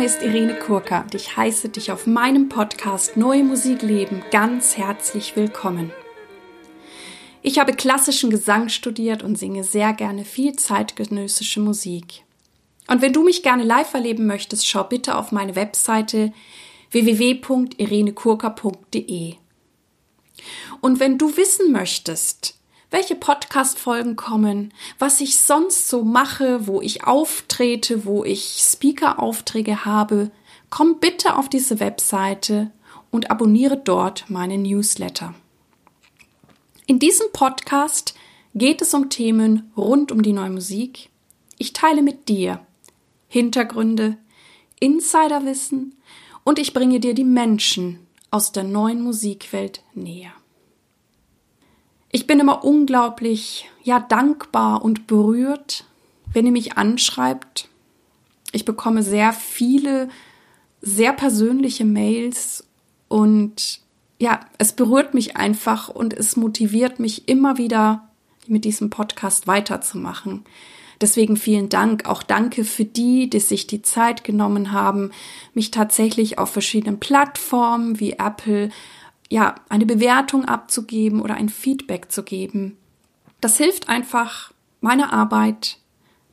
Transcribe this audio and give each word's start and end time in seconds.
Name 0.00 0.08
ist 0.08 0.22
Irene 0.22 0.58
Kurka 0.58 1.02
und 1.02 1.14
ich 1.14 1.36
heiße 1.36 1.68
dich 1.68 1.92
auf 1.92 2.06
meinem 2.06 2.48
Podcast 2.48 3.18
Neue 3.18 3.44
Musik 3.44 3.82
leben 3.82 4.22
ganz 4.30 4.78
herzlich 4.78 5.36
willkommen. 5.36 5.92
Ich 7.42 7.58
habe 7.58 7.74
klassischen 7.74 8.30
Gesang 8.30 8.70
studiert 8.70 9.22
und 9.22 9.36
singe 9.36 9.62
sehr 9.62 9.92
gerne 9.92 10.24
viel 10.24 10.56
zeitgenössische 10.56 11.60
Musik. 11.60 12.24
Und 12.88 13.02
wenn 13.02 13.12
du 13.12 13.22
mich 13.22 13.42
gerne 13.42 13.62
live 13.62 13.92
erleben 13.92 14.26
möchtest, 14.26 14.66
schau 14.66 14.84
bitte 14.84 15.18
auf 15.18 15.32
meine 15.32 15.54
Webseite 15.54 16.32
www.irenekurka.de. 16.92 19.34
Und 20.80 20.98
wenn 20.98 21.18
du 21.18 21.36
wissen 21.36 21.72
möchtest, 21.72 22.58
welche 22.90 23.14
Podcast-Folgen 23.14 24.16
kommen, 24.16 24.72
was 24.98 25.20
ich 25.20 25.38
sonst 25.38 25.88
so 25.88 26.04
mache, 26.04 26.66
wo 26.66 26.80
ich 26.80 27.04
auftrete, 27.04 28.04
wo 28.04 28.24
ich 28.24 28.58
Speaker-Aufträge 28.60 29.84
habe, 29.84 30.30
komm 30.70 30.98
bitte 30.98 31.36
auf 31.36 31.48
diese 31.48 31.80
Webseite 31.80 32.70
und 33.10 33.30
abonniere 33.30 33.76
dort 33.76 34.28
meinen 34.28 34.62
Newsletter. 34.62 35.34
In 36.86 36.98
diesem 36.98 37.26
Podcast 37.32 38.14
geht 38.54 38.82
es 38.82 38.92
um 38.94 39.10
Themen 39.10 39.70
rund 39.76 40.10
um 40.10 40.22
die 40.22 40.32
neue 40.32 40.50
Musik. 40.50 41.10
Ich 41.58 41.72
teile 41.72 42.02
mit 42.02 42.28
dir 42.28 42.60
Hintergründe, 43.28 44.16
Insiderwissen 44.80 45.94
und 46.42 46.58
ich 46.58 46.72
bringe 46.72 46.98
dir 46.98 47.14
die 47.14 47.24
Menschen 47.24 48.00
aus 48.32 48.50
der 48.50 48.64
neuen 48.64 49.02
Musikwelt 49.02 49.82
näher. 49.94 50.32
Ich 52.12 52.26
bin 52.26 52.40
immer 52.40 52.64
unglaublich, 52.64 53.68
ja, 53.82 54.00
dankbar 54.00 54.84
und 54.84 55.06
berührt, 55.06 55.84
wenn 56.32 56.46
ihr 56.46 56.52
mich 56.52 56.76
anschreibt. 56.76 57.68
Ich 58.52 58.64
bekomme 58.64 59.02
sehr 59.02 59.32
viele, 59.32 60.08
sehr 60.80 61.12
persönliche 61.12 61.84
Mails 61.84 62.66
und 63.08 63.80
ja, 64.18 64.40
es 64.58 64.72
berührt 64.72 65.14
mich 65.14 65.36
einfach 65.36 65.88
und 65.88 66.12
es 66.12 66.36
motiviert 66.36 66.98
mich 66.98 67.28
immer 67.28 67.58
wieder, 67.58 68.10
mit 68.46 68.64
diesem 68.64 68.90
Podcast 68.90 69.46
weiterzumachen. 69.46 70.44
Deswegen 71.00 71.36
vielen 71.36 71.68
Dank. 71.70 72.06
Auch 72.06 72.22
danke 72.22 72.64
für 72.64 72.84
die, 72.84 73.30
die 73.30 73.40
sich 73.40 73.66
die 73.66 73.80
Zeit 73.80 74.24
genommen 74.24 74.72
haben, 74.72 75.12
mich 75.54 75.70
tatsächlich 75.70 76.38
auf 76.38 76.50
verschiedenen 76.50 77.00
Plattformen 77.00 78.00
wie 78.00 78.12
Apple 78.12 78.70
ja, 79.30 79.54
eine 79.68 79.86
Bewertung 79.86 80.44
abzugeben 80.44 81.22
oder 81.22 81.34
ein 81.34 81.48
Feedback 81.48 82.10
zu 82.10 82.24
geben. 82.24 82.76
Das 83.40 83.56
hilft 83.56 83.88
einfach 83.88 84.52
meiner 84.80 85.12
Arbeit, 85.12 85.78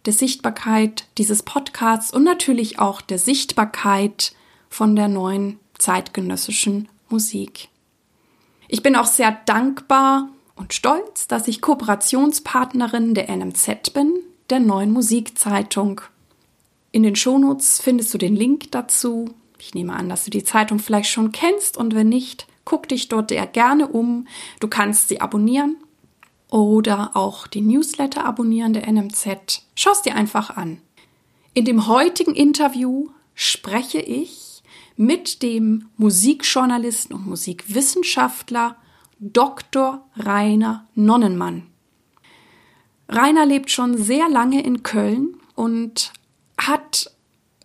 der 0.05 0.13
Sichtbarkeit 0.13 1.05
dieses 1.17 1.43
Podcasts 1.43 2.11
und 2.11 2.23
natürlich 2.23 2.79
auch 2.79 3.01
der 3.01 3.19
Sichtbarkeit 3.19 4.33
von 4.69 4.95
der 4.95 5.07
neuen 5.07 5.59
zeitgenössischen 5.77 6.89
Musik. 7.07 7.69
Ich 8.67 8.83
bin 8.83 8.95
auch 8.95 9.05
sehr 9.05 9.31
dankbar 9.45 10.29
und 10.55 10.73
stolz, 10.73 11.27
dass 11.27 11.47
ich 11.47 11.61
Kooperationspartnerin 11.61 13.13
der 13.13 13.29
NMZ 13.29 13.93
bin, 13.93 14.13
der 14.49 14.59
neuen 14.59 14.91
Musikzeitung. 14.91 16.01
In 16.91 17.03
den 17.03 17.15
Shownotes 17.15 17.79
findest 17.79 18.13
du 18.13 18.17
den 18.17 18.35
Link 18.35 18.71
dazu. 18.71 19.35
Ich 19.59 19.73
nehme 19.73 19.93
an, 19.93 20.09
dass 20.09 20.25
du 20.25 20.31
die 20.31 20.43
Zeitung 20.43 20.79
vielleicht 20.79 21.11
schon 21.11 21.31
kennst 21.31 21.77
und 21.77 21.93
wenn 21.93 22.09
nicht, 22.09 22.47
Guck 22.67 22.89
dich 22.89 23.07
dort 23.07 23.29
sehr 23.29 23.47
gerne 23.47 23.87
um. 23.87 24.27
Du 24.59 24.67
kannst 24.67 25.07
sie 25.07 25.21
abonnieren 25.21 25.77
oder 26.49 27.11
auch 27.15 27.47
die 27.47 27.61
Newsletter 27.61 28.25
abonnieren 28.25 28.73
der 28.73 28.91
NMZ. 28.91 29.63
Schau 29.73 29.91
es 29.91 30.01
dir 30.01 30.15
einfach 30.15 30.49
an. 30.57 30.81
In 31.53 31.63
dem 31.63 31.87
heutigen 31.87 32.35
Interview 32.35 33.07
spreche 33.35 33.99
ich 34.01 34.63
mit 34.97 35.43
dem 35.43 35.87
Musikjournalisten 35.95 37.15
und 37.15 37.25
Musikwissenschaftler 37.25 38.75
Dr. 39.17 40.05
Rainer 40.17 40.89
Nonnenmann. 40.93 41.67
Rainer 43.07 43.45
lebt 43.45 43.71
schon 43.71 43.97
sehr 43.97 44.27
lange 44.27 44.61
in 44.61 44.83
Köln 44.83 45.39
und 45.55 46.11
hat 46.57 47.13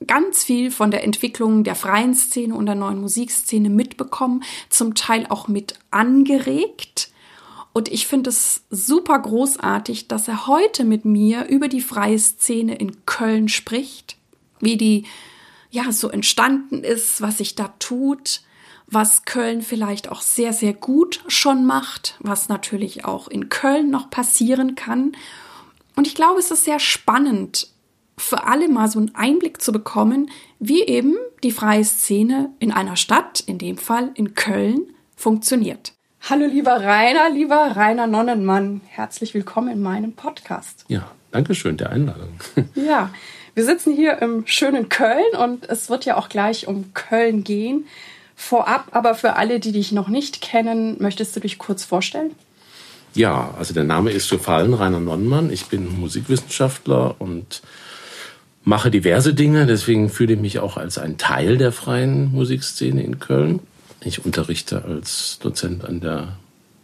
ganz 0.07 0.45
viel 0.45 0.71
von 0.71 0.91
der 0.91 1.05
Entwicklung 1.05 1.65
der 1.65 1.75
freien 1.75 2.15
Szene 2.15 2.55
und 2.55 2.67
der 2.67 2.75
neuen 2.75 3.01
Musikszene 3.01 3.71
mitbekommen, 3.71 4.43
zum 4.69 4.95
Teil 4.95 5.27
auch 5.29 5.49
mit 5.49 5.79
angeregt. 5.91 7.11
Und 7.73 7.89
ich 7.89 8.07
finde 8.07 8.31
es 8.31 8.63
super 8.71 9.19
großartig, 9.19 10.09
dass 10.09 10.29
er 10.29 10.47
heute 10.47 10.85
mit 10.85 11.05
mir 11.05 11.47
über 11.47 11.69
die 11.69 11.81
freie 11.81 12.19
Szene 12.19 12.75
in 12.75 13.07
Köln 13.07 13.49
spricht, 13.49 14.17
wie 14.61 14.77
die 14.77 15.05
ja 15.71 15.91
so 15.91 16.11
entstanden 16.11 16.85
ist, 16.85 17.23
was 17.23 17.39
sich 17.39 17.55
da 17.55 17.73
tut, 17.79 18.43
was 18.87 19.25
Köln 19.25 19.63
vielleicht 19.63 20.11
auch 20.11 20.21
sehr, 20.21 20.53
sehr 20.53 20.75
gut 20.75 21.25
schon 21.29 21.65
macht, 21.65 22.17
was 22.21 22.51
natürlich 22.51 23.07
auch 23.07 23.27
in 23.29 23.49
Köln 23.49 23.91
noch 23.91 24.11
passieren 24.11 24.75
kann. 24.75 25.13
Und 25.97 26.07
ich 26.07 26.15
glaube, 26.15 26.41
es 26.41 26.51
ist 26.51 26.65
sehr 26.65 26.79
spannend, 26.79 27.72
für 28.17 28.47
alle 28.47 28.69
mal 28.69 28.89
so 28.89 28.99
einen 28.99 29.15
Einblick 29.15 29.63
zu 29.63 29.73
bekommen, 29.73 30.31
wie 30.59 30.83
eben 30.83 31.17
die 31.43 31.51
freie 31.51 31.85
Szene 31.85 32.51
in 32.59 32.73
einer 32.73 32.97
Stadt, 32.97 33.41
in 33.41 33.59
dem 33.59 33.79
Fall 33.79 34.11
in 34.15 34.35
Köln, 34.35 34.83
funktioniert. 35.17 35.93
Hallo 36.29 36.47
lieber 36.47 36.81
Rainer, 36.81 37.31
lieber 37.31 37.73
Rainer 37.75 38.07
Nonnenmann, 38.07 38.81
herzlich 38.87 39.35
willkommen 39.35 39.73
in 39.73 39.83
meinem 39.83 40.13
Podcast. 40.13 40.85
Ja, 40.89 41.11
danke 41.33 41.55
schön 41.55 41.77
der 41.77 41.91
Einladung. 41.91 42.39
Ja, 42.75 43.11
wir 43.55 43.65
sitzen 43.65 43.93
hier 43.93 44.23
im 44.23 44.47
schönen 44.47 44.89
Köln 44.89 45.37
und 45.39 45.69
es 45.69 45.91
wird 45.91 46.05
ja 46.05 46.17
auch 46.17 46.29
gleich 46.29 46.69
um 46.69 46.95
Köln 46.95 47.45
gehen. 47.45 47.87
Vorab, 48.35 48.89
aber 48.93 49.15
für 49.15 49.35
alle, 49.35 49.61
die 49.61 49.73
dich 49.73 49.93
noch 49.93 50.09
nicht 50.09 50.41
kennen, 50.41 50.97
möchtest 51.01 51.37
du 51.37 51.41
dich 51.41 51.59
kurz 51.59 51.85
vorstellen? 51.85 52.31
Ja, 53.15 53.53
also 53.59 53.75
der 53.75 53.85
Name 53.85 54.11
ist 54.11 54.31
gefallen, 54.31 54.73
Rainer 54.73 55.01
Nonnenmann. 55.01 55.53
Ich 55.53 55.67
bin 55.67 56.01
Musikwissenschaftler 56.01 57.17
und 57.19 57.63
mache 58.65 58.91
diverse 58.91 59.35
Dinge, 59.35 59.67
deswegen 59.67 60.09
fühle 60.09 60.35
ich 60.35 60.41
mich 60.41 60.59
auch 60.59 60.77
als 60.77 60.99
ein 60.99 61.19
Teil 61.19 61.59
der 61.59 61.73
freien 61.73 62.33
Musikszene 62.33 63.03
in 63.03 63.19
Köln. 63.19 63.61
Ich 64.05 64.25
unterrichte 64.25 64.85
als 64.85 65.39
Dozent 65.41 65.85
an 65.85 66.01
der 66.01 66.37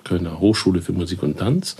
Kölner 0.04 0.40
Hochschule 0.40 0.80
für 0.80 0.92
Musik 0.92 1.22
und 1.22 1.38
Tanz, 1.38 1.76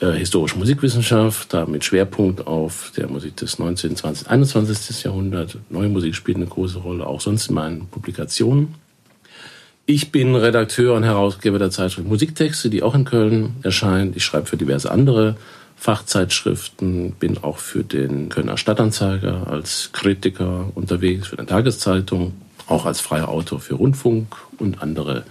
äh, 0.00 0.12
historische 0.12 0.58
Musikwissenschaft, 0.58 1.52
da 1.52 1.66
mit 1.66 1.84
Schwerpunkt 1.84 2.46
auf 2.46 2.92
der 2.96 3.08
Musik 3.08 3.36
des 3.36 3.58
19., 3.58 3.96
20., 3.96 4.28
21. 4.28 5.04
Jahrhunderts. 5.04 5.58
Neue 5.68 5.88
Musik 5.88 6.14
spielt 6.14 6.36
eine 6.36 6.46
große 6.46 6.78
Rolle, 6.78 7.06
auch 7.06 7.20
sonst 7.20 7.48
in 7.48 7.54
meinen 7.54 7.86
Publikationen. 7.88 8.74
Ich 9.84 10.12
bin 10.12 10.34
Redakteur 10.36 10.94
und 10.94 11.02
Herausgeber 11.02 11.58
der 11.58 11.70
Zeitschrift 11.70 12.08
Musiktexte, 12.08 12.70
die 12.70 12.82
auch 12.82 12.94
in 12.94 13.04
Köln 13.04 13.56
erscheint. 13.62 14.16
Ich 14.16 14.24
schreibe 14.24 14.46
für 14.46 14.56
diverse 14.56 14.90
andere 14.90 15.36
Fachzeitschriften, 15.82 17.10
bin 17.18 17.42
auch 17.42 17.58
für 17.58 17.82
den 17.82 18.28
Kölner 18.28 18.56
Stadtanzeiger 18.56 19.48
als 19.48 19.90
Kritiker 19.92 20.70
unterwegs, 20.76 21.26
für 21.26 21.38
eine 21.38 21.48
Tageszeitung, 21.48 22.34
auch 22.68 22.86
als 22.86 23.00
freier 23.00 23.28
Autor 23.28 23.58
für 23.58 23.74
Rundfunk 23.74 24.36
und 24.60 24.80
andere 24.80 25.24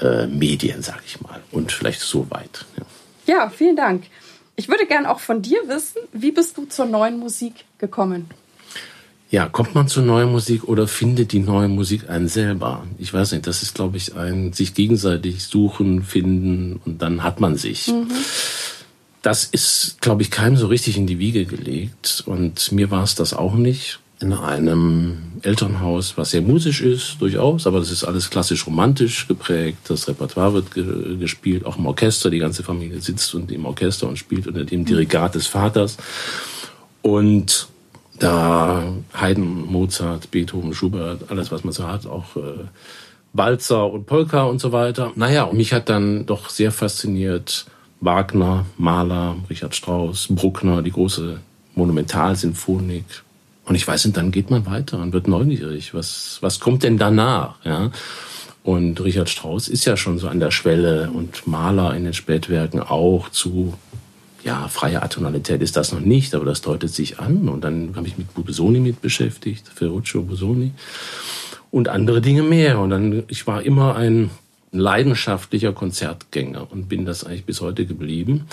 äh, 0.00 0.26
Medien, 0.26 0.82
sage 0.82 1.02
ich 1.06 1.20
mal. 1.20 1.40
Und 1.52 1.70
vielleicht 1.70 2.00
so 2.00 2.28
weit. 2.28 2.64
Ja. 2.76 3.34
ja, 3.34 3.50
vielen 3.50 3.76
Dank. 3.76 4.02
Ich 4.56 4.68
würde 4.68 4.84
gern 4.84 5.06
auch 5.06 5.20
von 5.20 5.42
dir 5.42 5.60
wissen, 5.68 5.98
wie 6.12 6.32
bist 6.32 6.58
du 6.58 6.64
zur 6.64 6.86
neuen 6.86 7.20
Musik 7.20 7.54
gekommen? 7.78 8.26
Ja, 9.30 9.46
kommt 9.46 9.76
man 9.76 9.86
zur 9.86 10.02
neuen 10.02 10.32
Musik 10.32 10.64
oder 10.64 10.88
findet 10.88 11.30
die 11.30 11.38
neue 11.38 11.68
Musik 11.68 12.10
einen 12.10 12.26
selber? 12.26 12.84
Ich 12.98 13.14
weiß 13.14 13.30
nicht, 13.30 13.46
das 13.46 13.62
ist, 13.62 13.76
glaube 13.76 13.96
ich, 13.96 14.16
ein 14.16 14.52
sich 14.52 14.74
gegenseitig 14.74 15.44
suchen, 15.44 16.02
finden 16.02 16.80
und 16.84 17.00
dann 17.00 17.22
hat 17.22 17.38
man 17.38 17.54
sich. 17.54 17.86
Mhm 17.86 18.08
das 19.22 19.44
ist, 19.44 20.00
glaube 20.00 20.22
ich, 20.22 20.30
keinem 20.30 20.56
so 20.56 20.66
richtig 20.66 20.96
in 20.96 21.06
die 21.06 21.18
Wiege 21.18 21.44
gelegt. 21.44 22.22
Und 22.26 22.72
mir 22.72 22.90
war 22.90 23.02
es 23.02 23.14
das 23.14 23.34
auch 23.34 23.54
nicht. 23.54 24.00
In 24.20 24.32
einem 24.32 25.18
Elternhaus, 25.42 26.16
was 26.16 26.32
sehr 26.32 26.42
musisch 26.42 26.80
ist, 26.80 27.20
durchaus, 27.20 27.68
aber 27.68 27.78
das 27.78 27.92
ist 27.92 28.02
alles 28.02 28.30
klassisch 28.30 28.66
romantisch 28.66 29.28
geprägt. 29.28 29.78
Das 29.88 30.08
Repertoire 30.08 30.54
wird 30.54 30.74
ge 30.74 31.16
gespielt, 31.18 31.64
auch 31.64 31.78
im 31.78 31.86
Orchester. 31.86 32.28
Die 32.28 32.40
ganze 32.40 32.64
Familie 32.64 33.00
sitzt 33.00 33.32
und 33.34 33.52
im 33.52 33.64
Orchester 33.64 34.08
und 34.08 34.18
spielt 34.18 34.48
unter 34.48 34.64
dem 34.64 34.84
Dirigat 34.84 35.36
des 35.36 35.46
Vaters. 35.46 35.98
Und 37.02 37.68
da 38.18 38.92
Haydn, 39.14 39.66
Mozart, 39.66 40.32
Beethoven, 40.32 40.74
Schubert, 40.74 41.30
alles, 41.30 41.52
was 41.52 41.62
man 41.62 41.72
so 41.72 41.86
hat, 41.86 42.06
auch 42.06 42.34
äh, 42.36 42.64
Walzer 43.32 43.88
und 43.88 44.06
Polka 44.06 44.44
und 44.44 44.60
so 44.60 44.72
weiter. 44.72 45.12
Naja, 45.14 45.44
und 45.44 45.56
mich 45.56 45.72
hat 45.72 45.88
dann 45.88 46.26
doch 46.26 46.48
sehr 46.48 46.72
fasziniert 46.72 47.66
Wagner, 48.00 48.66
Mahler, 48.76 49.36
Richard 49.50 49.74
Strauss, 49.74 50.28
Bruckner, 50.30 50.82
die 50.82 50.92
große 50.92 51.40
Monumentalsinfonik. 51.74 53.04
Und 53.64 53.74
ich 53.74 53.86
weiß, 53.86 54.06
und 54.06 54.16
dann 54.16 54.30
geht 54.30 54.50
man 54.50 54.66
weiter 54.66 54.98
und 54.98 55.12
wird 55.12 55.28
neugierig. 55.28 55.94
Was, 55.94 56.38
was 56.40 56.60
kommt 56.60 56.82
denn 56.84 56.96
danach? 56.96 57.56
Ja? 57.64 57.90
Und 58.62 59.02
Richard 59.02 59.28
Strauss 59.28 59.68
ist 59.68 59.84
ja 59.84 59.96
schon 59.96 60.18
so 60.18 60.28
an 60.28 60.40
der 60.40 60.50
Schwelle 60.50 61.10
und 61.10 61.46
Mahler 61.46 61.94
in 61.94 62.04
den 62.04 62.14
Spätwerken 62.14 62.80
auch 62.80 63.28
zu 63.28 63.74
ja, 64.44 64.68
freie 64.68 65.02
Atonalität 65.02 65.62
ist 65.62 65.76
das 65.76 65.92
noch 65.92 66.00
nicht, 66.00 66.34
aber 66.34 66.44
das 66.44 66.62
deutet 66.62 66.90
sich 66.90 67.18
an. 67.18 67.48
Und 67.48 67.64
dann 67.64 67.94
habe 67.96 68.06
ich 68.06 68.16
mich 68.16 68.28
mit 68.34 68.46
Busoni 68.46 68.80
mit 68.80 69.02
beschäftigt, 69.02 69.68
Ferruccio 69.74 70.22
Busoni 70.22 70.72
und 71.70 71.88
andere 71.88 72.20
Dinge 72.20 72.42
mehr. 72.42 72.78
Und 72.78 72.90
dann, 72.90 73.24
ich 73.28 73.46
war 73.46 73.62
immer 73.62 73.96
ein 73.96 74.30
leidenschaftlicher 74.72 75.72
Konzertgänger 75.72 76.70
und 76.70 76.88
bin 76.88 77.04
das 77.04 77.24
eigentlich 77.24 77.44
bis 77.44 77.60
heute 77.60 77.86
geblieben. 77.86 78.46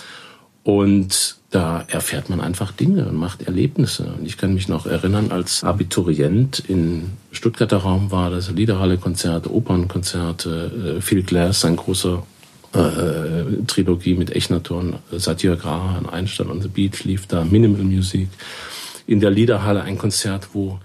Und 0.64 1.38
da 1.52 1.86
erfährt 1.88 2.30
man 2.30 2.42
einfach 2.42 2.72
Dinge 2.72 3.06
und 3.06 3.16
macht 3.16 3.44
Erlebnisse. 3.44 4.16
Und 4.18 4.26
ich 4.26 4.36
kann 4.38 4.56
mich 4.56 4.68
noch 4.68 4.88
erinnern, 4.88 5.32
als 5.32 5.64
Abiturient 5.64 6.64
in 6.68 7.12
Stuttgarter 7.32 7.78
Raum 7.78 8.10
war 8.10 8.32
das 8.32 8.50
Liederhalle-Konzerte, 8.50 9.54
Opernkonzerte, 9.54 10.98
äh, 10.98 11.02
Phil 11.02 11.22
Glass, 11.22 11.66
ein 11.66 11.76
großer 11.76 12.24
äh, 12.74 13.64
Trilogie 13.68 14.16
mit 14.16 14.36
Echnaton, 14.36 14.96
Satyagraha, 15.12 16.02
Einstein 16.12 16.50
on 16.50 16.62
the 16.62 16.68
Beach 16.68 17.04
lief 17.04 17.28
da, 17.28 17.46
Minimal 17.46 17.84
Music. 17.84 18.28
In 19.06 19.20
der 19.20 19.30
Liederhalle 19.30 19.84
ein 19.84 20.00
Konzert, 20.00 20.50
wo 20.54 20.80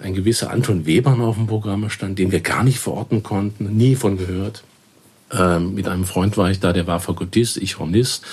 ein 0.00 0.14
gewisser 0.14 0.50
Anton 0.50 0.86
Webern 0.86 1.20
auf 1.20 1.36
dem 1.36 1.46
Programm 1.46 1.88
stand, 1.90 2.18
den 2.18 2.32
wir 2.32 2.40
gar 2.40 2.64
nicht 2.64 2.78
verorten 2.78 3.22
konnten, 3.22 3.76
nie 3.76 3.94
von 3.94 4.18
gehört. 4.18 4.64
Ähm, 5.32 5.74
mit 5.74 5.88
einem 5.88 6.04
Freund 6.04 6.36
war 6.36 6.50
ich 6.50 6.60
da, 6.60 6.72
der 6.72 6.86
war 6.86 7.00
Fagottist, 7.00 7.56
ich 7.56 7.78
Hornist. 7.78 8.24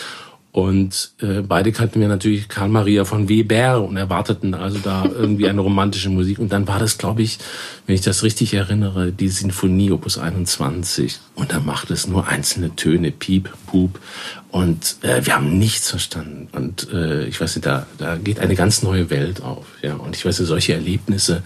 Und 0.52 1.12
äh, 1.22 1.42
beide 1.42 1.72
kannten 1.72 2.02
wir 2.02 2.10
natürlich 2.10 2.50
Karl 2.50 2.68
Maria 2.68 3.06
von 3.06 3.30
Weber 3.30 3.82
und 3.82 3.96
erwarteten 3.96 4.54
also 4.54 4.80
da 4.80 5.06
irgendwie 5.06 5.48
eine 5.48 5.62
romantische 5.62 6.10
Musik. 6.10 6.40
Und 6.40 6.52
dann 6.52 6.68
war 6.68 6.78
das, 6.78 6.98
glaube 6.98 7.22
ich, 7.22 7.40
wenn 7.86 7.96
ich 7.96 8.02
das 8.02 8.22
richtig 8.22 8.54
erinnere, 8.54 9.14
die 9.14 9.30
Sinfonie 9.30 9.92
Opus 9.92 10.18
21. 10.18 11.20
Und 11.36 11.54
da 11.54 11.62
macht 11.62 11.90
es 11.90 12.06
nur 12.06 12.28
einzelne 12.28 12.76
Töne, 12.76 13.12
Piep, 13.12 13.50
Pup. 13.68 13.98
Und 14.50 14.98
äh, 15.04 15.26
wir 15.26 15.36
haben 15.36 15.58
nichts 15.58 15.90
verstanden. 15.90 16.50
Und 16.52 16.92
äh, 16.92 17.26
ich 17.28 17.40
weiß 17.40 17.56
nicht, 17.56 17.66
da, 17.66 17.88
da 17.98 18.18
geht 18.18 18.40
eine 18.42 18.56
ganz 18.56 18.84
neue 18.84 19.10
Welt 19.10 19.42
auf. 19.42 19.66
Ja. 19.82 19.96
Und 19.96 20.18
ich 20.18 20.26
weiß 20.26 20.38
nicht, 20.38 20.50
solche 20.50 20.74
Erlebnisse 20.74 21.44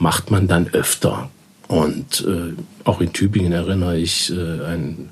macht 0.00 0.32
man 0.32 0.48
dann 0.48 0.66
öfter. 0.72 1.30
Und 1.68 2.26
äh, 2.26 2.54
auch 2.82 3.00
in 3.00 3.12
Tübingen 3.12 3.52
erinnere 3.52 3.96
ich 3.96 4.32
äh, 4.32 4.64
ein 4.64 5.10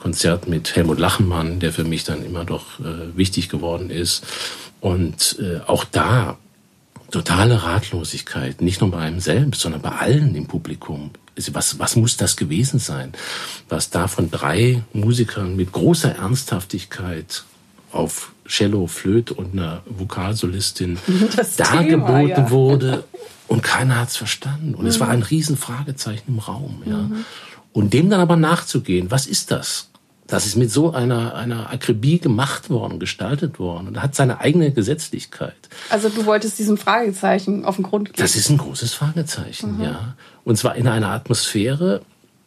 Konzert 0.00 0.48
mit 0.48 0.74
Helmut 0.74 0.98
Lachenmann, 0.98 1.60
der 1.60 1.72
für 1.72 1.84
mich 1.84 2.04
dann 2.04 2.24
immer 2.24 2.44
doch 2.44 2.80
äh, 2.80 3.16
wichtig 3.16 3.50
geworden 3.50 3.90
ist. 3.90 4.24
Und 4.80 5.36
äh, 5.40 5.60
auch 5.66 5.84
da 5.84 6.38
totale 7.10 7.62
Ratlosigkeit, 7.62 8.62
nicht 8.62 8.80
nur 8.80 8.90
bei 8.90 8.98
einem 8.98 9.20
selbst, 9.20 9.60
sondern 9.60 9.82
bei 9.82 9.90
allen 9.90 10.34
im 10.34 10.46
Publikum. 10.46 11.10
Was, 11.52 11.78
was 11.78 11.96
muss 11.96 12.16
das 12.16 12.36
gewesen 12.36 12.78
sein? 12.78 13.12
Was 13.68 13.90
da 13.90 14.08
von 14.08 14.30
drei 14.30 14.82
Musikern 14.92 15.56
mit 15.56 15.72
großer 15.72 16.16
Ernsthaftigkeit 16.16 17.44
auf 17.92 18.32
Cello, 18.46 18.86
Flöte 18.86 19.34
und 19.34 19.52
einer 19.52 19.82
Vokalsolistin 19.86 20.98
das 21.36 21.56
dargeboten 21.56 22.28
Thema, 22.28 22.28
ja. 22.28 22.50
wurde 22.50 23.04
und 23.48 23.62
keiner 23.62 23.96
hat's 23.96 24.16
verstanden. 24.16 24.74
Und 24.74 24.84
mhm. 24.84 24.90
es 24.90 25.00
war 25.00 25.08
ein 25.08 25.22
Riesenfragezeichen 25.22 26.24
im 26.28 26.38
Raum. 26.38 26.82
Ja. 26.86 26.98
Mhm. 26.98 27.24
Und 27.72 27.92
dem 27.92 28.10
dann 28.10 28.20
aber 28.20 28.36
nachzugehen, 28.36 29.10
was 29.10 29.26
ist 29.26 29.50
das? 29.50 29.90
Das 30.30 30.46
ist 30.46 30.56
mit 30.56 30.70
so 30.70 30.92
einer, 30.92 31.34
einer 31.34 31.70
Akribie 31.72 32.20
gemacht 32.20 32.70
worden, 32.70 33.00
gestaltet 33.00 33.58
worden 33.58 33.88
und 33.88 34.02
hat 34.02 34.14
seine 34.14 34.40
eigene 34.40 34.70
Gesetzlichkeit. 34.70 35.56
Also 35.88 36.08
du 36.08 36.24
wolltest 36.24 36.58
diesem 36.60 36.76
Fragezeichen 36.76 37.64
auf 37.64 37.76
den 37.76 37.82
Grund 37.82 38.12
gehen. 38.12 38.22
Das 38.22 38.36
ist 38.36 38.48
ein 38.48 38.58
großes 38.58 38.94
Fragezeichen, 38.94 39.78
mhm. 39.78 39.82
ja. 39.82 40.14
Und 40.44 40.56
zwar 40.56 40.76
in 40.76 40.86
einer 40.86 41.08
Atmosphäre, 41.08 42.02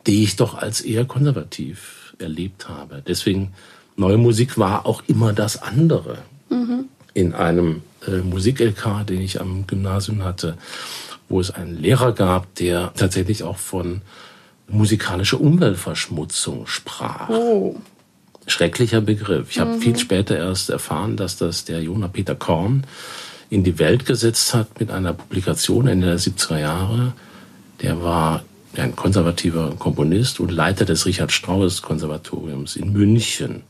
die 0.07 0.23
ich 0.23 0.37
doch 0.37 0.55
als 0.55 0.79
eher 0.79 1.03
konservativ 1.03 2.15
erlebt 2.19 2.69
habe. 2.69 3.03
Deswegen, 3.05 3.53
neue 3.97 4.17
Musik 4.17 4.57
war 4.57 4.85
auch 4.85 5.03
immer 5.07 5.33
das 5.33 5.61
andere. 5.61 6.19
Mhm. 6.49 6.85
In 7.13 7.33
einem 7.33 7.81
äh, 8.07 8.17
Musik-LK, 8.17 9.05
den 9.07 9.21
ich 9.21 9.41
am 9.41 9.67
Gymnasium 9.67 10.23
hatte, 10.23 10.57
wo 11.27 11.41
es 11.41 11.51
einen 11.51 11.77
Lehrer 11.77 12.13
gab, 12.13 12.55
der 12.55 12.93
tatsächlich 12.95 13.43
auch 13.43 13.57
von 13.57 14.01
musikalische 14.73 15.37
Umweltverschmutzung 15.37 16.67
sprach. 16.67 17.29
Oh. 17.29 17.75
Schrecklicher 18.45 19.01
Begriff. 19.01 19.51
Ich 19.51 19.57
mhm. 19.57 19.61
habe 19.61 19.79
viel 19.79 19.97
später 19.97 20.37
erst 20.37 20.69
erfahren, 20.69 21.15
dass 21.15 21.37
das 21.37 21.65
der 21.65 21.81
Jonah 21.81 22.07
Peter 22.07 22.35
Korn 22.35 22.85
in 23.49 23.63
die 23.63 23.79
Welt 23.79 24.05
gesetzt 24.05 24.53
hat 24.53 24.79
mit 24.79 24.91
einer 24.91 25.13
Publikation 25.13 25.87
Ende 25.87 26.07
der 26.07 26.19
70er 26.19 26.59
Jahre. 26.59 27.13
Der 27.81 28.01
war 28.01 28.43
ein 28.75 28.95
konservativer 28.95 29.75
Komponist 29.77 30.39
und 30.39 30.51
Leiter 30.51 30.85
des 30.85 31.05
Richard 31.05 31.31
Strauss 31.31 31.81
Konservatoriums 31.81 32.75
in 32.75 32.91
München. 32.91 33.63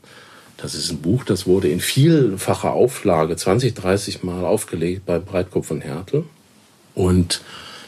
Das 0.56 0.74
ist 0.74 0.90
ein 0.90 1.02
Buch, 1.02 1.24
das 1.24 1.46
wurde 1.46 1.68
in 1.68 1.80
vielfacher 1.80 2.72
Auflage 2.72 3.36
20, 3.36 3.74
30 3.74 4.22
Mal 4.22 4.44
aufgelegt 4.44 5.04
bei 5.04 5.18
Breitkopf 5.18 5.70
und 5.70 5.82
Härtel. 5.82 6.24
Und 6.94 7.42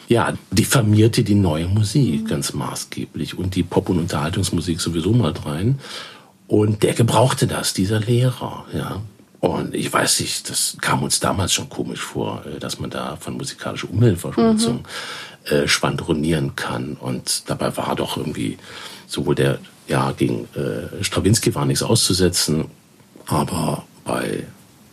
ja, 0.08 0.34
diffamierte 0.50 1.24
die 1.24 1.34
neue 1.34 1.66
Musik 1.66 2.22
mhm. 2.22 2.26
ganz 2.26 2.52
maßgeblich 2.52 3.38
und 3.38 3.54
die 3.54 3.62
Pop- 3.62 3.88
und 3.88 3.98
Unterhaltungsmusik 3.98 4.80
sowieso 4.80 5.12
mal 5.12 5.32
rein. 5.44 5.78
Und 6.46 6.82
der 6.84 6.94
gebrauchte 6.94 7.46
das, 7.46 7.74
dieser 7.74 8.00
Lehrer, 8.00 8.66
ja. 8.72 9.02
Und 9.40 9.74
ich 9.74 9.92
weiß 9.92 10.20
nicht, 10.20 10.48
das 10.48 10.76
kam 10.80 11.02
uns 11.02 11.20
damals 11.20 11.52
schon 11.52 11.68
komisch 11.68 12.00
vor, 12.00 12.44
äh, 12.46 12.58
dass 12.58 12.78
man 12.80 12.90
da 12.90 13.16
von 13.16 13.36
musikalischer 13.36 13.90
Umweltverschmutzung 13.90 14.76
mhm. 14.76 15.52
äh, 15.52 15.68
schwadronieren 15.68 16.56
kann. 16.56 16.94
Und 16.94 17.48
dabei 17.50 17.76
war 17.76 17.94
doch 17.96 18.16
irgendwie 18.16 18.58
sowohl 19.06 19.34
der, 19.34 19.58
ja, 19.88 20.12
gegen 20.12 20.48
äh, 20.54 21.02
Strawinski 21.02 21.54
war 21.54 21.64
nichts 21.64 21.82
auszusetzen, 21.82 22.66
aber 23.26 23.84
bei, 24.04 24.44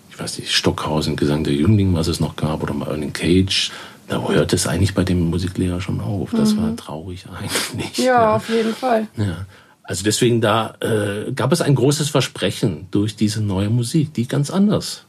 ich 0.10 0.20
weiß 0.20 0.40
nicht, 0.40 0.52
Stockhausen, 0.52 1.16
Gesang 1.16 1.44
der 1.44 1.54
Jüngling, 1.54 1.94
was 1.94 2.08
es 2.08 2.20
noch 2.20 2.36
gab, 2.36 2.62
oder 2.64 2.74
mal 2.74 2.90
Ernie 2.90 3.12
Cage, 3.12 3.72
da 4.14 4.30
hört 4.30 4.54
es 4.54 4.68
eigentlich 4.68 4.94
bei 4.94 5.04
dem 5.04 5.30
Musiklehrer 5.32 5.82
schon 5.82 6.00
auf. 6.00 6.32
Das 6.32 6.54
mhm. 6.54 6.62
war 6.62 6.76
traurig 6.76 7.26
eigentlich. 7.34 7.98
Ja, 7.98 8.06
ja, 8.06 8.36
auf 8.36 8.48
jeden 8.48 8.74
Fall. 8.76 9.08
Ja. 9.18 9.48
Also 9.82 10.04
deswegen 10.04 10.40
da 10.40 10.76
äh, 10.82 11.32
gab 11.34 11.52
es 11.52 11.62
ein 11.62 11.74
großes 11.74 12.10
Versprechen 12.10 12.88
durch 12.92 13.16
diese 13.16 13.42
neue 13.42 13.70
Musik, 13.70 14.14
die 14.14 14.28
ganz 14.28 14.52
anders 14.52 15.06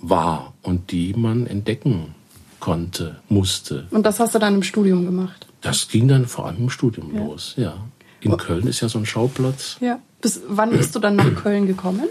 war 0.00 0.54
und 0.62 0.90
die 0.92 1.12
man 1.14 1.46
entdecken 1.46 2.14
konnte, 2.58 3.16
musste. 3.28 3.86
Und 3.90 4.06
das 4.06 4.18
hast 4.18 4.34
du 4.34 4.38
dann 4.38 4.54
im 4.54 4.62
Studium 4.62 5.04
gemacht? 5.04 5.46
Das 5.60 5.88
ging 5.88 6.08
dann 6.08 6.26
vor 6.26 6.46
allem 6.46 6.56
im 6.56 6.70
Studium 6.70 7.14
ja. 7.14 7.20
los, 7.20 7.54
ja. 7.56 7.74
In 8.20 8.36
Köln 8.36 8.66
ist 8.66 8.80
ja 8.80 8.88
so 8.88 8.98
ein 8.98 9.06
Schauplatz. 9.06 9.76
Ja. 9.80 10.00
Bis 10.20 10.40
wann 10.48 10.70
bist 10.70 10.96
du 10.96 10.98
dann 10.98 11.14
nach 11.14 11.34
Köln 11.36 11.66
gekommen? 11.66 12.08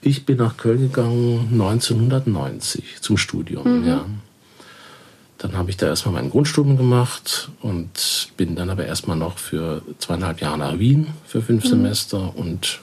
Ich 0.00 0.24
bin 0.24 0.38
nach 0.38 0.56
Köln 0.56 0.80
gegangen 0.80 1.48
1990 1.52 3.00
zum 3.02 3.18
Studium, 3.18 3.80
mhm. 3.80 3.86
ja. 3.86 4.06
Dann 5.40 5.56
habe 5.56 5.70
ich 5.70 5.78
da 5.78 5.86
erstmal 5.86 6.14
mein 6.14 6.30
Grundstudium 6.30 6.76
gemacht 6.76 7.48
und 7.62 8.28
bin 8.36 8.56
dann 8.56 8.68
aber 8.68 8.84
erstmal 8.84 9.16
noch 9.16 9.38
für 9.38 9.80
zweieinhalb 9.98 10.42
Jahre 10.42 10.58
nach 10.58 10.78
Wien 10.78 11.08
für 11.26 11.40
fünf 11.40 11.64
mhm. 11.64 11.68
Semester. 11.68 12.36
Und 12.36 12.80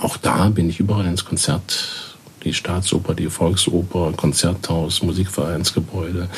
auch 0.00 0.16
da 0.16 0.48
bin 0.48 0.68
ich 0.68 0.80
überall 0.80 1.06
ins 1.06 1.24
Konzert, 1.24 2.16
die 2.42 2.52
Staatsoper, 2.52 3.14
die 3.14 3.30
Volksoper, 3.30 4.12
Konzerthaus, 4.16 5.02
Musikvereinsgebäude. 5.02 6.28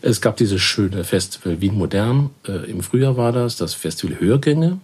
Es 0.00 0.20
gab 0.20 0.36
dieses 0.36 0.60
schöne 0.60 1.04
Festival 1.04 1.60
Wien 1.60 1.78
Modern. 1.78 2.30
Äh, 2.48 2.68
Im 2.68 2.82
Frühjahr 2.82 3.16
war 3.16 3.30
das, 3.30 3.56
das 3.56 3.74
Festival 3.74 4.18
Hörgänge 4.18 4.80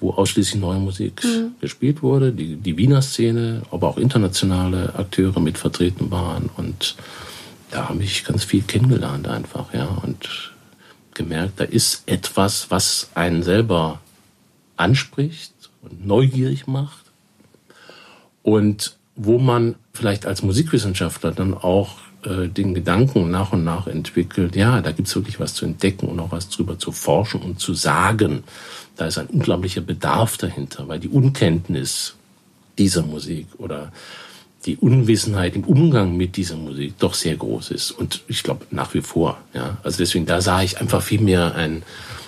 wo 0.00 0.12
ausschließlich 0.12 0.60
neue 0.60 0.78
Musik 0.78 1.22
mhm. 1.24 1.52
gespielt 1.60 2.02
wurde, 2.02 2.32
die, 2.32 2.56
die 2.56 2.76
Wiener 2.78 3.02
Szene, 3.02 3.62
aber 3.70 3.88
auch 3.88 3.98
internationale 3.98 4.94
Akteure 4.94 5.40
mit 5.40 5.58
vertreten 5.58 6.10
waren 6.10 6.48
und 6.56 6.96
da 7.70 7.88
habe 7.88 8.02
ich 8.02 8.24
ganz 8.24 8.44
viel 8.44 8.62
kennengelernt 8.62 9.28
einfach, 9.28 9.72
ja, 9.72 9.86
und 9.86 10.52
gemerkt, 11.14 11.60
da 11.60 11.64
ist 11.64 12.02
etwas, 12.06 12.70
was 12.70 13.10
einen 13.14 13.42
selber 13.42 14.00
anspricht 14.76 15.52
und 15.82 16.06
neugierig 16.06 16.66
macht 16.66 17.04
und 18.42 18.96
wo 19.16 19.38
man 19.38 19.74
vielleicht 19.92 20.24
als 20.24 20.42
Musikwissenschaftler 20.42 21.32
dann 21.32 21.52
auch 21.54 21.98
äh, 22.24 22.48
den 22.48 22.74
Gedanken 22.74 23.30
nach 23.30 23.52
und 23.52 23.64
nach 23.64 23.86
entwickelt, 23.86 24.56
ja, 24.56 24.80
da 24.80 24.92
gibt's 24.92 25.14
wirklich 25.14 25.40
was 25.40 25.54
zu 25.54 25.64
entdecken 25.64 26.08
und 26.08 26.18
auch 26.20 26.32
was 26.32 26.48
drüber 26.48 26.78
zu 26.78 26.92
forschen 26.92 27.42
und 27.42 27.60
zu 27.60 27.74
sagen. 27.74 28.44
Da 28.96 29.06
ist 29.06 29.18
ein 29.18 29.26
unglaublicher 29.26 29.80
Bedarf 29.82 30.38
dahinter, 30.38 30.88
weil 30.88 31.00
die 31.00 31.08
Unkenntnis 31.08 32.16
dieser 32.78 33.02
Musik 33.02 33.46
oder 33.58 33.92
die 34.66 34.76
Unwissenheit 34.76 35.56
im 35.56 35.64
Umgang 35.64 36.16
mit 36.16 36.36
dieser 36.36 36.56
Musik 36.56 36.98
doch 36.98 37.14
sehr 37.14 37.36
groß 37.36 37.70
ist. 37.70 37.92
Und 37.92 38.22
ich 38.28 38.42
glaube 38.42 38.66
nach 38.70 38.92
wie 38.94 39.00
vor. 39.00 39.38
Ja, 39.54 39.78
also 39.82 39.98
deswegen 39.98 40.26
da 40.26 40.40
sah 40.40 40.62
ich 40.62 40.80
einfach 40.80 41.02
viel 41.02 41.20
mehr 41.20 41.54
ein 41.54 41.82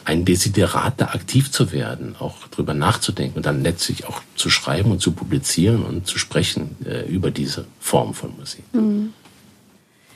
ein 0.04 0.24
Desiderat, 0.24 0.94
da 0.96 1.06
aktiv 1.06 1.50
zu 1.50 1.72
werden, 1.72 2.16
auch 2.18 2.48
drüber 2.48 2.74
nachzudenken 2.74 3.36
und 3.36 3.46
dann 3.46 3.62
letztlich 3.62 4.06
auch 4.06 4.20
zu 4.34 4.50
schreiben 4.50 4.90
und 4.90 5.00
zu 5.00 5.12
publizieren 5.12 5.84
und 5.84 6.06
zu 6.06 6.18
sprechen 6.18 6.76
äh, 6.84 7.06
über 7.08 7.30
diese 7.30 7.66
Form 7.78 8.14
von 8.14 8.36
Musik. 8.36 8.64
Mhm. 8.72 9.12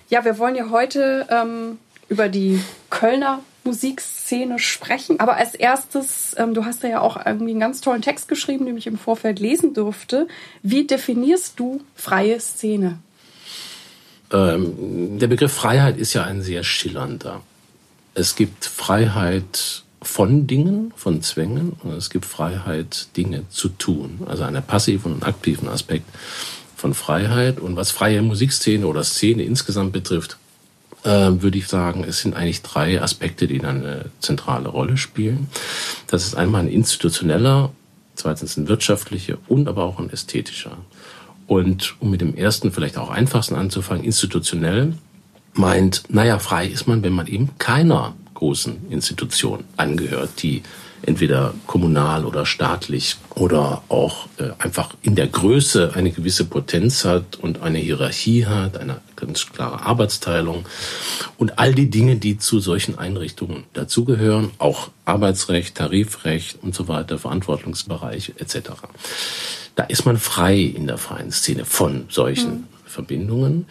Ja, 0.08 0.24
wir 0.24 0.38
wollen 0.38 0.54
ja 0.54 0.70
heute 0.70 1.26
ähm, 1.30 1.78
über 2.08 2.28
die 2.28 2.60
Kölner 2.90 3.40
Musikszene 3.66 4.58
sprechen. 4.58 5.20
Aber 5.20 5.36
als 5.36 5.54
erstes, 5.54 6.34
ähm, 6.38 6.54
du 6.54 6.64
hast 6.64 6.82
ja 6.82 7.00
auch 7.00 7.24
irgendwie 7.24 7.50
einen 7.50 7.60
ganz 7.60 7.80
tollen 7.80 8.02
Text 8.02 8.28
geschrieben, 8.28 8.66
den 8.66 8.78
ich 8.78 8.86
im 8.86 8.98
Vorfeld 8.98 9.38
lesen 9.38 9.74
durfte. 9.74 10.28
Wie 10.62 10.86
definierst 10.86 11.58
du 11.58 11.82
freie 11.94 12.40
Szene? 12.40 12.98
Ähm, 14.32 15.18
der 15.18 15.26
Begriff 15.26 15.52
Freiheit 15.52 15.98
ist 15.98 16.14
ja 16.14 16.24
ein 16.24 16.42
sehr 16.42 16.64
schillernder. 16.64 17.42
Es 18.14 18.34
gibt 18.34 18.64
Freiheit 18.64 19.84
von 20.02 20.46
Dingen, 20.46 20.92
von 20.96 21.22
Zwängen 21.22 21.72
und 21.82 21.92
es 21.92 22.10
gibt 22.10 22.24
Freiheit, 22.24 23.08
Dinge 23.16 23.48
zu 23.50 23.68
tun. 23.68 24.20
Also 24.26 24.44
einen 24.44 24.62
passiven 24.62 25.12
und 25.12 25.26
aktiven 25.26 25.68
Aspekt 25.68 26.06
von 26.76 26.94
Freiheit. 26.94 27.60
Und 27.60 27.76
was 27.76 27.90
freie 27.90 28.22
Musikszene 28.22 28.86
oder 28.86 29.04
Szene 29.04 29.42
insgesamt 29.42 29.92
betrifft, 29.92 30.38
würde 31.06 31.58
ich 31.58 31.68
sagen, 31.68 32.04
es 32.04 32.20
sind 32.20 32.34
eigentlich 32.34 32.62
drei 32.62 33.00
Aspekte, 33.00 33.46
die 33.46 33.58
dann 33.58 33.82
eine 33.84 34.04
zentrale 34.20 34.68
Rolle 34.68 34.96
spielen. 34.96 35.48
Das 36.06 36.26
ist 36.26 36.34
einmal 36.34 36.62
ein 36.62 36.68
institutioneller, 36.68 37.70
zweitens 38.14 38.56
ein 38.56 38.68
wirtschaftlicher 38.68 39.38
und 39.48 39.68
aber 39.68 39.84
auch 39.84 39.98
ein 39.98 40.10
ästhetischer. 40.10 40.76
Und 41.46 41.94
um 42.00 42.10
mit 42.10 42.20
dem 42.20 42.34
ersten 42.34 42.72
vielleicht 42.72 42.98
auch 42.98 43.10
einfachsten 43.10 43.54
anzufangen, 43.54 44.04
institutionell 44.04 44.94
meint, 45.54 46.02
naja, 46.08 46.38
frei 46.38 46.66
ist 46.66 46.88
man, 46.88 47.02
wenn 47.02 47.12
man 47.12 47.26
eben 47.28 47.50
keiner 47.58 48.14
großen 48.34 48.90
Institution 48.90 49.64
angehört, 49.76 50.42
die 50.42 50.62
entweder 51.02 51.54
kommunal 51.66 52.24
oder 52.24 52.46
staatlich 52.46 53.16
oder 53.34 53.82
auch 53.88 54.26
äh, 54.38 54.50
einfach 54.58 54.94
in 55.02 55.14
der 55.14 55.28
Größe 55.28 55.92
eine 55.94 56.10
gewisse 56.10 56.44
Potenz 56.44 57.04
hat 57.04 57.36
und 57.36 57.62
eine 57.62 57.78
Hierarchie 57.78 58.46
hat, 58.46 58.76
eine 58.76 59.00
ganz 59.16 59.46
klare 59.46 59.82
Arbeitsteilung 59.82 60.66
und 61.38 61.58
all 61.58 61.74
die 61.74 61.90
Dinge, 61.90 62.16
die 62.16 62.38
zu 62.38 62.60
solchen 62.60 62.98
Einrichtungen 62.98 63.64
dazugehören, 63.72 64.50
auch 64.58 64.90
Arbeitsrecht, 65.04 65.74
Tarifrecht 65.74 66.58
und 66.62 66.74
so 66.74 66.88
weiter, 66.88 67.18
Verantwortungsbereich 67.18 68.34
etc. 68.38 68.70
Da 69.74 69.84
ist 69.84 70.06
man 70.06 70.18
frei 70.18 70.60
in 70.60 70.86
der 70.86 70.98
freien 70.98 71.32
Szene 71.32 71.64
von 71.64 72.06
solchen 72.08 72.50
mhm. 72.50 72.64
Verbindungen. 72.84 73.66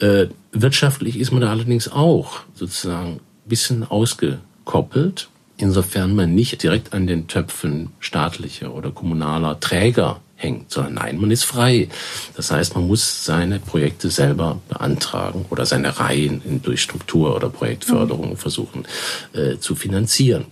Äh, 0.00 0.26
wirtschaftlich 0.52 1.18
ist 1.18 1.30
man 1.30 1.40
da 1.40 1.50
allerdings 1.50 1.90
auch 1.90 2.40
sozusagen 2.54 3.20
bisschen 3.50 3.84
ausgekoppelt, 3.84 5.28
insofern 5.58 6.14
man 6.14 6.34
nicht 6.34 6.62
direkt 6.62 6.94
an 6.94 7.06
den 7.06 7.26
Töpfen 7.26 7.90
staatlicher 7.98 8.72
oder 8.72 8.90
kommunaler 8.90 9.60
Träger 9.60 10.20
hängt, 10.40 10.70
sondern 10.70 10.94
nein, 10.94 11.18
man 11.18 11.30
ist 11.30 11.44
frei. 11.44 11.88
Das 12.34 12.50
heißt, 12.50 12.74
man 12.74 12.86
muss 12.86 13.24
seine 13.24 13.58
Projekte 13.58 14.10
selber 14.10 14.60
beantragen 14.68 15.44
oder 15.50 15.66
seine 15.66 15.98
Reihen 15.98 16.60
durch 16.62 16.82
Struktur- 16.82 17.36
oder 17.36 17.50
Projektförderung 17.50 18.30
mhm. 18.30 18.36
versuchen 18.36 18.86
äh, 19.32 19.58
zu 19.58 19.74
finanzieren. 19.74 20.46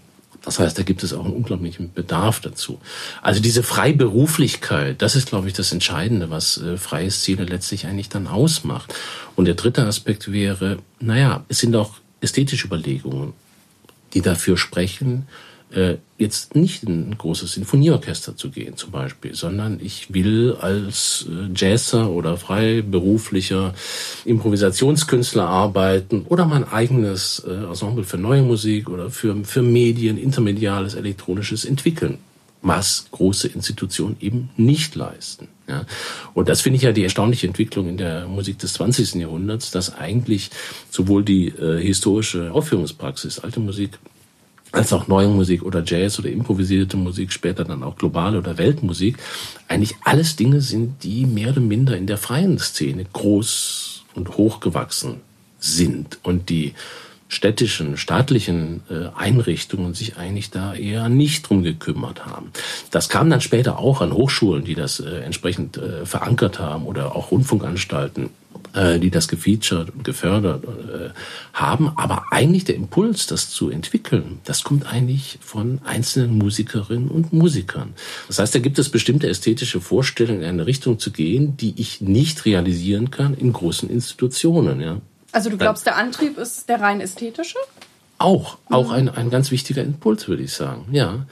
Das 0.44 0.58
heißt, 0.58 0.78
da 0.78 0.82
gibt 0.82 1.02
es 1.02 1.12
auch 1.12 1.24
einen 1.24 1.34
unglaublichen 1.34 1.92
Bedarf 1.92 2.40
dazu. 2.40 2.80
Also 3.22 3.40
diese 3.40 3.62
Freiberuflichkeit, 3.62 5.02
das 5.02 5.16
ist, 5.16 5.28
glaube 5.28 5.48
ich, 5.48 5.54
das 5.54 5.72
Entscheidende, 5.72 6.30
was 6.30 6.58
äh, 6.58 6.76
freie 6.76 7.10
Szene 7.10 7.44
letztlich 7.44 7.86
eigentlich 7.86 8.08
dann 8.08 8.26
ausmacht. 8.26 8.94
Und 9.36 9.46
der 9.46 9.54
dritte 9.54 9.84
Aspekt 9.84 10.30
wäre, 10.32 10.78
naja, 11.00 11.44
es 11.48 11.58
sind 11.58 11.74
auch 11.76 11.94
ästhetische 12.20 12.66
Überlegungen, 12.66 13.32
die 14.14 14.22
dafür 14.22 14.56
sprechen, 14.56 15.26
jetzt 16.16 16.56
nicht 16.56 16.82
in 16.82 17.10
ein 17.10 17.18
großes 17.18 17.52
Sinfonieorchester 17.52 18.36
zu 18.36 18.50
gehen 18.50 18.76
zum 18.76 18.90
Beispiel, 18.90 19.34
sondern 19.34 19.78
ich 19.82 20.12
will 20.12 20.56
als 20.60 21.26
äh, 21.28 21.52
Jazzer 21.54 22.10
oder 22.10 22.36
freiberuflicher 22.36 23.74
Improvisationskünstler 24.24 25.46
arbeiten 25.46 26.24
oder 26.28 26.46
mein 26.46 26.64
eigenes 26.64 27.44
äh, 27.46 27.52
Ensemble 27.52 28.04
für 28.04 28.18
neue 28.18 28.42
Musik 28.42 28.88
oder 28.88 29.10
für, 29.10 29.36
für 29.44 29.62
Medien, 29.62 30.18
intermediales, 30.18 30.94
elektronisches 30.94 31.64
entwickeln 31.64 32.18
was 32.60 33.06
große 33.12 33.48
Institutionen 33.48 34.16
eben 34.20 34.50
nicht 34.56 34.96
leisten. 34.96 35.48
Ja. 35.68 35.84
Und 36.34 36.48
das 36.48 36.60
finde 36.60 36.78
ich 36.78 36.82
ja 36.82 36.92
die 36.92 37.04
erstaunliche 37.04 37.46
Entwicklung 37.46 37.88
in 37.88 37.96
der 37.96 38.26
Musik 38.26 38.58
des 38.58 38.72
20. 38.74 39.14
Jahrhunderts, 39.14 39.70
dass 39.70 39.94
eigentlich 39.94 40.50
sowohl 40.90 41.22
die 41.22 41.48
äh, 41.48 41.80
historische 41.80 42.52
Aufführungspraxis, 42.52 43.38
alte 43.38 43.60
Musik, 43.60 43.98
als 44.72 44.92
auch 44.92 45.08
neue 45.08 45.28
Musik 45.28 45.62
oder 45.62 45.82
Jazz 45.84 46.18
oder 46.18 46.28
improvisierte 46.28 46.96
Musik, 46.96 47.32
später 47.32 47.64
dann 47.64 47.82
auch 47.82 47.96
globale 47.96 48.38
oder 48.38 48.58
Weltmusik, 48.58 49.16
eigentlich 49.66 49.96
alles 50.04 50.36
Dinge 50.36 50.60
sind, 50.60 51.02
die 51.02 51.26
mehr 51.26 51.50
oder 51.50 51.60
minder 51.60 51.96
in 51.96 52.06
der 52.06 52.18
freien 52.18 52.58
Szene 52.58 53.04
groß 53.12 54.04
und 54.14 54.36
hochgewachsen 54.36 55.20
sind 55.58 56.18
und 56.22 56.50
die 56.50 56.74
städtischen, 57.28 57.96
staatlichen 57.96 58.80
äh, 58.90 59.08
Einrichtungen 59.14 59.94
sich 59.94 60.16
eigentlich 60.16 60.50
da 60.50 60.74
eher 60.74 61.08
nicht 61.08 61.48
drum 61.48 61.62
gekümmert 61.62 62.24
haben. 62.24 62.52
Das 62.90 63.10
kam 63.10 63.28
dann 63.28 63.42
später 63.42 63.78
auch 63.78 64.00
an 64.00 64.12
Hochschulen, 64.12 64.64
die 64.64 64.74
das 64.74 65.00
äh, 65.00 65.20
entsprechend 65.20 65.76
äh, 65.76 66.06
verankert 66.06 66.58
haben 66.58 66.86
oder 66.86 67.14
auch 67.14 67.30
Rundfunkanstalten, 67.30 68.30
äh, 68.74 68.98
die 68.98 69.10
das 69.10 69.28
gefeatured 69.28 69.90
und 69.90 70.04
gefördert 70.04 70.64
äh, 70.64 71.10
haben. 71.52 71.92
Aber 71.96 72.24
eigentlich 72.30 72.64
der 72.64 72.74
Impuls, 72.74 73.26
das 73.26 73.50
zu 73.50 73.70
entwickeln, 73.70 74.40
das 74.44 74.64
kommt 74.64 74.86
eigentlich 74.86 75.38
von 75.40 75.80
einzelnen 75.84 76.38
Musikerinnen 76.38 77.08
und 77.08 77.32
Musikern. 77.32 77.94
Das 78.26 78.38
heißt, 78.38 78.54
da 78.54 78.58
gibt 78.58 78.78
es 78.78 78.88
bestimmte 78.88 79.28
ästhetische 79.28 79.80
Vorstellungen, 79.80 80.42
in 80.42 80.48
eine 80.48 80.66
Richtung 80.66 80.98
zu 80.98 81.10
gehen, 81.10 81.56
die 81.56 81.74
ich 81.76 82.00
nicht 82.00 82.44
realisieren 82.44 83.10
kann 83.10 83.34
in 83.34 83.52
großen 83.52 83.88
Institutionen. 83.88 84.80
Ja. 84.80 85.00
Also 85.32 85.50
du 85.50 85.58
glaubst, 85.58 85.86
der 85.86 85.96
Antrieb 85.96 86.38
ist 86.38 86.68
der 86.68 86.80
rein 86.80 87.00
ästhetische? 87.00 87.58
Auch, 88.20 88.58
auch 88.68 88.90
ein, 88.90 89.08
ein 89.08 89.30
ganz 89.30 89.52
wichtiger 89.52 89.82
Impuls, 89.82 90.26
würde 90.26 90.42
ich 90.42 90.52
sagen. 90.52 90.86
Ja, 90.90 91.26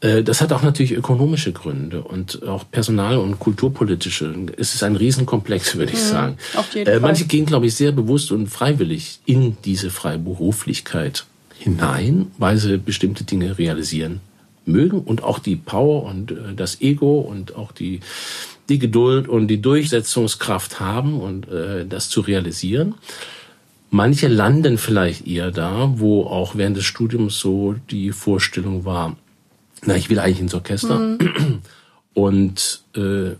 äh, 0.00 0.24
das 0.24 0.40
hat 0.40 0.52
auch 0.52 0.62
natürlich 0.62 0.90
ökonomische 0.90 1.52
Gründe 1.52 2.02
und 2.02 2.42
auch 2.48 2.64
personal- 2.68 3.18
und 3.18 3.38
kulturpolitische. 3.38 4.34
Es 4.56 4.74
ist 4.74 4.82
ein 4.82 4.96
Riesenkomplex, 4.96 5.76
würde 5.76 5.92
ich 5.92 6.00
mhm, 6.00 6.08
sagen. 6.08 6.38
Auf 6.56 6.74
jeden 6.74 6.92
äh, 6.92 6.98
manche 6.98 7.22
Fall. 7.24 7.28
gehen, 7.28 7.46
glaube 7.46 7.66
ich, 7.66 7.76
sehr 7.76 7.92
bewusst 7.92 8.32
und 8.32 8.48
freiwillig 8.48 9.20
in 9.24 9.56
diese 9.64 9.90
Freiberuflichkeit 9.90 11.26
hinein, 11.58 12.32
weil 12.38 12.58
sie 12.58 12.76
bestimmte 12.76 13.22
Dinge 13.22 13.56
realisieren 13.56 14.20
mögen 14.64 15.00
und 15.00 15.22
auch 15.22 15.38
die 15.38 15.54
Power 15.54 16.02
und 16.02 16.32
äh, 16.32 16.54
das 16.56 16.80
Ego 16.80 17.20
und 17.20 17.54
auch 17.54 17.70
die 17.70 18.00
die 18.68 18.78
Geduld 18.78 19.28
und 19.28 19.48
die 19.48 19.60
Durchsetzungskraft 19.60 20.78
haben 20.78 21.20
und 21.20 21.48
das 21.88 22.08
zu 22.08 22.20
realisieren. 22.20 22.94
Manche 23.94 24.26
landen 24.26 24.78
vielleicht 24.78 25.26
eher 25.26 25.50
da, 25.50 25.92
wo 25.96 26.24
auch 26.24 26.56
während 26.56 26.78
des 26.78 26.86
Studiums 26.86 27.38
so 27.38 27.74
die 27.90 28.12
Vorstellung 28.12 28.86
war, 28.86 29.18
na, 29.84 29.96
ich 29.96 30.08
will 30.08 30.18
eigentlich 30.18 30.40
ins 30.40 30.54
Orchester. 30.54 30.98
Mhm. 30.98 31.60
Und 32.14 32.84
äh, 32.96 33.32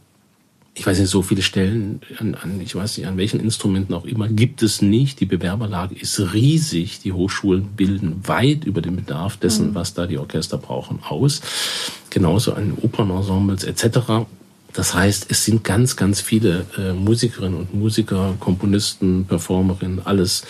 ich 0.74 0.86
weiß 0.86 0.98
nicht, 0.98 1.08
so 1.08 1.22
viele 1.22 1.40
Stellen 1.40 2.02
an, 2.18 2.34
an, 2.34 2.60
ich 2.60 2.74
weiß 2.74 2.98
nicht, 2.98 3.06
an 3.06 3.16
welchen 3.16 3.40
Instrumenten 3.40 3.94
auch 3.94 4.04
immer, 4.04 4.28
gibt 4.28 4.62
es 4.62 4.82
nicht. 4.82 5.20
Die 5.20 5.26
Bewerberlage 5.26 5.94
ist 5.94 6.20
riesig. 6.34 7.00
Die 7.00 7.14
Hochschulen 7.14 7.68
bilden 7.74 8.20
weit 8.28 8.64
über 8.64 8.82
den 8.82 8.96
Bedarf 8.96 9.38
dessen, 9.38 9.70
mhm. 9.70 9.74
was 9.74 9.94
da 9.94 10.06
die 10.06 10.18
Orchester 10.18 10.58
brauchen, 10.58 10.98
aus. 11.02 11.40
Genauso 12.10 12.52
an 12.52 12.76
Opernensembles 12.78 13.64
etc. 13.64 14.26
Das 14.72 14.94
heißt, 14.94 15.26
es 15.28 15.44
sind 15.44 15.64
ganz, 15.64 15.96
ganz 15.96 16.20
viele 16.20 16.66
äh, 16.78 16.92
Musikerinnen 16.92 17.58
und 17.58 17.74
Musiker, 17.74 18.34
Komponisten, 18.40 19.26
Performerinnen, 19.26 20.00
alles 20.04 20.44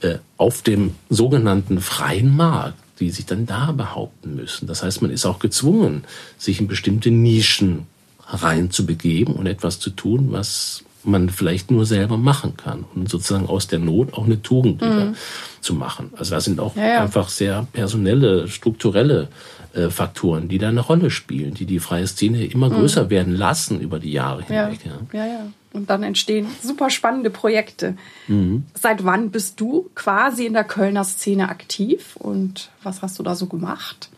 äh, 0.00 0.16
auf 0.36 0.62
dem 0.62 0.94
sogenannten 1.10 1.80
freien 1.80 2.34
Markt, 2.34 2.78
die 3.00 3.10
sich 3.10 3.26
dann 3.26 3.46
da 3.46 3.72
behaupten 3.72 4.36
müssen. 4.36 4.66
Das 4.66 4.82
heißt, 4.82 5.02
man 5.02 5.10
ist 5.10 5.26
auch 5.26 5.38
gezwungen, 5.38 6.04
sich 6.38 6.60
in 6.60 6.68
bestimmte 6.68 7.10
Nischen 7.10 7.86
reinzubegeben 8.26 9.34
und 9.34 9.46
etwas 9.46 9.78
zu 9.78 9.90
tun, 9.90 10.28
was 10.30 10.82
man 11.06 11.28
vielleicht 11.30 11.70
nur 11.70 11.86
selber 11.86 12.16
machen 12.16 12.56
kann 12.56 12.84
und 12.94 13.08
sozusagen 13.08 13.46
aus 13.46 13.68
der 13.68 13.78
Not 13.78 14.14
auch 14.14 14.24
eine 14.24 14.42
Tugend 14.42 14.80
wieder 14.80 15.06
mhm. 15.06 15.16
zu 15.60 15.74
machen. 15.74 16.10
Also 16.16 16.34
da 16.34 16.40
sind 16.40 16.58
auch 16.58 16.74
ja, 16.76 16.86
ja. 16.86 17.02
einfach 17.02 17.28
sehr 17.28 17.66
personelle, 17.72 18.48
strukturelle 18.48 19.28
äh, 19.74 19.90
Faktoren, 19.90 20.48
die 20.48 20.58
da 20.58 20.68
eine 20.68 20.80
Rolle 20.80 21.10
spielen, 21.10 21.54
die 21.54 21.66
die 21.66 21.80
freie 21.80 22.06
Szene 22.06 22.44
immer 22.44 22.68
mhm. 22.68 22.74
größer 22.74 23.04
mhm. 23.04 23.10
werden 23.10 23.36
lassen 23.36 23.80
über 23.80 23.98
die 23.98 24.12
Jahre 24.12 24.42
hinweg. 24.42 24.80
Ja. 24.84 25.18
ja, 25.18 25.26
ja. 25.26 25.46
Und 25.72 25.90
dann 25.90 26.02
entstehen 26.02 26.46
super 26.62 26.88
spannende 26.90 27.30
Projekte. 27.30 27.96
Mhm. 28.28 28.64
Seit 28.74 29.04
wann 29.04 29.30
bist 29.30 29.60
du 29.60 29.90
quasi 29.94 30.46
in 30.46 30.54
der 30.54 30.64
Kölner 30.64 31.04
Szene 31.04 31.48
aktiv 31.48 32.16
und 32.16 32.70
was 32.82 33.02
hast 33.02 33.18
du 33.18 33.22
da 33.22 33.34
so 33.34 33.46
gemacht? 33.46 34.08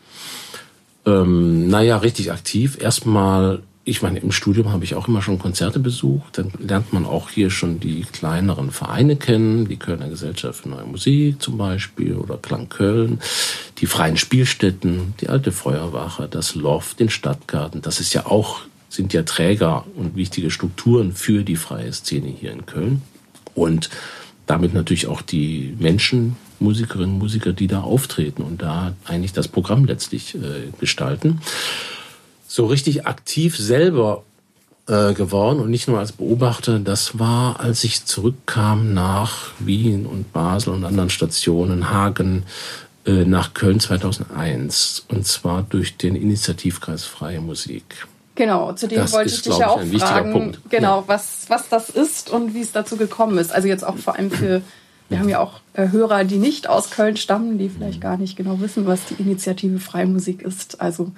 Ähm, 1.05 1.67
naja, 1.67 1.97
richtig 1.97 2.31
aktiv. 2.31 2.77
Erstmal 2.81 3.61
ich 3.89 4.01
meine, 4.01 4.19
im 4.19 4.31
Studium 4.31 4.71
habe 4.71 4.83
ich 4.83 4.95
auch 4.95 5.07
immer 5.07 5.21
schon 5.21 5.39
Konzerte 5.39 5.79
besucht. 5.79 6.37
Dann 6.37 6.51
lernt 6.59 6.93
man 6.93 7.05
auch 7.05 7.29
hier 7.29 7.49
schon 7.49 7.79
die 7.79 8.01
kleineren 8.01 8.71
Vereine 8.71 9.15
kennen, 9.15 9.67
die 9.67 9.77
Kölner 9.77 10.09
Gesellschaft 10.09 10.61
für 10.61 10.69
Neue 10.69 10.85
Musik 10.85 11.41
zum 11.41 11.57
Beispiel 11.57 12.15
oder 12.15 12.37
Klang 12.37 12.69
Köln, 12.69 13.19
die 13.79 13.87
freien 13.87 14.17
Spielstätten, 14.17 15.15
die 15.19 15.29
alte 15.29 15.51
Feuerwache, 15.51 16.27
das 16.29 16.55
Loft, 16.55 16.99
den 16.99 17.09
Stadtgarten. 17.09 17.81
Das 17.81 17.99
ist 17.99 18.13
ja 18.13 18.27
auch, 18.27 18.61
sind 18.89 19.11
ja 19.13 19.23
Träger 19.23 19.85
und 19.95 20.15
wichtige 20.15 20.51
Strukturen 20.51 21.13
für 21.13 21.43
die 21.43 21.55
freie 21.55 21.91
Szene 21.91 22.27
hier 22.27 22.51
in 22.51 22.65
Köln. 22.65 23.01
Und 23.55 23.89
damit 24.45 24.73
natürlich 24.73 25.07
auch 25.07 25.21
die 25.21 25.75
Menschen, 25.79 26.35
Musikerinnen 26.59 27.17
Musiker, 27.17 27.53
die 27.53 27.67
da 27.67 27.81
auftreten 27.81 28.43
und 28.43 28.61
da 28.61 28.93
eigentlich 29.05 29.33
das 29.33 29.47
Programm 29.47 29.85
letztlich 29.85 30.35
äh, 30.35 30.71
gestalten. 30.79 31.39
So 32.51 32.65
richtig 32.65 33.05
aktiv 33.05 33.55
selber 33.55 34.23
äh, 34.87 35.13
geworden 35.13 35.59
und 35.59 35.69
nicht 35.69 35.87
nur 35.87 35.99
als 35.99 36.13
Beobachter. 36.13 36.79
Das 36.79 37.19
war, 37.19 37.59
als 37.59 37.83
ich 37.83 38.05
zurückkam 38.05 38.95
nach 38.95 39.51
Wien 39.59 40.07
und 40.07 40.33
Basel 40.33 40.73
und 40.73 40.83
anderen 40.83 41.11
Stationen, 41.11 41.91
Hagen, 41.91 42.43
äh, 43.05 43.23
nach 43.23 43.53
Köln 43.53 43.79
2001 43.79 45.05
und 45.09 45.27
zwar 45.27 45.61
durch 45.61 45.97
den 45.97 46.15
Initiativkreis 46.15 47.05
Freie 47.05 47.39
Musik. 47.39 48.07
Genau, 48.33 48.73
zu 48.73 48.87
dem 48.87 48.99
das 48.99 49.11
wollte 49.11 49.29
ist, 49.29 49.37
ich 49.37 49.41
dich 49.43 49.57
ja 49.59 49.69
auch 49.69 49.83
fragen, 49.83 50.57
genau, 50.69 51.01
ja. 51.01 51.03
was, 51.07 51.45
was 51.49 51.69
das 51.69 51.89
ist 51.89 52.31
und 52.31 52.55
wie 52.55 52.61
es 52.61 52.71
dazu 52.71 52.97
gekommen 52.97 53.37
ist. 53.37 53.51
Also 53.51 53.67
jetzt 53.67 53.85
auch 53.85 53.97
vor 53.97 54.15
allem 54.15 54.31
für, 54.31 54.63
wir 55.09 55.19
haben 55.19 55.29
ja 55.29 55.39
auch 55.39 55.59
äh, 55.73 55.89
Hörer, 55.89 56.23
die 56.23 56.37
nicht 56.37 56.67
aus 56.67 56.89
Köln 56.89 57.15
stammen, 57.15 57.59
die 57.59 57.69
vielleicht 57.69 58.01
gar 58.01 58.17
nicht 58.17 58.37
genau 58.37 58.59
wissen, 58.59 58.87
was 58.87 59.05
die 59.05 59.21
Initiative 59.21 59.79
Freie 59.79 60.07
Musik 60.07 60.41
ist. 60.41 60.81
Also 60.81 61.11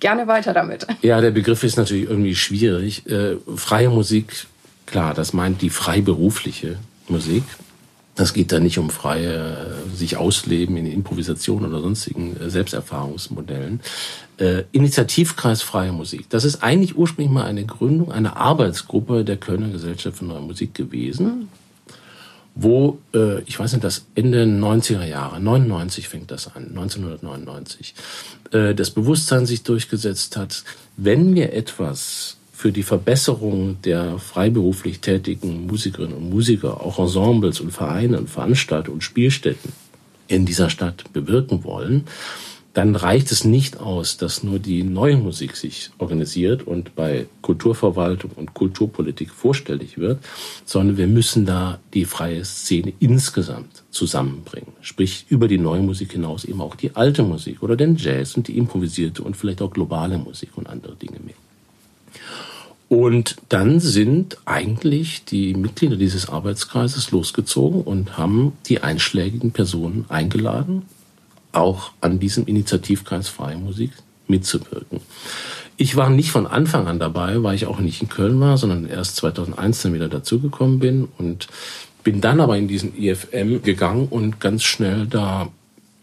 gerne 0.00 0.26
weiter 0.26 0.52
damit. 0.52 0.86
Ja, 1.02 1.20
der 1.20 1.30
Begriff 1.30 1.62
ist 1.64 1.76
natürlich 1.76 2.08
irgendwie 2.08 2.34
schwierig. 2.34 3.06
Äh, 3.06 3.36
freie 3.56 3.90
Musik, 3.90 4.46
klar, 4.86 5.14
das 5.14 5.32
meint 5.32 5.62
die 5.62 5.70
freiberufliche 5.70 6.78
Musik. 7.08 7.44
Das 8.14 8.32
geht 8.32 8.50
da 8.50 8.60
nicht 8.60 8.78
um 8.78 8.88
freie 8.88 9.76
sich 9.94 10.16
ausleben 10.16 10.78
in 10.78 10.86
Improvisation 10.86 11.66
oder 11.66 11.80
sonstigen 11.80 12.36
äh, 12.40 12.48
Selbsterfahrungsmodellen. 12.48 13.80
Äh, 14.38 14.64
Initiativkreis 14.72 15.62
Freie 15.62 15.92
Musik. 15.92 16.28
Das 16.30 16.44
ist 16.44 16.62
eigentlich 16.62 16.96
ursprünglich 16.96 17.32
mal 17.32 17.44
eine 17.44 17.66
Gründung 17.66 18.10
einer 18.10 18.36
Arbeitsgruppe 18.36 19.24
der 19.24 19.36
Kölner 19.36 19.68
Gesellschaft 19.68 20.18
für 20.18 20.24
Neue 20.24 20.40
Musik 20.40 20.74
gewesen, 20.74 21.48
wo, 22.56 22.98
äh, 23.14 23.42
ich 23.42 23.58
weiß 23.58 23.72
nicht, 23.72 23.84
das 23.84 24.06
Ende 24.14 24.44
90er 24.44 25.04
Jahre, 25.04 25.40
99 25.40 26.08
fängt 26.08 26.30
das 26.30 26.48
an, 26.48 26.68
1999, 26.68 27.94
äh, 28.50 28.74
das 28.74 28.90
Bewusstsein 28.90 29.46
sich 29.46 29.62
durchgesetzt 29.62 30.36
hat, 30.36 30.64
wenn 30.96 31.34
wir 31.34 31.52
etwas 31.52 32.38
für 32.52 32.72
die 32.72 32.82
Verbesserung 32.82 33.80
der 33.82 34.18
freiberuflich 34.18 35.00
tätigen 35.00 35.66
Musikerinnen 35.66 36.16
und 36.16 36.30
Musiker, 36.30 36.80
auch 36.80 36.98
Ensembles 36.98 37.60
und 37.60 37.70
Vereine 37.70 38.18
und 38.18 38.30
Veranstaltungen 38.30 38.96
und 38.96 39.02
Spielstätten 39.02 39.72
in 40.26 40.46
dieser 40.46 40.70
Stadt 40.70 41.12
bewirken 41.12 41.62
wollen, 41.62 42.06
dann 42.76 42.94
reicht 42.94 43.32
es 43.32 43.46
nicht 43.46 43.80
aus, 43.80 44.18
dass 44.18 44.42
nur 44.42 44.58
die 44.58 44.82
neue 44.82 45.16
Musik 45.16 45.56
sich 45.56 45.88
organisiert 45.96 46.66
und 46.66 46.94
bei 46.94 47.24
Kulturverwaltung 47.40 48.32
und 48.36 48.52
Kulturpolitik 48.52 49.30
vorstellig 49.30 49.96
wird, 49.96 50.22
sondern 50.66 50.98
wir 50.98 51.06
müssen 51.06 51.46
da 51.46 51.78
die 51.94 52.04
freie 52.04 52.44
Szene 52.44 52.92
insgesamt 53.00 53.82
zusammenbringen. 53.90 54.74
Sprich, 54.82 55.24
über 55.30 55.48
die 55.48 55.56
neue 55.56 55.80
Musik 55.80 56.12
hinaus 56.12 56.44
eben 56.44 56.60
auch 56.60 56.76
die 56.76 56.94
alte 56.94 57.22
Musik 57.22 57.62
oder 57.62 57.76
den 57.76 57.96
Jazz 57.96 58.36
und 58.36 58.46
die 58.46 58.58
improvisierte 58.58 59.22
und 59.22 59.38
vielleicht 59.38 59.62
auch 59.62 59.70
globale 59.70 60.18
Musik 60.18 60.50
und 60.56 60.68
andere 60.68 60.96
Dinge 60.96 61.20
mehr. 61.24 61.34
Und 62.90 63.36
dann 63.48 63.80
sind 63.80 64.36
eigentlich 64.44 65.24
die 65.24 65.54
Mitglieder 65.54 65.96
dieses 65.96 66.28
Arbeitskreises 66.28 67.10
losgezogen 67.10 67.80
und 67.80 68.18
haben 68.18 68.52
die 68.66 68.82
einschlägigen 68.82 69.52
Personen 69.52 70.04
eingeladen, 70.10 70.82
auch 71.56 71.92
an 72.00 72.18
diesem 72.18 72.46
Initiativkreis 72.46 73.28
Freie 73.28 73.56
Musik 73.56 73.92
mitzuwirken. 74.28 75.00
Ich 75.76 75.96
war 75.96 76.10
nicht 76.10 76.30
von 76.30 76.46
Anfang 76.46 76.86
an 76.86 76.98
dabei, 76.98 77.42
weil 77.42 77.54
ich 77.54 77.66
auch 77.66 77.80
nicht 77.80 78.00
in 78.00 78.08
Köln 78.08 78.40
war, 78.40 78.56
sondern 78.56 78.86
erst 78.86 79.16
2001 79.16 79.82
dann 79.82 79.94
wieder 79.94 80.08
dazugekommen 80.08 80.78
bin 80.78 81.08
und 81.18 81.48
bin 82.02 82.20
dann 82.20 82.40
aber 82.40 82.56
in 82.56 82.68
diesen 82.68 82.96
IFM 82.96 83.62
gegangen 83.62 84.06
und 84.08 84.40
ganz 84.40 84.62
schnell 84.62 85.06
da 85.06 85.48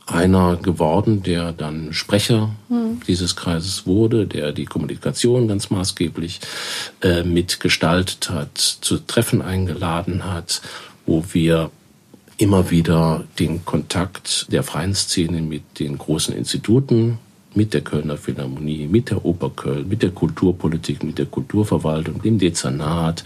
einer 0.06 0.58
geworden, 0.58 1.24
der 1.24 1.54
dann 1.54 1.94
Sprecher 1.94 2.52
hm. 2.68 3.00
dieses 3.08 3.36
Kreises 3.36 3.88
wurde, 3.88 4.28
der 4.28 4.52
die 4.52 4.66
Kommunikation 4.66 5.48
ganz 5.48 5.70
maßgeblich 5.70 6.42
äh, 7.02 7.24
mitgestaltet 7.24 8.30
hat, 8.30 8.58
zu 8.58 8.98
Treffen 9.00 9.42
eingeladen 9.42 10.26
hat, 10.26 10.62
wo 11.06 11.24
wir 11.32 11.72
immer 12.38 12.72
wieder 12.72 13.24
den 13.40 13.64
Kontakt 13.66 14.52
der 14.52 14.64
freien 14.64 14.96
Szene 14.96 15.42
mit 15.42 15.80
den 15.80 15.98
großen 15.98 16.36
Instituten, 16.36 17.20
mit 17.56 17.74
der 17.74 17.82
Kölner 17.82 18.18
Philharmonie, 18.18 18.88
mit 18.88 19.12
der 19.12 19.24
Oper 19.26 19.52
Köln, 19.52 19.88
mit 19.88 20.02
der 20.02 20.12
Kulturpolitik, 20.12 21.04
mit 21.04 21.20
der 21.20 21.28
Kulturverwaltung, 21.28 22.22
dem 22.22 22.40
Dezernat, 22.40 23.24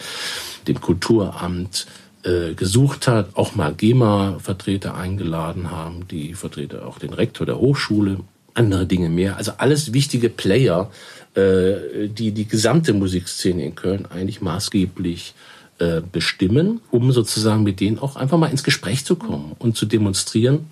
dem 0.68 0.82
Kulturamt, 0.82 1.88
äh, 2.24 2.54
gesucht 2.56 3.08
hat, 3.08 3.30
auch 3.36 3.56
mal 3.56 3.74
GEMA-Vertreter 3.74 4.96
eingeladen 4.96 5.72
haben, 5.72 6.08
die 6.10 6.34
Vertreter 6.34 6.86
auch 6.86 7.00
den 7.00 7.14
Rektor 7.14 7.46
der 7.46 7.60
Hochschule, 7.60 8.18
andere 8.54 8.86
Dinge 8.86 9.10
mehr. 9.10 9.38
Also 9.38 9.54
alles 9.58 9.94
wichtige 9.94 10.30
Player, 10.30 10.90
äh, 11.36 12.08
die 12.10 12.32
die 12.32 12.48
gesamte 12.48 12.94
Musikszene 12.94 13.64
in 13.64 13.76
Köln 13.76 14.08
eigentlich 14.08 14.42
maßgeblich 14.42 15.36
äh, 15.80 16.02
bestimmen, 16.12 16.82
um 16.92 17.12
sozusagen 17.12 17.64
mit 17.64 17.80
denen 17.80 18.00
auch 18.00 18.16
einfach 18.16 18.38
mal 18.38 18.48
ins 18.48 18.64
Gespräch 18.64 19.06
zu 19.06 19.16
kommen 19.16 19.56
und 19.60 19.78
zu 19.78 19.86
demonstrieren, 19.86 20.68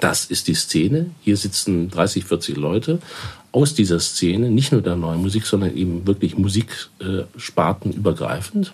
das 0.00 0.24
ist 0.24 0.48
die 0.48 0.54
Szene. 0.54 1.10
Hier 1.22 1.36
sitzen 1.36 1.90
30, 1.90 2.24
40 2.24 2.56
Leute 2.56 2.98
aus 3.52 3.74
dieser 3.74 4.00
Szene, 4.00 4.50
nicht 4.50 4.72
nur 4.72 4.82
der 4.82 4.96
neuen 4.96 5.22
Musik, 5.22 5.46
sondern 5.46 5.76
eben 5.76 6.06
wirklich 6.06 6.36
Musiksparten 6.36 7.92
übergreifend. 7.92 8.72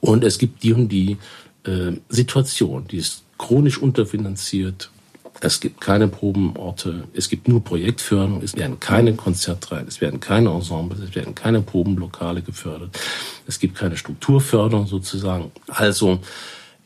Und 0.00 0.24
es 0.24 0.38
gibt 0.38 0.62
die 0.62 0.72
und 0.72 0.88
die 0.88 1.16
äh, 1.64 1.92
Situation. 2.08 2.86
Die 2.88 2.98
ist 2.98 3.22
chronisch 3.38 3.78
unterfinanziert. 3.78 4.90
Es 5.40 5.60
gibt 5.60 5.80
keine 5.80 6.08
Probenorte, 6.08 7.04
es 7.14 7.28
gibt 7.28 7.48
nur 7.48 7.64
Projektförderung, 7.64 8.42
es 8.42 8.56
werden 8.56 8.78
keine 8.78 9.14
Konzertreihen, 9.14 9.88
es 9.88 10.00
werden 10.00 10.20
keine 10.20 10.50
Ensembles, 10.50 11.00
es 11.00 11.14
werden 11.14 11.34
keine 11.34 11.62
Probenlokale 11.62 12.42
gefördert, 12.42 12.98
es 13.46 13.58
gibt 13.58 13.76
keine 13.76 13.96
Strukturförderung 13.96 14.86
sozusagen. 14.86 15.50
Also 15.68 16.20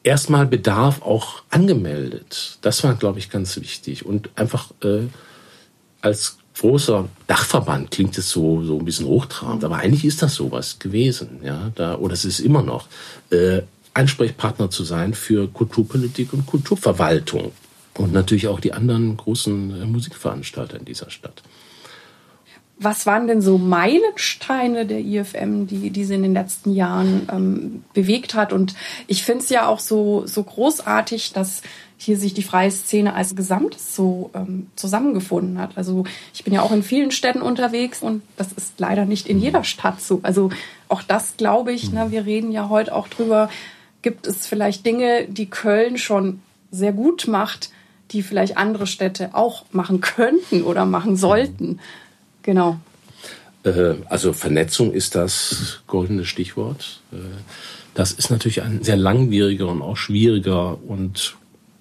erstmal 0.04 0.46
Bedarf 0.46 1.02
auch 1.02 1.42
angemeldet. 1.50 2.58
Das 2.60 2.84
war, 2.84 2.94
glaube 2.94 3.18
ich, 3.18 3.30
ganz 3.30 3.56
wichtig. 3.56 4.06
Und 4.06 4.30
einfach 4.36 4.70
äh, 4.82 5.08
als 6.00 6.38
großer 6.60 7.08
Dachverband 7.26 7.90
klingt 7.90 8.16
es 8.16 8.30
so 8.30 8.62
so 8.62 8.78
ein 8.78 8.84
bisschen 8.84 9.06
hochtrabend, 9.06 9.64
aber 9.64 9.78
eigentlich 9.78 10.04
ist 10.04 10.22
das 10.22 10.34
sowas 10.36 10.78
gewesen, 10.78 11.40
ja, 11.42 11.72
da 11.74 11.96
oder 11.96 12.14
es 12.14 12.24
ist 12.24 12.38
immer 12.38 12.62
noch. 12.62 12.86
Äh, 13.30 13.62
Ansprechpartner 13.94 14.70
zu 14.70 14.82
sein 14.82 15.14
für 15.14 15.46
Kulturpolitik 15.46 16.32
und 16.32 16.46
Kulturverwaltung 16.46 17.52
und 17.96 18.12
natürlich 18.12 18.48
auch 18.48 18.60
die 18.60 18.72
anderen 18.72 19.16
großen 19.16 19.82
äh, 19.82 19.86
Musikveranstalter 19.86 20.78
in 20.78 20.84
dieser 20.84 21.10
Stadt. 21.10 21.42
Was 22.76 23.06
waren 23.06 23.28
denn 23.28 23.40
so 23.40 23.56
Meilensteine 23.56 24.84
der 24.84 24.98
IFM, 24.98 25.66
die, 25.68 25.90
die 25.90 26.04
sie 26.04 26.14
in 26.14 26.24
den 26.24 26.34
letzten 26.34 26.72
Jahren 26.74 27.28
ähm, 27.32 27.84
bewegt 27.94 28.34
hat? 28.34 28.52
Und 28.52 28.74
ich 29.06 29.22
finde 29.22 29.44
es 29.44 29.48
ja 29.48 29.68
auch 29.68 29.78
so, 29.78 30.26
so 30.26 30.42
großartig, 30.42 31.32
dass 31.32 31.62
hier 31.96 32.16
sich 32.16 32.34
die 32.34 32.42
freie 32.42 32.72
Szene 32.72 33.14
als 33.14 33.36
Gesamtes 33.36 33.94
so 33.94 34.30
ähm, 34.34 34.66
zusammengefunden 34.74 35.58
hat. 35.58 35.70
Also 35.76 36.04
ich 36.34 36.42
bin 36.42 36.52
ja 36.52 36.62
auch 36.62 36.72
in 36.72 36.82
vielen 36.82 37.12
Städten 37.12 37.42
unterwegs 37.42 38.02
und 38.02 38.22
das 38.36 38.52
ist 38.52 38.78
leider 38.78 39.04
nicht 39.04 39.28
in 39.28 39.38
jeder 39.38 39.62
Stadt 39.62 40.00
so. 40.00 40.18
Also 40.24 40.50
auch 40.88 41.02
das 41.02 41.36
glaube 41.36 41.72
ich, 41.72 41.92
ne, 41.92 42.10
wir 42.10 42.26
reden 42.26 42.50
ja 42.50 42.68
heute 42.68 42.94
auch 42.94 43.06
drüber, 43.06 43.48
gibt 44.02 44.26
es 44.26 44.46
vielleicht 44.46 44.84
Dinge, 44.84 45.26
die 45.28 45.46
Köln 45.46 45.96
schon 45.96 46.40
sehr 46.72 46.92
gut 46.92 47.28
macht, 47.28 47.70
die 48.10 48.22
vielleicht 48.22 48.56
andere 48.56 48.86
Städte 48.86 49.34
auch 49.34 49.64
machen 49.72 50.00
könnten 50.00 50.62
oder 50.62 50.84
machen 50.84 51.16
sollten. 51.16 51.80
Genau. 52.42 52.78
Äh, 53.64 53.94
also 54.08 54.32
Vernetzung 54.32 54.92
ist 54.92 55.14
das 55.14 55.80
goldene 55.86 56.24
Stichwort. 56.24 57.00
Äh, 57.12 57.16
das 57.94 58.12
ist 58.12 58.30
natürlich 58.30 58.62
ein 58.62 58.82
sehr 58.82 58.96
langwieriger 58.96 59.68
und 59.68 59.82
auch 59.82 59.96
schwieriger 59.96 60.78
und 60.86 61.36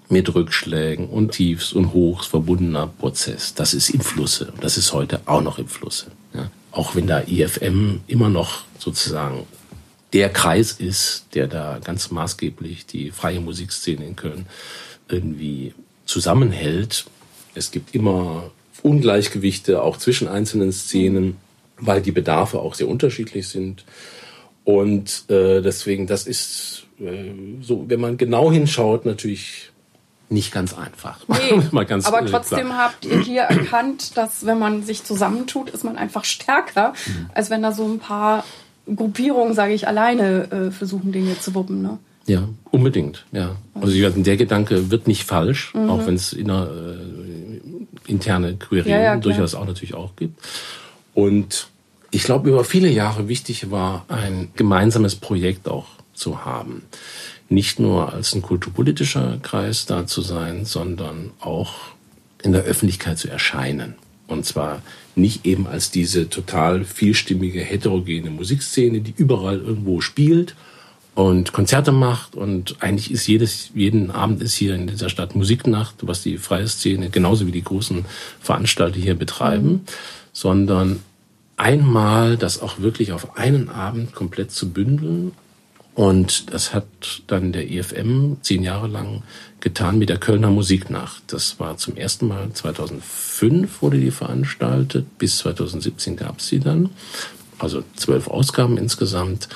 mit 0.09 0.33
Rückschlägen 0.33 1.09
und 1.09 1.31
Tiefs 1.31 1.73
und 1.73 1.93
Hochs 1.93 2.27
verbundener 2.27 2.87
Prozess. 2.87 3.55
Das 3.55 3.73
ist 3.73 3.89
im 3.89 4.01
Flusse. 4.01 4.53
Das 4.61 4.77
ist 4.77 4.93
heute 4.93 5.21
auch 5.25 5.41
noch 5.41 5.57
im 5.57 5.67
Flusse. 5.67 6.07
Ja. 6.33 6.51
Auch 6.71 6.95
wenn 6.95 7.07
da 7.07 7.21
IFM 7.21 8.01
immer 8.07 8.29
noch 8.29 8.63
sozusagen 8.77 9.45
der 10.13 10.29
Kreis 10.29 10.73
ist, 10.73 11.25
der 11.33 11.47
da 11.47 11.79
ganz 11.83 12.11
maßgeblich 12.11 12.85
die 12.85 13.09
freie 13.09 13.39
Musikszene 13.39 14.05
in 14.05 14.15
Köln 14.15 14.45
irgendwie 15.09 15.73
zusammenhält. 16.05 17.05
Es 17.55 17.71
gibt 17.71 17.95
immer 17.95 18.51
Ungleichgewichte 18.81 19.81
auch 19.81 19.97
zwischen 19.97 20.27
einzelnen 20.27 20.71
Szenen, 20.71 21.37
weil 21.77 22.01
die 22.01 22.11
Bedarfe 22.11 22.59
auch 22.59 22.75
sehr 22.75 22.87
unterschiedlich 22.87 23.47
sind. 23.47 23.85
Und 24.63 25.29
äh, 25.29 25.61
deswegen, 25.61 26.07
das 26.07 26.27
ist 26.27 26.85
äh, 26.99 27.31
so, 27.61 27.85
wenn 27.89 27.99
man 27.99 28.17
genau 28.17 28.51
hinschaut, 28.51 29.05
natürlich 29.05 29.71
nicht 30.29 30.51
ganz 30.51 30.73
einfach. 30.73 31.19
Nee, 31.27 31.85
ganz, 31.85 32.05
aber 32.05 32.25
trotzdem 32.25 32.67
klar. 32.67 32.77
habt 32.77 33.05
ihr 33.05 33.19
hier 33.19 33.41
erkannt, 33.43 34.17
dass 34.17 34.45
wenn 34.45 34.57
man 34.57 34.83
sich 34.83 35.03
zusammentut, 35.03 35.69
ist 35.69 35.83
man 35.83 35.97
einfach 35.97 36.25
stärker, 36.25 36.93
mhm. 37.05 37.29
als 37.33 37.49
wenn 37.49 37.61
da 37.61 37.71
so 37.71 37.85
ein 37.85 37.99
paar 37.99 38.43
Gruppierungen, 38.93 39.53
sage 39.53 39.73
ich, 39.73 39.87
alleine 39.87 40.51
äh, 40.51 40.71
versuchen, 40.71 41.11
Dinge 41.11 41.39
zu 41.39 41.53
wuppen. 41.53 41.81
Ne? 41.81 41.99
Ja, 42.25 42.47
unbedingt, 42.71 43.25
ja. 43.31 43.57
Also 43.75 43.93
der 43.99 44.37
Gedanke 44.37 44.89
wird 44.91 45.07
nicht 45.07 45.25
falsch, 45.25 45.73
mhm. 45.73 45.89
auch 45.89 46.05
wenn 46.07 46.15
es 46.15 46.31
inner, 46.31 46.69
äh, 46.69 48.09
interne 48.09 48.55
Querien 48.55 48.87
ja, 48.87 49.01
ja, 49.01 49.15
durchaus 49.17 49.55
auch 49.55 49.65
natürlich 49.65 49.93
auch 49.93 50.15
gibt. 50.15 50.39
Und 51.13 51.67
ich 52.11 52.23
glaube, 52.23 52.49
über 52.49 52.63
viele 52.63 52.89
Jahre 52.89 53.27
wichtig 53.27 53.71
war, 53.71 54.05
ein 54.07 54.49
gemeinsames 54.55 55.15
Projekt 55.15 55.67
auch 55.67 55.87
zu 56.13 56.45
haben. 56.45 56.83
Nicht 57.49 57.79
nur 57.79 58.13
als 58.13 58.33
ein 58.33 58.41
kulturpolitischer 58.41 59.39
Kreis 59.41 59.85
da 59.85 60.07
zu 60.07 60.21
sein, 60.21 60.63
sondern 60.63 61.31
auch 61.39 61.73
in 62.41 62.53
der 62.53 62.63
Öffentlichkeit 62.63 63.17
zu 63.17 63.29
erscheinen. 63.29 63.95
Und 64.27 64.45
zwar 64.45 64.81
nicht 65.15 65.45
eben 65.45 65.67
als 65.67 65.91
diese 65.91 66.29
total 66.29 66.85
vielstimmige, 66.85 67.59
heterogene 67.59 68.29
Musikszene, 68.29 69.01
die 69.01 69.13
überall 69.17 69.59
irgendwo 69.59 69.99
spielt 69.99 70.55
und 71.15 71.53
Konzerte 71.53 71.91
macht. 71.91 72.35
Und 72.35 72.77
eigentlich 72.81 73.11
ist 73.11 73.27
jedes, 73.27 73.69
jeden 73.73 74.11
Abend 74.11 74.41
ist 74.41 74.55
hier 74.55 74.75
in 74.75 74.87
dieser 74.87 75.09
Stadt 75.09 75.35
Musiknacht, 75.35 75.95
was 76.01 76.23
die 76.23 76.37
freie 76.37 76.67
Szene 76.67 77.09
genauso 77.09 77.47
wie 77.47 77.51
die 77.51 77.63
großen 77.63 78.05
Veranstalter 78.39 78.99
hier 78.99 79.15
betreiben, 79.15 79.69
mhm. 79.69 79.81
sondern 80.31 80.99
einmal 81.57 82.37
das 82.37 82.61
auch 82.61 82.79
wirklich 82.79 83.11
auf 83.11 83.37
einen 83.37 83.69
Abend 83.69 84.13
komplett 84.15 84.51
zu 84.51 84.69
bündeln. 84.71 85.33
Und 85.95 86.51
das 86.51 86.73
hat 86.73 86.87
dann 87.27 87.51
der 87.51 87.69
EFM 87.69 88.37
zehn 88.41 88.63
Jahre 88.63 88.87
lang 88.87 89.21
getan 89.59 89.99
mit 89.99 90.09
der 90.09 90.17
Kölner 90.17 90.49
Musiknacht. 90.49 91.21
Das 91.27 91.59
war 91.59 91.77
zum 91.77 91.95
ersten 91.95 92.27
Mal 92.27 92.51
2005 92.51 93.81
wurde 93.83 93.99
die 93.99 94.09
veranstaltet, 94.09 95.05
bis 95.19 95.37
2017 95.37 96.15
gab 96.15 96.39
es 96.39 96.47
sie 96.47 96.59
dann. 96.59 96.89
Also 97.59 97.83
zwölf 97.95 98.27
Ausgaben 98.27 98.79
insgesamt. 98.79 99.49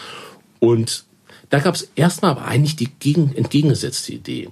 Und 0.60 1.07
da 1.50 1.60
gab 1.60 1.76
es 1.76 1.90
erstmal 1.96 2.32
aber 2.32 2.46
eigentlich 2.46 2.76
die 2.76 2.90
gegen, 3.00 3.34
entgegengesetzte 3.36 4.14
Idee. 4.14 4.50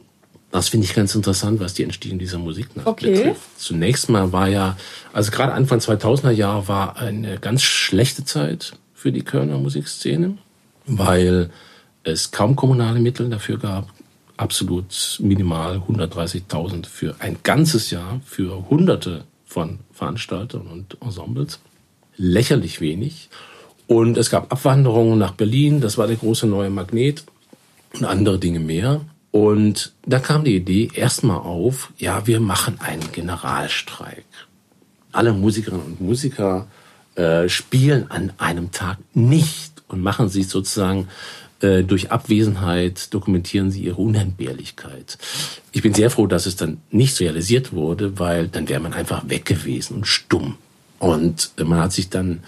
Das 0.52 0.70
finde 0.70 0.86
ich 0.86 0.94
ganz 0.94 1.14
interessant, 1.14 1.60
was 1.60 1.74
die 1.74 1.84
Entstehung 1.84 2.18
dieser 2.18 2.38
Musiknacht 2.38 2.88
okay. 2.88 3.12
betrifft. 3.12 3.42
Zunächst 3.58 4.10
mal 4.10 4.32
war 4.32 4.48
ja, 4.48 4.78
also 5.12 5.32
gerade 5.32 5.54
Anfang 5.54 5.80
2000er 5.80 6.32
Jahre 6.32 6.68
war 6.70 6.98
eine 6.98 7.40
ganz 7.40 7.62
schlechte 7.62 8.24
Zeit 8.24 8.74
für 8.94 9.12
die 9.12 9.24
Kölner 9.24 9.58
Musikszene, 9.58 10.38
weil 10.86 11.50
es 12.04 12.32
kaum 12.32 12.56
kommunale 12.56 13.00
Mittel 13.00 13.30
dafür 13.30 13.58
gab, 13.58 13.90
absolut 14.38 15.20
minimal 15.22 15.82
130.000 15.90 16.86
für 16.86 17.16
ein 17.20 17.38
ganzes 17.44 17.92
Jahr 17.92 18.22
für 18.26 18.70
Hunderte 18.70 19.26
von 19.46 19.80
Veranstaltern 19.92 20.68
und 20.68 20.98
Ensembles. 21.02 21.60
Lächerlich 22.18 22.80
wenig. 22.80 23.30
Und 23.88 24.18
es 24.18 24.30
gab 24.30 24.52
Abwanderungen 24.52 25.20
nach 25.20 25.34
Berlin, 25.34 25.82
das 25.82 25.98
war 25.98 26.08
der 26.08 26.16
große 26.16 26.48
neue 26.48 26.70
Magnet 26.70 27.24
und 27.94 28.06
andere 28.06 28.40
Dinge 28.40 28.60
mehr. 28.60 29.02
Und 29.32 29.94
da 30.06 30.20
kam 30.20 30.44
die 30.44 30.56
Idee 30.56 30.90
erstmal 30.94 31.38
auf, 31.38 31.92
ja, 31.98 32.26
wir 32.26 32.40
machen 32.40 32.80
einen 32.80 33.12
Generalstreik. 33.12 34.26
Alle 35.12 35.34
Musikerinnen 35.34 35.86
und 35.86 36.02
Musiker 36.02 36.68
äh, 37.16 37.48
spielen 37.50 38.10
an 38.10 38.34
einem 38.38 38.72
Tag 38.72 38.98
nicht 39.14 39.84
und 39.88 40.02
machen 40.02 40.30
sich 40.30 40.48
sozusagen 40.48 41.08
äh, 41.62 41.84
durch 41.84 42.12
Abwesenheit 42.12 43.14
dokumentieren 43.14 43.72
sie 43.72 43.82
ihre 43.82 44.02
Unentbehrlichkeit. 44.02 45.18
Ich 45.72 45.82
bin 45.82 45.94
sehr 45.94 46.10
froh, 46.10 46.28
dass 46.28 46.46
es 46.46 46.56
dann 46.56 46.82
nicht 46.92 47.20
realisiert 47.20 47.74
wurde, 47.74 48.20
weil 48.20 48.48
dann 48.48 48.68
wäre 48.68 48.82
man 48.82 48.94
einfach 48.94 49.30
weg 49.30 49.46
gewesen 49.46 49.98
und 49.98 50.08
stumm. 50.08 50.58
Und 51.00 51.52
man 51.58 51.80
hat 51.80 51.94
sich 51.94 52.10
dann 52.10 52.42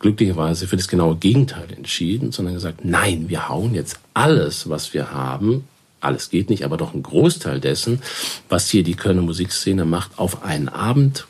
glücklicherweise 0.00 0.66
für 0.66 0.76
das 0.76 0.88
genaue 0.88 1.16
Gegenteil 1.16 1.68
entschieden, 1.76 2.32
sondern 2.32 2.54
gesagt, 2.54 2.84
nein, 2.84 3.28
wir 3.28 3.48
hauen 3.48 3.74
jetzt 3.74 4.00
alles, 4.14 4.68
was 4.68 4.92
wir 4.92 5.12
haben, 5.12 5.64
alles 6.00 6.30
geht 6.30 6.50
nicht, 6.50 6.64
aber 6.64 6.78
doch 6.78 6.94
ein 6.94 7.02
Großteil 7.02 7.60
dessen, 7.60 8.00
was 8.48 8.68
hier 8.70 8.82
die 8.82 8.94
Kölner 8.94 9.22
Musikszene 9.22 9.84
macht, 9.84 10.18
auf 10.18 10.42
einen 10.42 10.68
Abend. 10.70 11.26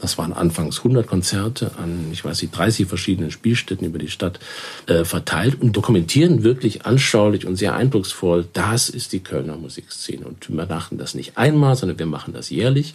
Das 0.00 0.18
waren 0.18 0.32
anfangs 0.32 0.78
100 0.78 1.06
Konzerte 1.06 1.72
an, 1.78 2.08
ich 2.12 2.24
weiß 2.24 2.42
nicht, 2.42 2.56
30 2.56 2.88
verschiedenen 2.88 3.30
Spielstätten 3.30 3.86
über 3.86 3.98
die 3.98 4.08
Stadt 4.08 4.40
äh, 4.86 5.04
verteilt 5.04 5.60
und 5.60 5.76
dokumentieren 5.76 6.42
wirklich 6.42 6.86
anschaulich 6.86 7.46
und 7.46 7.56
sehr 7.56 7.74
eindrucksvoll, 7.74 8.48
das 8.52 8.88
ist 8.88 9.12
die 9.12 9.20
Kölner 9.20 9.56
Musikszene. 9.56 10.26
Und 10.26 10.48
wir 10.48 10.66
machen 10.66 10.98
das 10.98 11.14
nicht 11.14 11.36
einmal, 11.38 11.76
sondern 11.76 11.98
wir 11.98 12.06
machen 12.06 12.34
das 12.34 12.50
jährlich 12.50 12.94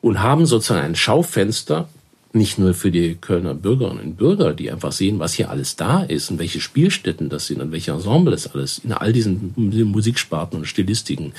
und 0.00 0.22
haben 0.22 0.46
sozusagen 0.46 0.84
ein 0.84 0.96
Schaufenster 0.96 1.88
nicht 2.32 2.58
nur 2.58 2.74
für 2.74 2.90
die 2.90 3.14
Kölner 3.14 3.54
Bürgerinnen 3.54 4.00
und 4.00 4.16
Bürger, 4.16 4.52
die 4.52 4.70
einfach 4.70 4.92
sehen, 4.92 5.18
was 5.18 5.32
hier 5.32 5.50
alles 5.50 5.76
da 5.76 6.02
ist 6.02 6.30
und 6.30 6.38
welche 6.38 6.60
Spielstätten 6.60 7.28
das 7.28 7.46
sind 7.46 7.60
und 7.60 7.72
welche 7.72 7.92
Ensemble 7.92 8.34
es 8.34 8.46
alles 8.46 8.78
in 8.78 8.92
all 8.92 9.12
diesen 9.12 9.54
Musiksparten 9.56 10.58
und 10.58 10.66
Stilistiken 10.66 11.32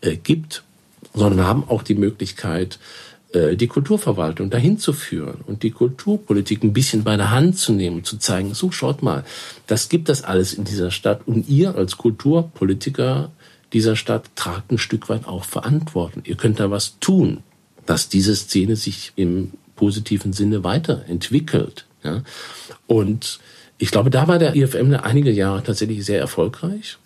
äh, 0.00 0.16
gibt, 0.16 0.62
sondern 1.12 1.46
haben 1.46 1.64
auch 1.68 1.82
die 1.82 1.94
Möglichkeit, 1.94 2.78
äh, 3.32 3.56
die 3.56 3.66
Kulturverwaltung 3.66 4.50
dahin 4.50 4.78
zu 4.78 4.92
führen 4.92 5.40
und 5.46 5.62
die 5.62 5.72
Kulturpolitik 5.72 6.62
ein 6.62 6.72
bisschen 6.72 7.02
bei 7.04 7.16
der 7.16 7.30
Hand 7.30 7.58
zu 7.58 7.72
nehmen, 7.72 8.04
zu 8.04 8.18
zeigen, 8.18 8.54
so 8.54 8.70
schaut 8.70 9.02
mal, 9.02 9.24
das 9.66 9.88
gibt 9.88 10.08
das 10.08 10.22
alles 10.22 10.54
in 10.54 10.64
dieser 10.64 10.90
Stadt 10.90 11.22
und 11.26 11.48
ihr 11.48 11.74
als 11.74 11.96
Kulturpolitiker 11.96 13.30
dieser 13.72 13.96
Stadt 13.96 14.30
tragt 14.36 14.70
ein 14.70 14.78
Stück 14.78 15.08
weit 15.08 15.26
auch 15.26 15.44
Verantwortung. 15.44 16.22
Ihr 16.24 16.36
könnt 16.36 16.60
da 16.60 16.70
was 16.70 16.98
tun, 17.00 17.42
dass 17.86 18.08
diese 18.08 18.36
Szene 18.36 18.76
sich 18.76 19.12
im 19.16 19.52
positiven 19.76 20.32
Sinne 20.32 20.64
weiterentwickelt. 20.64 21.86
Ja? 22.02 22.22
Und 22.86 23.40
ich 23.78 23.90
glaube, 23.90 24.10
da 24.10 24.28
war 24.28 24.38
der 24.38 24.54
IFM 24.54 24.94
einige 24.94 25.30
Jahre 25.30 25.62
tatsächlich 25.62 26.04
sehr 26.04 26.20
erfolgreich. 26.20 26.98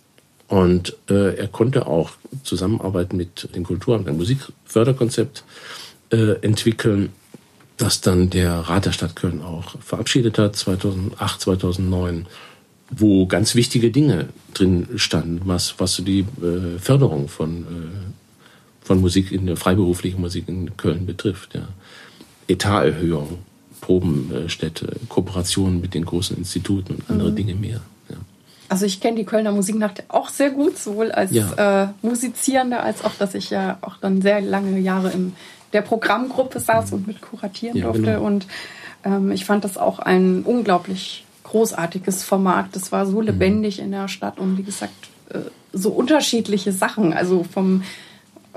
Und 0.49 0.97
äh, 1.11 1.37
er 1.37 1.49
konnte 1.49 1.87
auch 1.87 2.13
Zusammenarbeit 2.43 3.13
mit 3.13 3.55
dem 3.55 3.65
Kulturamt, 3.65 4.09
ein 4.09 4.17
Musikförderkonzept 4.17 5.45
äh, 6.11 6.41
entwickeln, 6.41 7.11
das 7.77 8.01
dann 8.01 8.31
der 8.31 8.53
Rat 8.53 8.87
der 8.87 8.93
Stadt 8.93 9.15
Köln 9.15 9.43
auch 9.43 9.79
verabschiedet 9.81 10.39
hat, 10.39 10.57
2008, 10.57 11.41
2009, 11.41 12.27
wo 12.91 13.27
ganz 13.27 13.55
wichtige 13.55 13.91
Dinge 13.91 14.31
drin 14.55 14.89
standen, 14.97 15.43
was, 15.45 15.75
was 15.79 15.97
die 15.97 16.21
äh, 16.21 16.79
Förderung 16.79 17.29
von, 17.29 17.63
äh, 17.63 18.87
von 18.87 19.01
Musik 19.01 19.31
in 19.31 19.47
der 19.47 19.57
freiberuflichen 19.57 20.21
Musik 20.21 20.49
in 20.49 20.77
Köln 20.79 21.05
betrifft. 21.05 21.55
Ja. 21.55 21.69
Etaterhöhung, 22.49 23.39
Probenstätte, 23.81 24.97
Kooperationen 25.09 25.81
mit 25.81 25.95
den 25.95 26.05
großen 26.05 26.37
Instituten 26.37 26.97
und 26.97 27.11
andere 27.11 27.31
mhm. 27.31 27.37
Dinge 27.37 27.55
mehr. 27.55 27.81
Ja. 28.09 28.17
Also 28.69 28.87
ich 28.87 29.01
kenne 29.01 29.19
die 29.19 29.25
Kölner 29.25 29.53
Musiknacht 29.53 30.05
auch 30.09 30.29
sehr 30.29 30.51
gut, 30.51 30.79
sowohl 30.79 31.13
als 31.13 31.31
ja. 31.33 31.85
äh, 31.85 31.89
Musizierende 32.03 32.81
als 32.81 33.05
auch, 33.05 33.15
dass 33.19 33.35
ich 33.35 33.51
ja 33.51 33.79
auch 33.83 33.97
dann 33.99 34.21
sehr 34.21 34.41
lange 34.41 34.79
Jahre 34.79 35.11
in 35.11 35.35
der 35.73 35.83
Programmgruppe 35.83 36.61
saß 36.61 36.93
und 36.93 37.07
mit 37.07 37.21
kuratieren 37.21 37.77
ja, 37.77 37.85
durfte. 37.85 38.03
Genau. 38.03 38.25
Und 38.25 38.47
ähm, 39.05 39.31
ich 39.31 39.45
fand 39.45 39.65
das 39.65 39.77
auch 39.77 39.99
ein 39.99 40.43
unglaublich 40.43 41.25
großartiges 41.45 42.25
Format. 42.25 42.67
Das 42.73 42.93
war 42.93 43.07
so 43.07 43.21
mhm. 43.21 43.27
lebendig 43.27 43.79
mhm. 43.79 43.85
in 43.85 43.91
der 43.93 44.09
Stadt 44.09 44.39
und 44.39 44.59
wie 44.59 44.63
gesagt, 44.63 45.09
äh, 45.31 45.39
so 45.73 45.91
unterschiedliche 45.91 46.73
Sachen. 46.73 47.13
Also 47.13 47.45
vom 47.45 47.83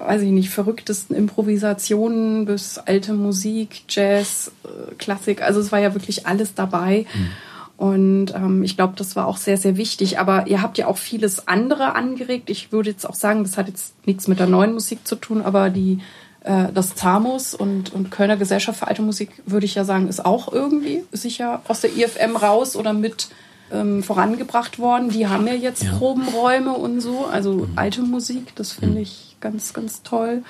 weiß 0.06 0.22
ich 0.22 0.32
nicht, 0.32 0.50
verrücktesten 0.50 1.16
Improvisationen 1.16 2.46
bis 2.46 2.78
alte 2.78 3.14
Musik, 3.14 3.84
Jazz, 3.90 4.52
äh, 4.64 4.96
Klassik. 4.96 5.42
Also 5.42 5.60
es 5.60 5.72
war 5.72 5.80
ja 5.80 5.94
wirklich 5.94 6.28
alles 6.28 6.54
dabei. 6.54 7.06
Mhm. 7.14 7.32
Und 7.78 8.36
ähm, 8.36 8.62
ich 8.62 8.76
glaube, 8.76 8.94
das 8.96 9.16
war 9.16 9.26
auch 9.26 9.38
sehr, 9.38 9.58
sehr 9.58 9.76
wichtig. 9.76 10.20
Aber 10.20 10.46
ihr 10.48 10.62
habt 10.62 10.78
ja 10.78 10.88
auch 10.88 10.98
vieles 10.98 11.48
andere 11.48 11.96
angeregt. 11.96 12.50
Ich 12.50 12.72
würde 12.72 12.92
jetzt 12.92 13.10
auch 13.10 13.16
sagen, 13.16 13.44
das 13.44 13.58
hat 13.58 13.68
jetzt 13.68 13.96
nichts 14.06 14.28
mit 14.28 14.40
der 14.40 14.48
neuen 14.48 14.74
Musik 14.74 15.08
zu 15.08 15.16
tun, 15.16 15.42
aber 15.42 15.72
die 15.72 16.00
äh, 16.42 16.68
das 16.74 16.96
ZAMUS 16.96 17.56
und, 17.56 17.94
und 17.94 18.12
Kölner 18.12 18.38
Gesellschaft 18.38 18.80
für 18.80 18.88
alte 18.88 19.02
Musik, 19.02 19.30
würde 19.46 19.66
ich 19.66 19.76
ja 19.76 19.84
sagen, 19.84 20.08
ist 20.08 20.24
auch 20.24 20.52
irgendwie 20.52 21.04
sicher 21.12 21.62
aus 21.68 21.82
der 21.82 21.96
IFM 21.96 22.36
raus 22.36 22.76
oder 22.76 22.94
mit 22.94 23.30
ähm, 23.72 24.04
vorangebracht 24.04 24.80
worden. 24.80 25.10
Die 25.10 25.28
haben 25.28 25.48
ja 25.48 25.54
jetzt 25.54 25.84
ja. 25.84 25.94
Probenräume 25.94 26.74
und 26.74 27.02
so, 27.02 27.26
also 27.26 27.54
mhm. 27.54 27.74
alte 27.76 28.02
Musik, 28.02 28.56
das 28.56 28.74
finde 28.74 28.98
mhm. 28.98 29.04
ich 29.04 29.31
ganz, 29.42 29.74
ganz 29.74 30.04
toll. 30.04 30.44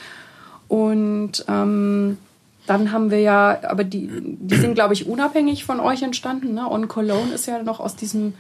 Und 0.68 1.44
ähm, 1.48 2.18
dann 2.68 2.92
haben 2.92 3.12
wir 3.12 3.20
ja, 3.20 3.60
aber 3.68 3.84
die, 3.84 4.10
die 4.22 4.56
sind, 4.56 4.76
glaube 4.76 4.94
ich, 4.94 5.08
unabhängig 5.08 5.66
von 5.66 5.80
euch 5.80 6.04
entstanden. 6.04 6.54
Ne? 6.54 6.70
On 6.70 6.88
Cologne 6.88 7.34
ist 7.34 7.48
ja 7.48 7.62
noch 7.64 7.80
aus 7.80 7.96
diesem 7.96 8.34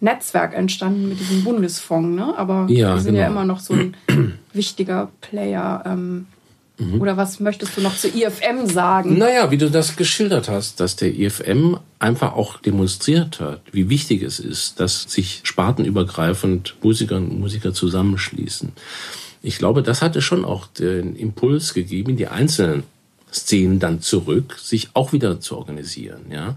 Netzwerk 0.00 0.54
entstanden 0.54 1.08
mit 1.08 1.20
diesem 1.20 1.44
Bundesfonds, 1.44 2.16
ne? 2.16 2.36
Aber 2.36 2.66
ja, 2.68 2.94
die 2.94 3.00
sind 3.00 3.14
genau. 3.14 3.24
ja 3.24 3.30
immer 3.30 3.44
noch 3.44 3.60
so 3.60 3.74
ein 3.74 3.96
wichtiger 4.52 5.10
Player. 5.20 5.82
Ähm, 5.86 6.26
mhm. 6.78 7.00
Oder 7.00 7.16
was 7.16 7.38
möchtest 7.38 7.76
du 7.76 7.82
noch 7.82 7.96
zu 7.96 8.08
IFM 8.08 8.66
sagen? 8.66 9.18
Naja, 9.18 9.50
wie 9.50 9.58
du 9.58 9.70
das 9.70 9.96
geschildert 9.96 10.48
hast, 10.48 10.80
dass 10.80 10.96
der 10.96 11.14
IFM 11.14 11.76
einfach 11.98 12.32
auch 12.34 12.58
demonstriert 12.58 13.40
hat, 13.40 13.60
wie 13.72 13.90
wichtig 13.90 14.22
es 14.22 14.40
ist, 14.40 14.80
dass 14.80 15.02
sich 15.02 15.42
spartenübergreifend 15.44 16.76
Musikerinnen 16.82 17.30
und 17.30 17.40
Musiker 17.40 17.74
zusammenschließen 17.74 18.72
ich 19.42 19.58
glaube, 19.58 19.82
das 19.82 20.02
hatte 20.02 20.22
schon 20.22 20.44
auch 20.44 20.66
den 20.66 21.16
Impuls 21.16 21.74
gegeben, 21.74 22.16
die 22.16 22.28
einzelnen 22.28 22.82
Szenen 23.32 23.78
dann 23.78 24.00
zurück, 24.00 24.56
sich 24.58 24.90
auch 24.94 25.12
wieder 25.12 25.40
zu 25.40 25.56
organisieren. 25.56 26.26
Ja, 26.30 26.56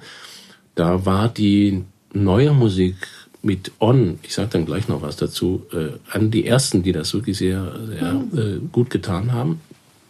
da 0.75 1.05
war 1.05 1.29
die 1.29 1.83
neue 2.13 2.51
Musik 2.51 2.95
mit 3.41 3.71
On, 3.79 4.19
ich 4.23 4.33
sage 4.33 4.49
dann 4.53 4.65
gleich 4.65 4.87
noch 4.87 5.01
was 5.01 5.17
dazu, 5.17 5.65
äh, 5.73 5.97
an 6.09 6.31
die 6.31 6.45
ersten, 6.45 6.81
die 6.81 6.93
das 6.93 7.13
wirklich 7.13 7.37
sehr, 7.37 7.75
sehr 7.87 8.13
mhm. 8.13 8.37
äh, 8.37 8.59
gut 8.71 8.89
getan 8.89 9.33
haben. 9.33 9.59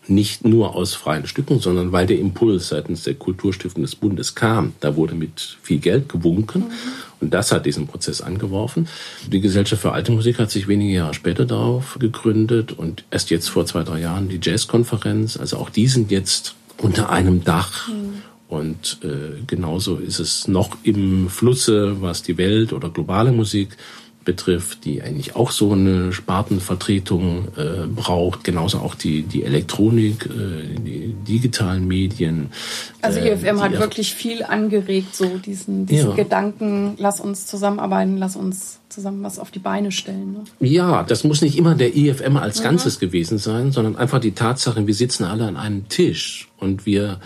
Nicht 0.07 0.45
nur 0.45 0.75
aus 0.75 0.93
freien 0.93 1.25
Stücken, 1.25 1.59
sondern 1.59 1.91
weil 1.91 2.05
der 2.05 2.19
Impuls 2.19 2.67
seitens 2.67 3.03
der 3.03 3.15
Kulturstiftung 3.15 3.83
des 3.83 3.95
Bundes 3.95 4.35
kam. 4.35 4.73
Da 4.81 4.97
wurde 4.97 5.15
mit 5.15 5.57
viel 5.61 5.79
Geld 5.79 6.09
gewunken. 6.09 6.63
Mhm. 6.63 6.71
Und 7.23 7.33
das 7.33 7.53
hat 7.53 7.65
diesen 7.65 7.87
Prozess 7.87 8.19
angeworfen. 8.19 8.87
Die 9.27 9.39
Gesellschaft 9.39 9.81
für 9.81 9.93
Alte 9.93 10.11
Musik 10.11 10.39
hat 10.39 10.51
sich 10.51 10.67
wenige 10.67 10.93
Jahre 10.93 11.13
später 11.13 11.45
darauf 11.45 11.97
gegründet 11.99 12.73
und 12.73 13.05
erst 13.11 13.29
jetzt 13.29 13.47
vor 13.49 13.65
zwei, 13.65 13.83
drei 13.83 14.01
Jahren 14.01 14.27
die 14.27 14.39
Jazzkonferenz. 14.41 15.37
Also 15.37 15.57
auch 15.57 15.69
die 15.69 15.87
sind 15.87 16.11
jetzt 16.11 16.55
unter 16.77 17.09
einem 17.09 17.45
Dach. 17.45 17.87
Mhm. 17.87 18.21
Und 18.49 18.99
äh, 19.03 19.41
genauso 19.47 19.95
ist 19.95 20.19
es 20.19 20.49
noch 20.49 20.77
im 20.83 21.29
Flusse, 21.29 22.01
was 22.01 22.23
die 22.23 22.37
Welt 22.37 22.73
oder 22.73 22.89
globale 22.89 23.31
Musik 23.31 23.77
betrifft, 24.25 24.85
die 24.85 25.01
eigentlich 25.01 25.35
auch 25.35 25.51
so 25.51 25.71
eine 25.71 26.13
Spartenvertretung 26.13 27.49
äh, 27.57 27.87
braucht, 27.87 28.43
genauso 28.43 28.79
auch 28.79 28.95
die, 28.95 29.23
die 29.23 29.43
Elektronik, 29.43 30.25
äh, 30.25 30.79
die 30.79 31.13
digitalen 31.27 31.87
Medien. 31.87 32.51
Also 33.01 33.19
IFM 33.19 33.57
äh, 33.57 33.59
hat 33.59 33.71
wirklich 33.73 34.13
viel 34.13 34.43
angeregt, 34.43 35.15
so 35.15 35.37
diesen, 35.37 35.85
diesen 35.85 36.11
ja. 36.11 36.15
Gedanken, 36.15 36.95
lass 36.97 37.19
uns 37.19 37.45
zusammenarbeiten, 37.45 38.17
lass 38.17 38.35
uns 38.35 38.79
zusammen 38.89 39.23
was 39.23 39.39
auf 39.39 39.51
die 39.51 39.59
Beine 39.59 39.91
stellen. 39.91 40.33
Ne? 40.33 40.43
Ja, 40.67 41.03
das 41.03 41.23
muss 41.23 41.41
nicht 41.41 41.57
immer 41.57 41.75
der 41.75 41.95
IFM 41.95 42.37
als 42.37 42.59
mhm. 42.59 42.63
Ganzes 42.63 42.99
gewesen 42.99 43.37
sein, 43.37 43.71
sondern 43.71 43.95
einfach 43.95 44.19
die 44.19 44.33
Tatsache, 44.33 44.85
wir 44.85 44.93
sitzen 44.93 45.25
alle 45.25 45.45
an 45.45 45.57
einem 45.57 45.89
Tisch 45.89 46.47
und 46.57 46.85
wir 46.85 47.19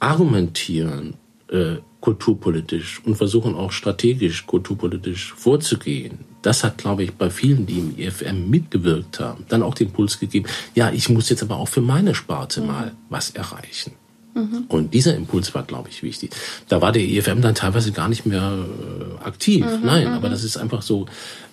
argumentieren 0.00 1.14
äh, 1.50 1.76
kulturpolitisch 2.00 3.00
und 3.04 3.16
versuchen 3.16 3.54
auch 3.54 3.72
strategisch 3.72 4.46
kulturpolitisch 4.46 5.34
vorzugehen. 5.34 6.18
Das 6.42 6.62
hat, 6.62 6.78
glaube 6.78 7.02
ich, 7.02 7.14
bei 7.14 7.30
vielen, 7.30 7.66
die 7.66 7.78
im 7.78 7.98
IFM 7.98 8.48
mitgewirkt 8.48 9.18
haben, 9.18 9.44
dann 9.48 9.62
auch 9.62 9.74
den 9.74 9.90
Puls 9.90 10.20
gegeben, 10.20 10.46
ja, 10.74 10.90
ich 10.90 11.08
muss 11.08 11.28
jetzt 11.28 11.42
aber 11.42 11.56
auch 11.56 11.68
für 11.68 11.80
meine 11.80 12.14
Sparte 12.14 12.60
mhm. 12.60 12.66
mal 12.68 12.92
was 13.08 13.30
erreichen. 13.30 13.92
Mhm. 14.34 14.64
Und 14.68 14.94
dieser 14.94 15.16
Impuls 15.16 15.54
war, 15.54 15.64
glaube 15.64 15.88
ich, 15.88 16.02
wichtig. 16.02 16.30
Da 16.68 16.80
war 16.80 16.92
der 16.92 17.02
IFM 17.02 17.40
dann 17.40 17.54
teilweise 17.54 17.92
gar 17.92 18.08
nicht 18.08 18.24
mehr 18.24 18.56
äh, 18.56 19.24
aktiv. 19.24 19.64
Mhm, 19.64 19.84
Nein, 19.84 20.08
mhm. 20.08 20.14
aber 20.14 20.28
das 20.28 20.44
ist 20.44 20.56
einfach 20.56 20.82
so 20.82 21.06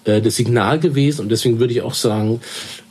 äh, 0.03 0.21
das 0.21 0.36
Signal 0.36 0.79
gewesen. 0.79 1.21
Und 1.21 1.29
deswegen 1.29 1.60
würde 1.60 1.73
ich 1.73 1.81
auch 1.81 1.95
sagen, 1.95 2.41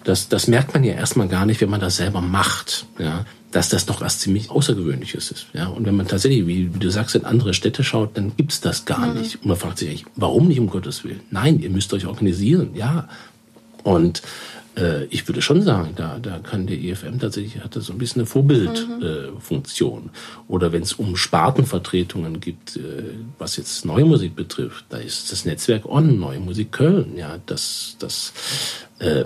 das, 0.03 0.29
das 0.29 0.49
merkt 0.49 0.75
man 0.75 0.85
ja 0.85 0.95
erstmal 0.95 1.29
gar 1.29 1.47
nicht, 1.47 1.61
wenn 1.61 1.71
man 1.71 1.81
das 1.81 1.97
selber 1.97 2.21
macht. 2.21 2.87
Ja? 2.99 3.25
Dass 3.55 3.69
das 3.69 3.87
doch 3.87 4.01
was 4.01 4.19
ziemlich 4.19 4.51
Außergewöhnliches 4.51 5.31
ist. 5.31 5.47
Ja? 5.53 5.69
Und 5.69 5.87
wenn 5.87 5.95
man 5.95 6.09
tatsächlich, 6.09 6.45
wie, 6.49 6.69
du 6.69 6.91
sagst, 6.91 7.15
in 7.15 7.25
andere 7.25 7.55
Städte 7.55 7.85
schaut, 7.85 8.17
dann 8.17 8.37
gibt's 8.37 8.61
das 8.61 8.85
gar 8.85 9.07
mhm. 9.07 9.21
nicht. 9.21 9.37
Und 9.37 9.47
man 9.47 9.57
fragt 9.57 9.79
sich 9.79 9.89
eigentlich, 9.89 10.07
warum 10.17 10.49
nicht 10.49 10.59
um 10.59 10.69
Gottes 10.69 11.05
Willen? 11.05 11.21
Nein, 11.31 11.61
ihr 11.61 11.71
müsst 11.71 11.95
euch 11.95 12.07
organisieren, 12.07 12.71
ja. 12.75 13.09
Und 13.85 14.23
äh, 14.77 15.05
ich 15.05 15.29
würde 15.29 15.41
schon 15.41 15.63
sagen, 15.63 15.93
da, 15.95 16.19
da 16.19 16.41
kann 16.41 16.67
der 16.67 16.81
EFM 16.81 17.21
tatsächlich, 17.21 17.63
hat 17.63 17.77
das 17.77 17.87
so 17.87 17.93
ein 17.93 17.99
bisschen 17.99 18.23
eine 18.23 18.27
Vorbildfunktion. 18.27 20.03
Mhm. 20.03 20.09
Äh, 20.09 20.53
Oder 20.53 20.73
wenn 20.73 20.83
es 20.83 20.95
um 20.95 21.15
Spartenvertretungen 21.15 22.41
gibt, 22.41 22.77
äh, 22.77 22.81
was 23.39 23.57
jetzt 23.57 23.85
Neue 23.85 24.05
Musik 24.05 24.35
betrifft, 24.35 24.87
da 24.89 24.97
ist 24.97 25.31
das 25.31 25.45
Netzwerk 25.45 25.87
On, 25.87 26.19
Neue 26.19 26.41
Musik 26.41 26.73
Köln, 26.73 27.17
ja, 27.17 27.39
das, 27.47 27.95
das 28.01 28.33
äh, 28.99 29.25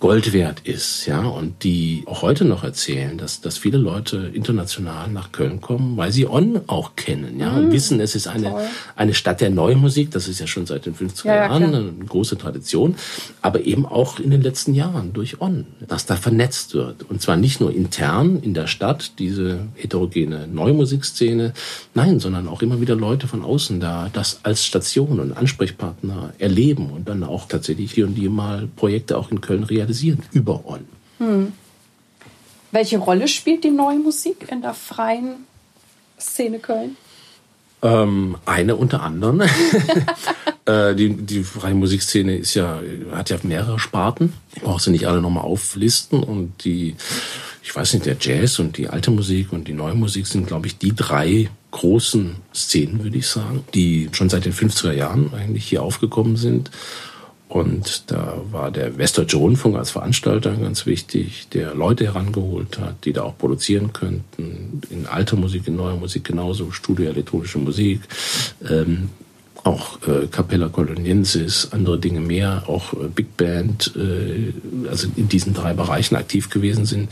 Gold 0.00 0.32
wert 0.32 0.60
ist, 0.60 1.04
ja, 1.04 1.20
und 1.20 1.62
die 1.62 2.04
auch 2.06 2.22
heute 2.22 2.46
noch 2.46 2.64
erzählen, 2.64 3.18
dass, 3.18 3.42
dass 3.42 3.58
viele 3.58 3.76
Leute 3.76 4.30
international 4.32 5.10
nach 5.10 5.30
Köln 5.30 5.60
kommen, 5.60 5.98
weil 5.98 6.10
sie 6.10 6.26
On 6.26 6.58
auch 6.68 6.96
kennen, 6.96 7.38
ja, 7.38 7.54
und 7.54 7.66
mhm. 7.66 7.72
wissen, 7.72 8.00
es 8.00 8.14
ist 8.14 8.26
eine, 8.26 8.70
eine 8.96 9.12
Stadt 9.12 9.42
der 9.42 9.50
Neumusik, 9.50 10.10
das 10.10 10.26
ist 10.26 10.40
ja 10.40 10.46
schon 10.46 10.64
seit 10.64 10.86
den 10.86 10.94
50er 10.94 11.26
ja, 11.26 11.34
Jahren 11.34 11.68
klar. 11.68 11.80
eine 11.80 11.92
große 12.08 12.38
Tradition, 12.38 12.96
aber 13.42 13.66
eben 13.66 13.84
auch 13.84 14.18
in 14.18 14.30
den 14.30 14.40
letzten 14.40 14.72
Jahren 14.72 15.12
durch 15.12 15.42
On, 15.42 15.66
dass 15.86 16.06
da 16.06 16.16
vernetzt 16.16 16.72
wird. 16.72 17.02
Und 17.10 17.20
zwar 17.20 17.36
nicht 17.36 17.60
nur 17.60 17.70
intern 17.70 18.38
in 18.40 18.54
der 18.54 18.68
Stadt, 18.68 19.18
diese 19.18 19.68
heterogene 19.74 20.46
Neumusikszene, 20.46 21.52
nein, 21.92 22.20
sondern 22.20 22.48
auch 22.48 22.62
immer 22.62 22.80
wieder 22.80 22.96
Leute 22.96 23.28
von 23.28 23.44
außen 23.44 23.80
da, 23.80 24.08
das 24.14 24.40
als 24.44 24.64
Station 24.64 25.20
und 25.20 25.36
Ansprechpartner 25.36 26.32
erleben 26.38 26.88
und 26.88 27.06
dann 27.06 27.22
auch 27.22 27.46
tatsächlich 27.48 27.92
hier 27.92 28.06
und 28.06 28.14
die 28.14 28.30
mal 28.30 28.66
Projekte 28.76 29.18
auch 29.18 29.30
in 29.30 29.42
Köln 29.42 29.64
realisieren 29.64 29.89
realisieren 29.90 30.22
über 30.32 30.64
On. 30.66 30.86
Hm. 31.18 31.52
Welche 32.72 32.98
Rolle 32.98 33.26
spielt 33.26 33.64
die 33.64 33.70
neue 33.70 33.98
Musik 33.98 34.46
in 34.50 34.62
der 34.62 34.74
freien 34.74 35.46
Szene 36.18 36.60
Köln? 36.60 36.96
Ähm, 37.82 38.36
eine 38.44 38.76
unter 38.76 39.02
anderem. 39.02 39.40
äh, 40.66 40.94
die, 40.94 41.14
die 41.14 41.42
freie 41.42 41.74
Musikszene 41.74 42.36
ist 42.36 42.54
ja, 42.54 42.80
hat 43.12 43.30
ja 43.30 43.38
mehrere 43.42 43.78
Sparten. 43.78 44.34
Ich 44.54 44.62
brauche 44.62 44.80
sie 44.80 44.90
nicht 44.90 45.08
alle 45.08 45.20
nochmal 45.20 45.44
auflisten. 45.44 46.22
Und 46.22 46.64
die, 46.64 46.94
ich 47.62 47.74
weiß 47.74 47.94
nicht, 47.94 48.06
der 48.06 48.16
Jazz 48.20 48.58
und 48.58 48.76
die 48.76 48.88
alte 48.88 49.10
Musik 49.10 49.52
und 49.52 49.66
die 49.66 49.72
neue 49.72 49.94
Musik 49.94 50.26
sind, 50.26 50.46
glaube 50.46 50.68
ich, 50.68 50.78
die 50.78 50.94
drei 50.94 51.50
großen 51.72 52.36
Szenen, 52.54 53.02
würde 53.02 53.18
ich 53.18 53.26
sagen, 53.26 53.64
die 53.74 54.10
schon 54.12 54.28
seit 54.28 54.44
den 54.44 54.52
50er 54.52 54.92
Jahren 54.92 55.32
eigentlich 55.34 55.66
hier 55.66 55.82
aufgekommen 55.82 56.36
sind 56.36 56.70
und 57.50 58.04
da 58.12 58.40
war 58.52 58.70
der 58.70 58.96
Westdeutsche 58.96 59.36
Rundfunk 59.36 59.76
als 59.76 59.90
Veranstalter 59.90 60.52
ganz 60.52 60.86
wichtig, 60.86 61.48
der 61.52 61.74
Leute 61.74 62.04
herangeholt 62.04 62.78
hat, 62.78 63.04
die 63.04 63.12
da 63.12 63.24
auch 63.24 63.36
produzieren 63.36 63.92
könnten. 63.92 64.80
In 64.88 65.06
alter 65.06 65.34
Musik, 65.34 65.66
in 65.66 65.74
neuer 65.74 65.96
Musik 65.96 66.22
genauso, 66.22 66.70
Studio 66.70 67.10
elektronische 67.10 67.58
Musik, 67.58 68.02
ähm, 68.68 69.08
auch 69.64 69.98
äh, 70.06 70.28
Capella 70.30 70.68
Coloniensis, 70.68 71.72
andere 71.72 71.98
Dinge 71.98 72.20
mehr, 72.20 72.62
auch 72.68 72.92
äh, 72.92 73.08
Big 73.12 73.36
Band, 73.36 73.94
äh, 73.96 74.52
also 74.88 75.08
in 75.16 75.28
diesen 75.28 75.52
drei 75.52 75.74
Bereichen 75.74 76.14
aktiv 76.14 76.50
gewesen 76.50 76.86
sind. 76.86 77.10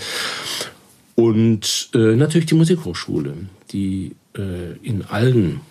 Und 1.17 1.91
äh, 1.95 2.15
natürlich 2.15 2.47
die 2.47 2.55
Musikhochschule, 2.55 3.35
die 3.73 4.15
äh, 4.37 4.77
in 4.85 5.05
allen 5.05 5.63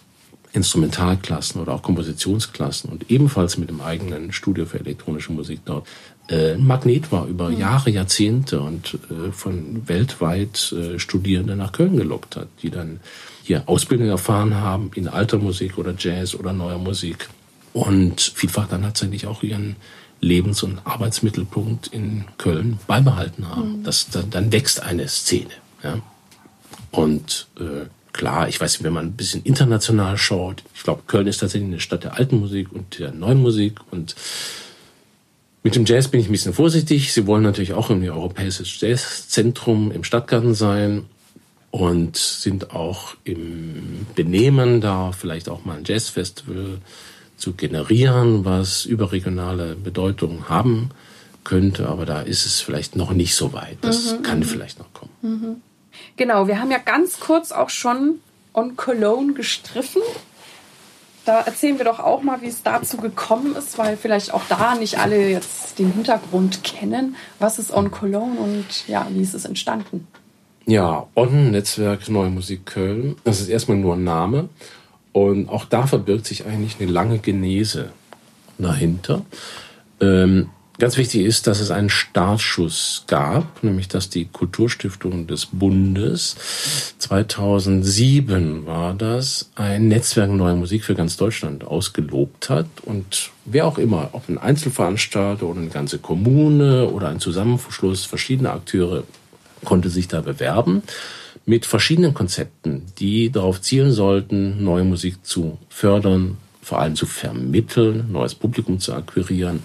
Instrumentalklassen 0.58 1.62
oder 1.62 1.74
auch 1.74 1.82
Kompositionsklassen 1.82 2.90
und 2.90 3.10
ebenfalls 3.10 3.58
mit 3.58 3.70
dem 3.70 3.82
eigenen 3.82 4.32
Studio 4.34 4.66
für 4.66 4.80
elektronische 4.80 5.32
Musik 5.32 5.62
dort 5.66 5.88
äh, 6.30 6.54
ein 6.54 6.66
Magnet 6.66 7.12
war 7.12 7.28
über 7.28 7.50
mhm. 7.50 7.58
Jahre, 7.58 7.90
Jahrzehnte 7.90 8.60
und 8.60 8.98
äh, 9.10 9.32
von 9.32 9.88
weltweit 9.88 10.74
äh, 10.74 11.00
Studierende 11.00 11.56
nach 11.56 11.72
Köln 11.72 11.96
gelockt 11.96 12.36
hat, 12.36 12.48
die 12.62 12.70
dann 12.70 13.00
hier 13.44 13.64
Ausbildung 13.68 14.10
erfahren 14.10 14.56
haben 14.56 14.92
in 14.96 15.08
alter 15.08 15.38
Musik 15.38 15.78
oder 15.78 15.94
Jazz 15.98 16.36
oder 16.36 16.52
neuer 16.54 16.80
Musik 16.80 17.30
und 17.74 18.20
vielfach 18.22 18.68
dann 18.68 18.82
tatsächlich 18.82 19.26
auch 19.28 19.44
ihren 19.44 19.78
Lebens- 20.20 20.64
und 20.64 20.80
Arbeitsmittelpunkt 20.84 21.88
in 21.88 22.26
Köln 22.38 22.80
beibehalten 22.88 23.48
haben. 23.48 23.80
Mhm. 23.80 23.84
Das, 23.84 24.10
dann, 24.10 24.30
dann 24.30 24.52
wächst 24.52 24.82
eine 24.82 25.08
Szene. 25.08 25.52
Ja? 25.84 26.00
Und 26.92 27.48
äh, 27.60 27.86
klar, 28.18 28.50
ich 28.50 28.60
weiß, 28.60 28.84
wenn 28.84 28.94
man 28.94 29.08
ein 29.08 29.14
bisschen 29.14 29.44
international 29.44 30.18
schaut, 30.18 30.64
ich 30.76 30.84
glaube, 30.84 31.04
Köln 31.08 31.28
ist 31.28 31.38
tatsächlich 31.38 31.70
eine 31.70 31.80
Stadt 31.80 32.04
der 32.04 32.18
alten 32.18 32.40
Musik 32.40 32.72
und 32.72 33.00
der 33.00 33.12
neuen 33.12 33.42
Musik 33.42 33.80
und 33.92 34.16
mit 35.64 35.76
dem 35.76 35.86
Jazz 35.86 36.08
bin 36.08 36.22
ich 36.22 36.30
ein 36.30 36.32
bisschen 36.32 36.54
vorsichtig. 36.54 37.12
Sie 37.12 37.28
wollen 37.28 37.44
natürlich 37.44 37.74
auch 37.74 37.90
im 37.90 38.02
europäischen 38.02 38.66
Jazzzentrum 38.66 39.92
im 39.92 40.04
Stadtgarten 40.04 40.54
sein 40.54 41.06
und 41.72 42.16
sind 42.16 42.72
auch 42.72 43.16
im 43.24 44.06
Benehmen 44.16 44.82
da, 44.82 45.12
vielleicht 45.12 45.50
auch 45.50 45.66
mal 45.66 45.78
ein 45.78 45.84
Jazzfestival 45.86 46.80
zu 47.36 47.54
generieren, 47.54 48.46
was 48.46 48.86
überregionale 48.86 49.76
Bedeutung 49.76 50.50
haben 50.50 50.90
könnte, 51.44 51.88
aber 51.88 52.06
da 52.06 52.22
ist 52.22 52.46
es 52.46 52.60
vielleicht 52.62 52.96
noch 52.96 53.12
nicht 53.12 53.36
so 53.36 53.54
weit. 53.54 53.78
Das 53.82 54.14
mhm, 54.14 54.24
kann 54.24 54.40
mhm. 54.40 54.44
vielleicht 54.44 54.80
noch 54.80 54.92
kommen. 54.94 55.12
Mhm. 55.22 55.62
Genau, 56.16 56.48
wir 56.48 56.60
haben 56.60 56.72
ja 56.72 56.78
ganz 56.80 57.20
kurz 57.20 57.52
auch 57.52 57.70
schon 57.70 58.20
on 58.54 58.76
Cologne 58.76 59.34
gestriffen. 59.34 60.02
Da 61.26 61.42
erzählen 61.42 61.78
wir 61.78 61.86
doch 61.86 62.00
auch 62.00 62.24
mal, 62.24 62.42
wie 62.42 62.48
es 62.48 62.64
dazu 62.64 62.98
gekommen 62.98 63.56
ist, 63.56 63.78
weil 63.78 63.98
vielleicht 63.98 64.34
auch 64.34 64.44
da 64.48 64.76
nicht 64.76 64.98
alle 64.98 65.30
jetzt 65.30 65.78
den 65.78 65.92
Hintergrund 65.92 66.64
kennen. 66.64 67.18
Was 67.40 67.60
ist 67.60 67.74
On 67.74 67.92
Cologne 67.92 68.40
und 68.40 68.88
ja, 68.88 69.06
wie 69.10 69.22
ist 69.22 69.34
es 69.34 69.44
entstanden? 69.44 70.08
Ja, 70.66 71.06
On 71.16 71.52
Netzwerk 71.52 72.10
Neue 72.10 72.30
Musik 72.30 72.66
Köln. 72.66 73.18
Das 73.26 73.42
ist 73.42 73.50
erstmal 73.50 73.78
nur 73.78 73.96
ein 73.96 74.04
Name. 74.04 74.50
Und 75.12 75.50
auch 75.50 75.66
da 75.66 75.88
verbirgt 75.88 76.26
sich 76.26 76.46
eigentlich 76.46 76.78
eine 76.80 76.92
lange 76.92 77.20
Genese 77.20 77.92
dahinter. 78.58 79.24
Ähm, 80.00 80.50
Ganz 80.80 80.96
wichtig 80.98 81.26
ist, 81.26 81.48
dass 81.48 81.60
es 81.60 81.72
einen 81.72 81.90
Startschuss 81.90 83.06
gab, 83.08 83.64
nämlich 83.64 83.88
dass 83.88 84.12
die 84.12 84.26
Kulturstiftung 84.26 85.26
des 85.26 85.48
Bundes 85.48 86.36
2007 87.00 88.68
war 88.68 88.94
das, 88.94 89.50
ein 89.56 89.88
Netzwerk 89.88 90.30
Neue 90.30 90.54
Musik 90.54 90.84
für 90.84 90.94
ganz 90.94 91.18
Deutschland 91.18 91.64
ausgelobt 91.64 92.52
hat. 92.52 92.68
Und 92.86 93.32
wer 93.46 93.66
auch 93.66 93.80
immer, 93.80 94.10
ob 94.12 94.30
ein 94.30 94.38
Einzelveranstalter 94.38 95.48
oder 95.48 95.62
eine 95.62 95.70
ganze 95.70 95.98
Kommune 95.98 96.88
oder 96.92 97.10
ein 97.10 97.20
Zusammenschluss 97.20 98.06
verschiedener 98.06 98.54
Akteure 98.54 99.04
konnte 99.66 99.90
sich 99.90 100.08
da 100.08 100.22
bewerben 100.22 100.84
mit 101.48 101.66
verschiedenen 101.66 102.14
Konzepten, 102.14 102.84
die 103.00 103.32
darauf 103.32 103.62
zielen 103.62 103.92
sollten, 103.92 104.64
neue 104.64 104.84
Musik 104.84 105.26
zu 105.26 105.58
fördern, 105.70 106.38
vor 106.62 106.80
allem 106.82 106.96
zu 106.96 107.08
vermitteln, 107.08 108.12
neues 108.12 108.36
Publikum 108.36 108.80
zu 108.80 108.94
akquirieren 108.94 109.64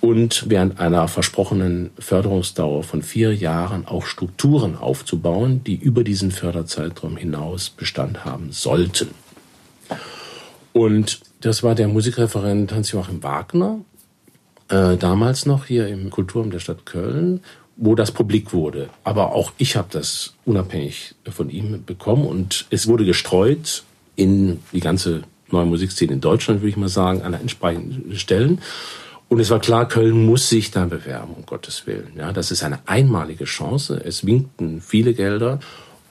und 0.00 0.48
während 0.48 0.80
einer 0.80 1.08
versprochenen 1.08 1.90
Förderungsdauer 1.98 2.82
von 2.82 3.02
vier 3.02 3.34
Jahren 3.34 3.86
auch 3.86 4.06
Strukturen 4.06 4.76
aufzubauen, 4.76 5.62
die 5.64 5.76
über 5.76 6.04
diesen 6.04 6.30
Förderzeitraum 6.30 7.16
hinaus 7.16 7.70
Bestand 7.70 8.24
haben 8.24 8.52
sollten. 8.52 9.08
Und 10.72 11.20
das 11.40 11.62
war 11.62 11.74
der 11.74 11.88
Musikreferent 11.88 12.72
Hans-Joachim 12.72 13.22
Wagner, 13.22 13.80
äh, 14.68 14.96
damals 14.96 15.46
noch 15.46 15.66
hier 15.66 15.88
im 15.88 16.10
Kulturamt 16.10 16.54
der 16.54 16.60
Stadt 16.60 16.86
Köln, 16.86 17.40
wo 17.76 17.94
das 17.94 18.12
publik 18.12 18.52
wurde. 18.52 18.88
Aber 19.04 19.34
auch 19.34 19.52
ich 19.58 19.76
habe 19.76 19.88
das 19.90 20.34
unabhängig 20.44 21.14
von 21.28 21.50
ihm 21.50 21.84
bekommen 21.84 22.24
und 22.24 22.66
es 22.70 22.86
wurde 22.86 23.04
gestreut 23.04 23.84
in 24.16 24.60
die 24.72 24.80
ganze 24.80 25.22
neue 25.50 25.66
Musikszene 25.66 26.12
in 26.12 26.20
Deutschland, 26.20 26.60
würde 26.60 26.70
ich 26.70 26.76
mal 26.76 26.88
sagen, 26.88 27.22
an 27.22 27.34
entsprechenden 27.34 28.16
Stellen. 28.16 28.60
Und 29.30 29.38
es 29.38 29.48
war 29.48 29.60
klar, 29.60 29.86
Köln 29.86 30.26
muss 30.26 30.48
sich 30.48 30.72
da 30.72 30.86
bewerben, 30.86 31.34
um 31.34 31.46
Gottes 31.46 31.86
Willen. 31.86 32.14
Ja, 32.16 32.32
das 32.32 32.50
ist 32.50 32.64
eine 32.64 32.80
einmalige 32.86 33.44
Chance. 33.44 34.02
Es 34.04 34.26
winkten 34.26 34.80
viele 34.80 35.14
Gelder. 35.14 35.60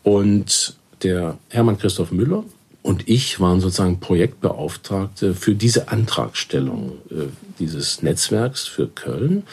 Und 0.03 0.77
der 1.03 1.37
Hermann 1.49 1.77
Christoph 1.77 2.11
Müller 2.11 2.45
und 2.81 3.09
ich 3.09 3.41
waren 3.41 3.59
sozusagen 3.59 3.99
Projektbeauftragte 3.99 5.35
für 5.35 5.53
diese 5.53 5.89
Antragstellung 5.89 6.93
äh, 7.11 7.25
dieses 7.59 8.01
Netzwerks 8.01 8.67
für 8.67 8.87
Köln. 8.87 9.43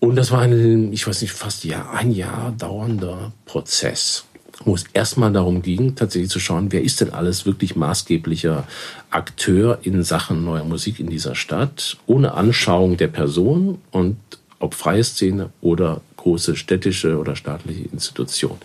Und 0.00 0.16
das 0.16 0.32
war 0.32 0.40
ein, 0.40 0.92
ich 0.92 1.06
weiß 1.06 1.22
nicht, 1.22 1.32
fast 1.32 1.64
Jahr, 1.64 1.92
ein 1.92 2.10
Jahr 2.10 2.52
dauernder 2.58 3.32
Prozess 3.46 4.24
wo 4.64 4.74
es 4.74 4.84
erstmal 4.92 5.32
darum 5.32 5.62
ging, 5.62 5.94
tatsächlich 5.94 6.30
zu 6.30 6.40
schauen, 6.40 6.72
wer 6.72 6.82
ist 6.82 7.00
denn 7.00 7.12
alles 7.12 7.46
wirklich 7.46 7.76
maßgeblicher 7.76 8.66
Akteur 9.10 9.78
in 9.82 10.02
Sachen 10.02 10.44
neuer 10.44 10.64
Musik 10.64 10.98
in 11.00 11.08
dieser 11.08 11.34
Stadt, 11.34 11.96
ohne 12.06 12.34
Anschauung 12.34 12.96
der 12.96 13.08
Person 13.08 13.78
und 13.90 14.16
ob 14.58 14.74
freie 14.74 15.04
Szene 15.04 15.50
oder 15.60 16.00
große 16.16 16.56
städtische 16.56 17.18
oder 17.18 17.36
staatliche 17.36 17.84
Institution. 17.92 18.58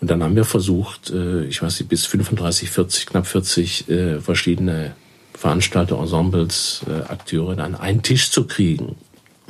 Und 0.00 0.10
dann 0.10 0.22
haben 0.22 0.36
wir 0.36 0.46
versucht, 0.46 1.10
äh, 1.10 1.44
ich 1.44 1.62
weiß 1.62 1.80
nicht, 1.80 1.90
bis 1.90 2.06
35, 2.06 2.70
40, 2.70 3.06
knapp 3.06 3.26
40 3.26 3.88
äh, 3.90 4.20
verschiedene 4.20 4.94
Veranstalter, 5.34 5.98
Ensembles, 5.98 6.80
äh, 6.88 7.02
Akteure 7.12 7.58
an 7.58 7.74
einen 7.74 8.02
Tisch 8.02 8.30
zu 8.30 8.46
kriegen 8.46 8.96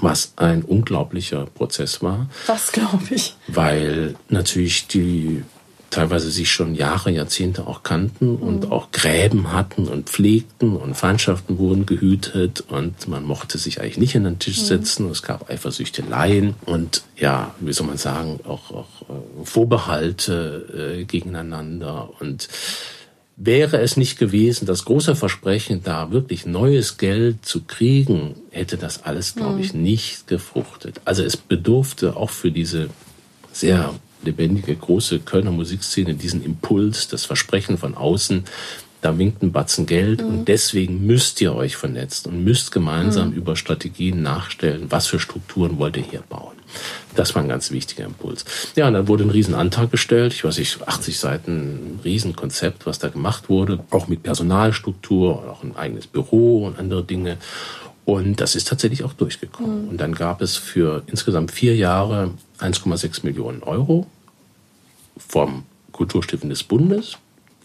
was 0.01 0.33
ein 0.37 0.63
unglaublicher 0.63 1.47
Prozess 1.47 2.03
war. 2.03 2.29
Das 2.47 2.71
glaube 2.71 3.03
ich. 3.11 3.35
Weil 3.49 4.15
natürlich 4.29 4.87
die 4.87 5.43
teilweise 5.91 6.31
sich 6.31 6.51
schon 6.51 6.75
Jahre, 6.75 7.11
Jahrzehnte 7.11 7.67
auch 7.67 7.83
kannten 7.83 8.37
und 8.37 8.65
mhm. 8.65 8.73
auch 8.73 8.91
Gräben 8.93 9.53
hatten 9.53 9.89
und 9.89 10.11
pflegten 10.11 10.77
und 10.77 10.95
Feindschaften 10.95 11.59
wurden 11.59 11.87
gehütet 11.87 12.65
und 12.69 13.09
man 13.09 13.25
mochte 13.25 13.59
sich 13.59 13.81
eigentlich 13.81 13.99
nicht 13.99 14.17
an 14.17 14.25
den 14.25 14.39
Tisch 14.39 14.61
mhm. 14.61 14.67
setzen. 14.67 15.07
Mhm. 15.07 15.13
Es 15.13 15.23
gab 15.23 15.51
Eifersüchteleien 15.51 16.55
und 16.67 17.03
ja, 17.17 17.55
wie 17.61 17.73
soll 17.73 17.87
man 17.87 17.97
sagen, 17.97 18.41
auch, 18.45 18.71
auch 18.71 19.03
äh, 19.09 19.45
Vorbehalte 19.45 20.99
äh, 21.01 21.05
gegeneinander 21.05 22.11
und 22.21 22.49
Wäre 23.41 23.79
es 23.79 23.97
nicht 23.97 24.19
gewesen, 24.19 24.67
das 24.67 24.85
große 24.85 25.15
Versprechen, 25.15 25.85
da 25.85 26.11
wirklich 26.11 26.45
neues 26.45 26.99
Geld 26.99 27.47
zu 27.47 27.63
kriegen, 27.63 28.35
hätte 28.51 28.77
das 28.77 29.05
alles, 29.05 29.37
glaube 29.37 29.61
ich, 29.61 29.75
mhm. 29.75 29.83
nicht 29.85 30.27
gefruchtet. 30.27 31.01
Also 31.05 31.23
es 31.23 31.37
bedurfte 31.37 32.17
auch 32.17 32.31
für 32.31 32.51
diese 32.51 32.91
sehr 33.53 33.95
lebendige, 34.23 34.75
große 34.75 35.21
Kölner 35.21 35.51
Musikszene 35.51 36.15
diesen 36.15 36.45
Impuls, 36.45 37.09
das 37.09 37.25
Versprechen 37.25 37.79
von 37.79 37.95
außen, 37.95 38.45
da 39.01 39.17
winkt 39.17 39.43
ein 39.43 39.53
Batzen 39.53 39.87
Geld 39.87 40.23
mhm. 40.23 40.29
und 40.29 40.49
deswegen 40.49 41.07
müsst 41.07 41.41
ihr 41.41 41.55
euch 41.55 41.77
vernetzen 41.77 42.33
und 42.33 42.45
müsst 42.45 42.73
gemeinsam 42.73 43.31
mhm. 43.31 43.37
über 43.37 43.57
Strategien 43.57 44.23
nachstellen, 44.23 44.87
was 44.91 45.07
für 45.07 45.21
Strukturen 45.21 45.79
wollt 45.79 45.97
ihr 45.97 46.03
hier 46.03 46.23
bauen. 46.29 46.57
Das 47.15 47.35
war 47.35 47.43
ein 47.43 47.49
ganz 47.49 47.71
wichtiger 47.71 48.05
Impuls. 48.05 48.45
Ja, 48.77 48.89
und 48.89 48.95
dann 48.95 49.09
wurde 49.09 49.25
ein 49.25 49.31
Riesenantrag 49.31 49.91
gestellt, 49.91 50.35
ich 50.35 50.45
weiß 50.45 50.59
nicht, 50.59 50.87
80 50.87 51.19
Seiten, 51.19 51.53
ein 51.53 52.01
Riesenkonzept, 52.05 52.87
was 52.87 52.99
da 52.99 53.09
gemacht 53.09 53.49
wurde, 53.49 53.81
auch 53.91 54.09
mit 54.09 54.23
Personalstruktur, 54.23 55.49
auch 55.51 55.63
ein 55.63 55.77
eigenes 55.77 56.07
Büro 56.07 56.67
und 56.67 56.79
andere 56.79 57.05
Dinge. 57.05 57.39
Und 58.09 58.41
das 58.41 58.55
ist 58.55 58.69
tatsächlich 58.69 59.05
auch 59.05 59.13
durchgekommen. 59.13 59.83
Mhm. 59.83 59.89
Und 59.91 59.99
dann 59.99 60.15
gab 60.15 60.41
es 60.41 60.57
für 60.57 61.03
insgesamt 61.09 61.51
vier 61.51 61.77
Jahre 61.77 62.31
1,6 62.59 63.27
Millionen 63.27 63.63
Euro 63.63 64.07
vom 65.19 65.65
Kulturstiften 65.93 66.49
des 66.49 66.63
Bundes 66.63 67.19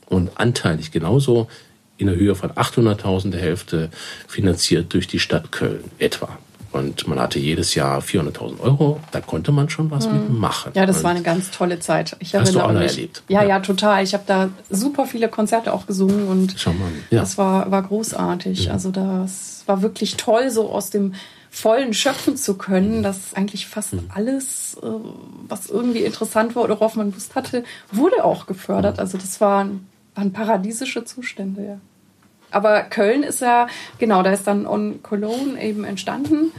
und 0.10 0.38
anteilig 0.38 0.92
genauso 0.92 1.48
in 1.96 2.08
der 2.08 2.18
Höhe 2.18 2.36
von 2.36 2.52
800.000 2.52 3.30
der 3.30 3.40
Hälfte 3.40 3.90
finanziert 4.28 4.94
durch 4.94 5.08
die 5.08 5.20
Stadt 5.20 5.54
Köln 5.54 5.86
etwa. 5.98 6.38
Und 6.74 7.08
man 7.08 7.20
hatte 7.20 7.38
jedes 7.38 7.76
Jahr 7.76 8.00
400.000 8.02 8.60
Euro. 8.60 9.00
Da 9.12 9.22
konnte 9.22 9.52
man 9.52 9.70
schon 9.70 9.92
was 9.92 10.08
mhm. 10.08 10.14
mitmachen. 10.14 10.72
Ja, 10.76 10.86
das 10.88 10.98
und 10.98 11.04
war 11.04 11.12
eine 11.12 11.22
ganz 11.22 11.52
tolle 11.52 11.80
Zeit. 11.80 12.16
Ich 12.20 12.36
hast 12.36 12.54
du 12.54 12.60
auch 12.60 12.72
mich, 12.72 12.98
erlebt? 12.98 13.24
Ja, 13.28 13.44
ja, 13.44 13.50
ja, 13.50 13.60
total. 13.60 14.04
Ich 14.04 14.14
habe 14.14 14.24
da 14.26 14.50
super 14.70 15.06
viele 15.06 15.30
Konzerte 15.30 15.72
auch 15.72 15.86
gesungen 15.86 16.28
und. 16.28 16.56
Ja. 17.12 17.20
das 17.20 17.38
war, 17.38 17.70
war 17.70 17.84
großartig. 17.84 18.68
Mhm. 18.68 18.72
Also 18.72 18.92
das 18.92 19.64
war 19.68 19.82
wirklich 19.84 20.18
toll, 20.18 20.50
so 20.50 20.70
aus 20.70 20.90
dem 20.90 21.14
vollen 21.52 21.94
schöpfen 21.94 22.36
zu 22.36 22.58
können, 22.58 23.04
dass 23.04 23.36
eigentlich 23.36 23.68
fast 23.68 23.94
mhm. 23.94 24.10
alles, 24.12 24.76
äh, 24.82 24.88
was 25.48 25.70
irgendwie 25.70 26.04
interessant 26.04 26.56
war 26.56 26.64
oder 26.64 26.80
worauf 26.80 26.96
man 26.96 27.12
Lust 27.12 27.36
hatte, 27.36 27.64
wurde 27.92 28.26
auch 28.26 28.48
gefördert. 28.48 28.96
Mhm. 28.96 29.00
Also 29.00 29.20
das 29.20 29.40
waren, 29.40 29.88
waren 30.16 30.34
paradiesische 30.34 31.06
Zustände, 31.06 31.64
ja. 31.64 31.78
Aber 32.54 32.82
Köln 32.82 33.24
ist 33.24 33.42
ja, 33.42 33.68
genau, 33.98 34.24
da 34.24 34.32
ist 34.32 34.48
dann 34.48 34.66
On 34.66 35.02
Cologne 35.04 35.62
eben 35.62 35.84
entstanden. 35.84 36.52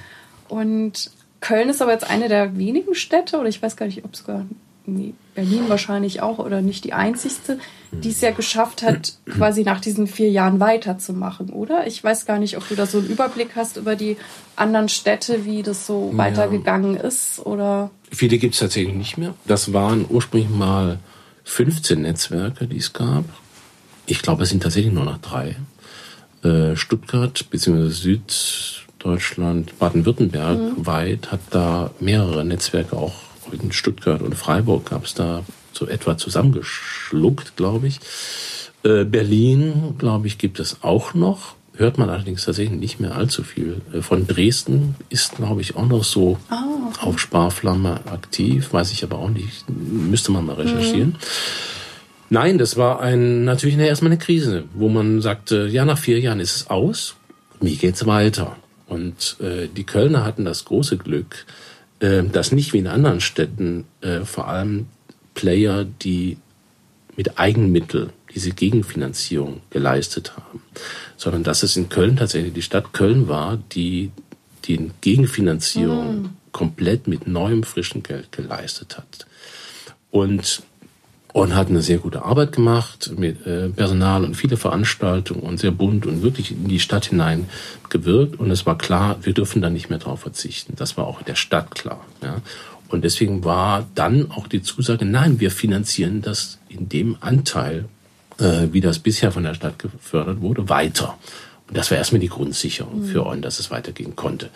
Und 0.48 1.10
Köln 1.40 1.68
ist 1.68 1.82
aber 1.82 1.92
jetzt 1.92 2.08
eine 2.08 2.28
der 2.28 2.56
wenigen 2.56 2.94
Städte, 2.94 3.38
oder 3.38 3.48
ich 3.48 3.62
weiß 3.62 3.76
gar 3.76 3.86
nicht, 3.86 4.04
ob 4.04 4.16
sogar 4.16 4.44
nee, 4.86 5.14
Berlin 5.34 5.68
wahrscheinlich 5.68 6.22
auch 6.22 6.38
oder 6.38 6.60
nicht 6.60 6.84
die 6.84 6.92
einzigste, 6.92 7.58
die 7.92 8.10
es 8.10 8.20
ja 8.20 8.30
geschafft 8.30 8.82
hat, 8.82 9.14
quasi 9.30 9.62
nach 9.62 9.80
diesen 9.80 10.06
vier 10.06 10.30
Jahren 10.30 10.60
weiterzumachen, 10.60 11.50
oder? 11.50 11.86
Ich 11.86 12.02
weiß 12.02 12.26
gar 12.26 12.38
nicht, 12.38 12.56
ob 12.56 12.68
du 12.68 12.74
da 12.74 12.86
so 12.86 12.98
einen 12.98 13.08
Überblick 13.08 13.50
hast 13.56 13.76
über 13.76 13.96
die 13.96 14.16
anderen 14.56 14.88
Städte, 14.88 15.44
wie 15.44 15.62
das 15.62 15.86
so 15.86 16.10
ja. 16.12 16.18
weitergegangen 16.18 16.96
ist, 16.96 17.40
oder? 17.44 17.90
Viele 18.10 18.38
gibt 18.38 18.54
es 18.54 18.60
tatsächlich 18.60 18.94
nicht 18.94 19.18
mehr. 19.18 19.34
Das 19.46 19.72
waren 19.72 20.06
ursprünglich 20.08 20.50
mal 20.50 20.98
15 21.44 22.02
Netzwerke, 22.02 22.66
die 22.66 22.78
es 22.78 22.92
gab. 22.92 23.24
Ich 24.06 24.22
glaube, 24.22 24.42
es 24.42 24.50
sind 24.50 24.62
tatsächlich 24.62 24.92
nur 24.92 25.04
noch 25.04 25.18
drei. 25.18 25.56
Äh, 26.44 26.76
Stuttgart 26.76 27.46
bzw. 27.50 27.88
Süddeutschland, 27.88 29.78
Baden-Württemberg 29.78 30.58
mhm. 30.58 30.86
weit 30.86 31.32
hat 31.32 31.40
da 31.50 31.90
mehrere 32.00 32.44
Netzwerke 32.44 32.96
auch 32.96 33.14
in 33.52 33.72
Stuttgart 33.72 34.22
und 34.22 34.34
Freiburg 34.34 34.90
gab 34.90 35.04
es 35.04 35.14
da 35.14 35.44
so 35.72 35.86
etwa 35.86 36.16
zusammengeschluckt, 36.16 37.56
glaube 37.56 37.88
ich. 37.88 38.00
Äh, 38.84 39.04
Berlin, 39.04 39.94
glaube 39.98 40.26
ich, 40.26 40.38
gibt 40.38 40.60
es 40.60 40.82
auch 40.82 41.14
noch. 41.14 41.54
Hört 41.76 41.98
man 41.98 42.08
allerdings 42.08 42.44
tatsächlich 42.44 42.78
nicht 42.78 43.00
mehr 43.00 43.16
allzu 43.16 43.42
viel. 43.42 43.80
Äh, 43.92 44.02
von 44.02 44.26
Dresden 44.26 44.94
ist, 45.08 45.36
glaube 45.36 45.62
ich, 45.62 45.76
auch 45.76 45.86
noch 45.86 46.04
so 46.04 46.38
oh, 46.50 47.06
auf 47.06 47.18
Sparflamme 47.18 48.06
aktiv. 48.06 48.72
Weiß 48.72 48.92
ich 48.92 49.02
aber 49.02 49.18
auch 49.18 49.30
nicht. 49.30 49.64
Müsste 49.68 50.30
man 50.30 50.46
mal 50.46 50.56
recherchieren. 50.56 51.10
Mhm. 51.10 51.16
Nein, 52.30 52.58
das 52.58 52.76
war 52.76 53.00
ein, 53.00 53.44
natürlich 53.44 53.76
erstmal 53.76 54.12
eine 54.12 54.18
Krise, 54.18 54.64
wo 54.74 54.88
man 54.88 55.20
sagte, 55.20 55.66
ja, 55.66 55.84
nach 55.84 55.98
vier 55.98 56.18
Jahren 56.20 56.40
ist 56.40 56.56
es 56.56 56.70
aus. 56.70 57.16
Wie 57.60 57.76
geht's 57.76 58.06
weiter? 58.06 58.56
Und 58.86 59.36
äh, 59.40 59.68
die 59.68 59.84
Kölner 59.84 60.24
hatten 60.24 60.44
das 60.44 60.64
große 60.64 60.96
Glück, 60.96 61.46
äh, 62.00 62.22
dass 62.22 62.52
nicht 62.52 62.72
wie 62.72 62.78
in 62.78 62.86
anderen 62.86 63.20
Städten 63.20 63.84
äh, 64.00 64.20
vor 64.20 64.48
allem 64.48 64.86
Player, 65.34 65.84
die 65.84 66.38
mit 67.16 67.38
Eigenmittel 67.38 68.10
diese 68.34 68.50
Gegenfinanzierung 68.50 69.60
geleistet 69.70 70.36
haben, 70.36 70.62
sondern 71.16 71.44
dass 71.44 71.62
es 71.62 71.76
in 71.76 71.88
Köln 71.88 72.16
tatsächlich 72.16 72.52
die 72.52 72.62
Stadt 72.62 72.92
Köln 72.92 73.28
war, 73.28 73.58
die 73.72 74.10
die 74.64 74.90
Gegenfinanzierung 75.00 76.22
mhm. 76.22 76.30
komplett 76.52 77.06
mit 77.06 77.26
neuem 77.26 77.62
frischen 77.62 78.02
Geld 78.02 78.32
geleistet 78.32 78.96
hat. 78.96 79.26
Und 80.10 80.62
und 81.34 81.56
hat 81.56 81.68
eine 81.68 81.82
sehr 81.82 81.98
gute 81.98 82.24
Arbeit 82.24 82.52
gemacht 82.52 83.10
mit 83.18 83.44
äh, 83.44 83.68
Personal 83.68 84.22
und 84.22 84.36
viele 84.36 84.56
Veranstaltungen 84.56 85.40
und 85.42 85.58
sehr 85.58 85.72
bunt 85.72 86.06
und 86.06 86.22
wirklich 86.22 86.52
in 86.52 86.68
die 86.68 86.78
Stadt 86.78 87.06
hinein 87.06 87.48
gewirkt. 87.90 88.38
Und 88.38 88.52
es 88.52 88.66
war 88.66 88.78
klar, 88.78 89.16
wir 89.22 89.34
dürfen 89.34 89.60
da 89.60 89.68
nicht 89.68 89.90
mehr 89.90 89.98
drauf 89.98 90.20
verzichten. 90.20 90.74
Das 90.76 90.96
war 90.96 91.08
auch 91.08 91.22
der 91.22 91.34
Stadt 91.34 91.74
klar. 91.74 92.00
Ja. 92.22 92.36
Und 92.88 93.02
deswegen 93.02 93.42
war 93.42 93.84
dann 93.96 94.30
auch 94.30 94.46
die 94.46 94.62
Zusage, 94.62 95.04
nein, 95.04 95.40
wir 95.40 95.50
finanzieren 95.50 96.22
das 96.22 96.60
in 96.68 96.88
dem 96.88 97.16
Anteil, 97.20 97.86
äh, 98.38 98.68
wie 98.70 98.80
das 98.80 99.00
bisher 99.00 99.32
von 99.32 99.42
der 99.42 99.54
Stadt 99.54 99.80
gefördert 99.80 100.40
wurde, 100.40 100.68
weiter. 100.68 101.18
Das 101.74 101.90
war 101.90 101.98
erstmal 101.98 102.20
die 102.20 102.28
Grundsicherung 102.28 103.00
mhm. 103.00 103.04
für 103.04 103.26
On, 103.26 103.42
dass 103.42 103.58
es 103.58 103.70
weitergehen 103.70 104.16
konnte. 104.16 104.48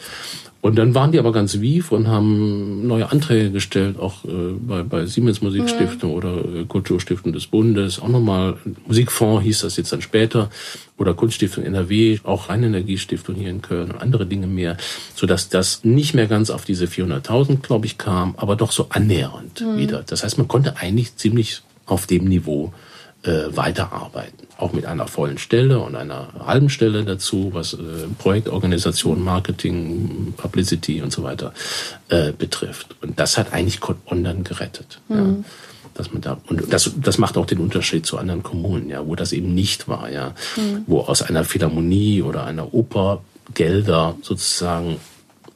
Und 0.61 0.77
dann 0.77 0.95
waren 0.95 1.13
die 1.13 1.21
aber 1.21 1.31
ganz 1.31 1.61
wief 1.61 1.93
und 1.93 2.09
haben 2.09 2.87
neue 2.87 3.13
Anträge 3.13 3.53
gestellt, 3.53 3.99
auch 3.99 4.25
äh, 4.25 4.29
bei, 4.59 4.83
bei 4.83 5.07
Siemens 5.07 5.41
Musikstiftung 5.41 6.11
mhm. 6.11 6.17
oder 6.17 6.35
äh, 6.37 6.65
Kulturstiftung 6.65 7.33
des 7.33 7.47
Bundes, 7.47 8.01
auch 8.01 8.09
nochmal 8.09 8.57
Musikfonds 8.87 9.45
hieß 9.45 9.61
das 9.61 9.77
jetzt 9.77 9.93
dann 9.93 10.03
später, 10.03 10.51
oder 10.97 11.15
Kunststiftung 11.15 11.65
NRW, 11.65 12.19
auch 12.25 12.49
Rheinenergiestiftung 12.49 13.37
hier 13.37 13.51
in 13.51 13.63
Köln 13.63 13.93
und 13.93 14.01
andere 14.01 14.27
Dinge 14.27 14.49
mehr, 14.49 14.77
so 15.15 15.27
dass 15.27 15.49
das 15.49 15.85
nicht 15.85 16.15
mehr 16.15 16.27
ganz 16.27 16.51
auf 16.51 16.65
diese 16.65 16.87
400.000, 16.87 17.61
glaube 17.63 17.87
ich, 17.87 17.97
kam, 17.97 18.35
aber 18.37 18.57
doch 18.57 18.73
so 18.73 18.87
annähernd 18.91 19.61
mhm. 19.61 19.79
wieder. 19.79 20.03
Das 20.05 20.25
heißt, 20.25 20.39
man 20.39 20.49
konnte 20.49 20.77
eigentlich 20.77 21.15
ziemlich 21.17 21.63
auf 21.87 22.07
dem 22.07 22.25
Niveau 22.25 22.73
äh, 23.23 23.57
weiterarbeiten. 23.57 24.47
Auch 24.57 24.73
mit 24.73 24.87
einer 24.87 25.07
vollen 25.07 25.39
Stelle 25.39 25.81
und 25.81 25.97
einer 25.97 26.29
halben 26.45 26.71
Stelle 26.71 27.05
dazu, 27.05 27.51
was 27.53 27.75
äh, 27.75 27.77
Projektorganisation, 28.19 29.23
Marketing, 29.23 30.35
Publicity 30.37 31.03
und 31.03 31.13
so 31.13 31.23
weiter 31.23 31.53
äh, 32.09 32.33
betrifft. 32.33 32.97
Und 33.01 33.19
das 33.19 33.37
hat 33.37 33.53
eigentlich 33.53 33.81
Online 34.07 34.43
gerettet. 34.43 35.01
Mhm. 35.09 35.17
Ja 35.17 35.45
dass 35.95 36.13
man 36.13 36.23
da 36.23 36.39
und 36.47 36.73
das 36.73 36.93
das 36.97 37.19
macht 37.19 37.37
auch 37.37 37.47
den 37.47 37.59
Unterschied 37.59 38.07
zu 38.07 38.19
anderen 38.19 38.45
Kommunen, 38.45 38.89
ja, 38.89 39.05
wo 39.05 39.17
das 39.17 39.33
eben 39.33 39.53
nicht 39.53 39.89
war, 39.89 40.09
ja, 40.09 40.33
mhm. 40.57 40.85
wo 40.87 41.01
aus 41.01 41.23
einer 41.23 41.43
Philharmonie 41.43 42.23
oder 42.23 42.45
einer 42.45 42.73
Oper 42.73 43.23
Gelder 43.55 44.17
sozusagen 44.23 44.99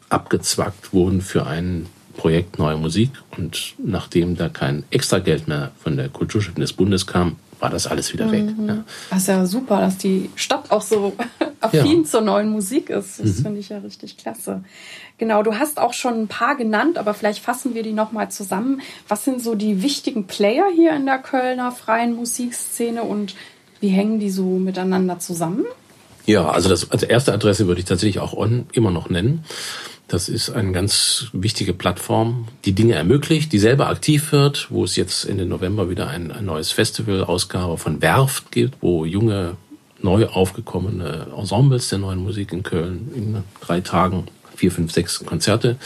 abgezwackt 0.08 0.92
wurden 0.92 1.20
für 1.20 1.46
ein 1.46 1.86
Projekt 2.16 2.58
Neue 2.58 2.76
Musik 2.76 3.10
und 3.36 3.74
nachdem 3.82 4.36
da 4.36 4.48
kein 4.48 4.84
extra 4.90 5.18
Geld 5.18 5.48
mehr 5.48 5.70
von 5.82 5.96
der 5.96 6.08
Kulturstiftung 6.08 6.60
des 6.60 6.72
Bundes 6.72 7.06
kam, 7.06 7.36
war 7.62 7.70
das 7.70 7.86
alles 7.86 8.12
wieder 8.12 8.30
weg. 8.32 8.58
Mhm. 8.58 8.68
Ja. 8.68 8.84
Das 9.10 9.20
ist 9.20 9.28
ja 9.28 9.46
super, 9.46 9.78
dass 9.80 9.96
die 9.96 10.30
Stadt 10.34 10.70
auch 10.72 10.82
so 10.82 11.12
affin 11.60 12.02
ja. 12.02 12.04
zur 12.04 12.20
neuen 12.20 12.50
Musik 12.50 12.90
ist. 12.90 13.20
Das 13.20 13.38
mhm. 13.38 13.42
finde 13.42 13.60
ich 13.60 13.68
ja 13.68 13.78
richtig 13.78 14.18
klasse. 14.18 14.64
Genau, 15.16 15.44
du 15.44 15.54
hast 15.54 15.78
auch 15.78 15.92
schon 15.92 16.22
ein 16.22 16.28
paar 16.28 16.56
genannt, 16.56 16.98
aber 16.98 17.14
vielleicht 17.14 17.38
fassen 17.38 17.74
wir 17.74 17.84
die 17.84 17.92
nochmal 17.92 18.30
zusammen. 18.32 18.82
Was 19.06 19.24
sind 19.24 19.40
so 19.40 19.54
die 19.54 19.80
wichtigen 19.80 20.26
Player 20.26 20.66
hier 20.74 20.92
in 20.94 21.06
der 21.06 21.18
Kölner 21.18 21.70
freien 21.70 22.16
Musikszene 22.16 23.04
und 23.04 23.36
wie 23.78 23.88
hängen 23.88 24.18
die 24.18 24.30
so 24.30 24.42
miteinander 24.42 25.20
zusammen? 25.20 25.64
Ja, 26.26 26.50
also 26.50 26.68
das 26.68 26.90
als 26.90 27.02
erste 27.02 27.32
Adresse 27.32 27.66
würde 27.66 27.80
ich 27.80 27.86
tatsächlich 27.86 28.20
auch 28.20 28.32
On 28.32 28.66
immer 28.72 28.90
noch 28.90 29.10
nennen. 29.10 29.44
Das 30.08 30.28
ist 30.28 30.50
eine 30.50 30.72
ganz 30.72 31.28
wichtige 31.32 31.72
Plattform, 31.72 32.48
die 32.66 32.72
Dinge 32.72 32.94
ermöglicht, 32.94 33.50
die 33.52 33.58
selber 33.58 33.88
aktiv 33.88 34.30
wird, 34.32 34.70
wo 34.70 34.84
es 34.84 34.94
jetzt 34.96 35.24
Ende 35.24 35.46
November 35.46 35.88
wieder 35.88 36.08
ein, 36.08 36.30
ein 36.30 36.44
neues 36.44 36.70
Festival-Ausgabe 36.70 37.78
von 37.78 38.02
Werft 38.02 38.52
gibt, 38.52 38.76
wo 38.82 39.06
junge, 39.06 39.56
neu 40.02 40.26
aufgekommene 40.26 41.28
Ensembles 41.36 41.88
der 41.88 42.00
neuen 42.00 42.22
Musik 42.22 42.52
in 42.52 42.62
Köln 42.62 43.10
in 43.14 43.42
drei 43.60 43.80
Tagen 43.80 44.26
vier, 44.56 44.70
fünf, 44.70 44.92
sechs 44.92 45.24
Konzerte 45.24 45.76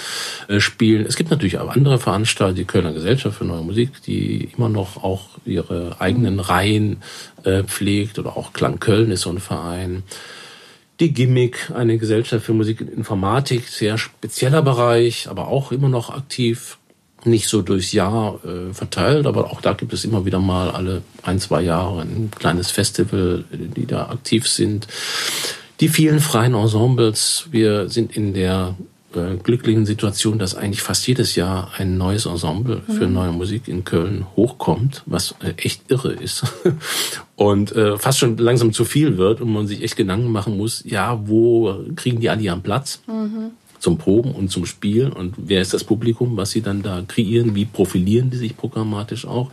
äh, 0.48 0.60
spielen. 0.60 1.06
Es 1.06 1.16
gibt 1.16 1.30
natürlich 1.30 1.58
auch 1.58 1.68
andere 1.68 1.98
Veranstalter, 1.98 2.54
die 2.54 2.64
Kölner 2.64 2.92
Gesellschaft 2.92 3.38
für 3.38 3.44
Neue 3.44 3.62
Musik, 3.62 4.02
die 4.06 4.50
immer 4.56 4.68
noch 4.68 5.02
auch 5.02 5.38
ihre 5.44 6.00
eigenen 6.00 6.40
Reihen 6.40 7.02
äh, 7.44 7.62
pflegt 7.62 8.18
oder 8.18 8.36
auch 8.36 8.52
Klang 8.52 8.80
Köln 8.80 9.10
ist 9.10 9.22
so 9.22 9.30
ein 9.30 9.40
Verein 9.40 10.02
die 11.00 11.12
Gimmick, 11.12 11.70
eine 11.74 11.98
Gesellschaft 11.98 12.46
für 12.46 12.54
Musik 12.54 12.80
und 12.80 12.90
Informatik, 12.90 13.68
sehr 13.68 13.98
spezieller 13.98 14.62
Bereich, 14.62 15.28
aber 15.28 15.48
auch 15.48 15.72
immer 15.72 15.88
noch 15.88 16.10
aktiv, 16.10 16.78
nicht 17.24 17.48
so 17.48 17.60
durchs 17.60 17.92
Jahr 17.92 18.40
äh, 18.44 18.72
verteilt, 18.72 19.26
aber 19.26 19.50
auch 19.50 19.60
da 19.60 19.72
gibt 19.72 19.92
es 19.92 20.04
immer 20.04 20.24
wieder 20.24 20.38
mal 20.38 20.70
alle 20.70 21.02
ein, 21.22 21.40
zwei 21.40 21.62
Jahre 21.62 22.02
ein 22.02 22.30
kleines 22.30 22.70
Festival, 22.70 23.44
die 23.50 23.86
da 23.86 24.08
aktiv 24.10 24.46
sind. 24.46 24.86
Die 25.80 25.88
vielen 25.88 26.20
freien 26.20 26.54
Ensembles, 26.54 27.48
wir 27.50 27.88
sind 27.90 28.16
in 28.16 28.32
der 28.32 28.76
äh, 29.14 29.36
glücklichen 29.42 29.84
Situation, 29.84 30.38
dass 30.38 30.54
eigentlich 30.54 30.82
fast 30.82 31.06
jedes 31.06 31.36
Jahr 31.36 31.70
ein 31.76 31.98
neues 31.98 32.24
Ensemble 32.24 32.82
für 32.86 33.06
mhm. 33.06 33.12
neue 33.12 33.32
Musik 33.32 33.68
in 33.68 33.84
Köln 33.84 34.26
hochkommt, 34.36 35.02
was 35.06 35.34
äh, 35.42 35.52
echt 35.58 35.90
irre 35.90 36.12
ist 36.12 36.44
und 37.36 37.72
äh, 37.72 37.98
fast 37.98 38.18
schon 38.18 38.38
langsam 38.38 38.72
zu 38.72 38.84
viel 38.84 39.18
wird 39.18 39.40
und 39.40 39.52
man 39.52 39.66
sich 39.66 39.82
echt 39.82 39.96
Gedanken 39.96 40.32
machen 40.32 40.56
muss, 40.56 40.82
ja, 40.86 41.20
wo 41.26 41.84
kriegen 41.94 42.20
die 42.20 42.30
alle 42.30 42.42
ihren 42.42 42.62
Platz? 42.62 43.02
Mhm. 43.06 43.50
Zum 43.78 43.98
Proben 43.98 44.32
und 44.32 44.50
zum 44.50 44.64
Spielen 44.64 45.12
und 45.12 45.34
wer 45.36 45.60
ist 45.60 45.74
das 45.74 45.84
Publikum, 45.84 46.36
was 46.38 46.50
sie 46.50 46.62
dann 46.62 46.82
da 46.82 47.02
kreieren, 47.06 47.54
wie 47.54 47.66
profilieren 47.66 48.30
die 48.30 48.38
sich 48.38 48.56
programmatisch 48.56 49.26
auch. 49.26 49.50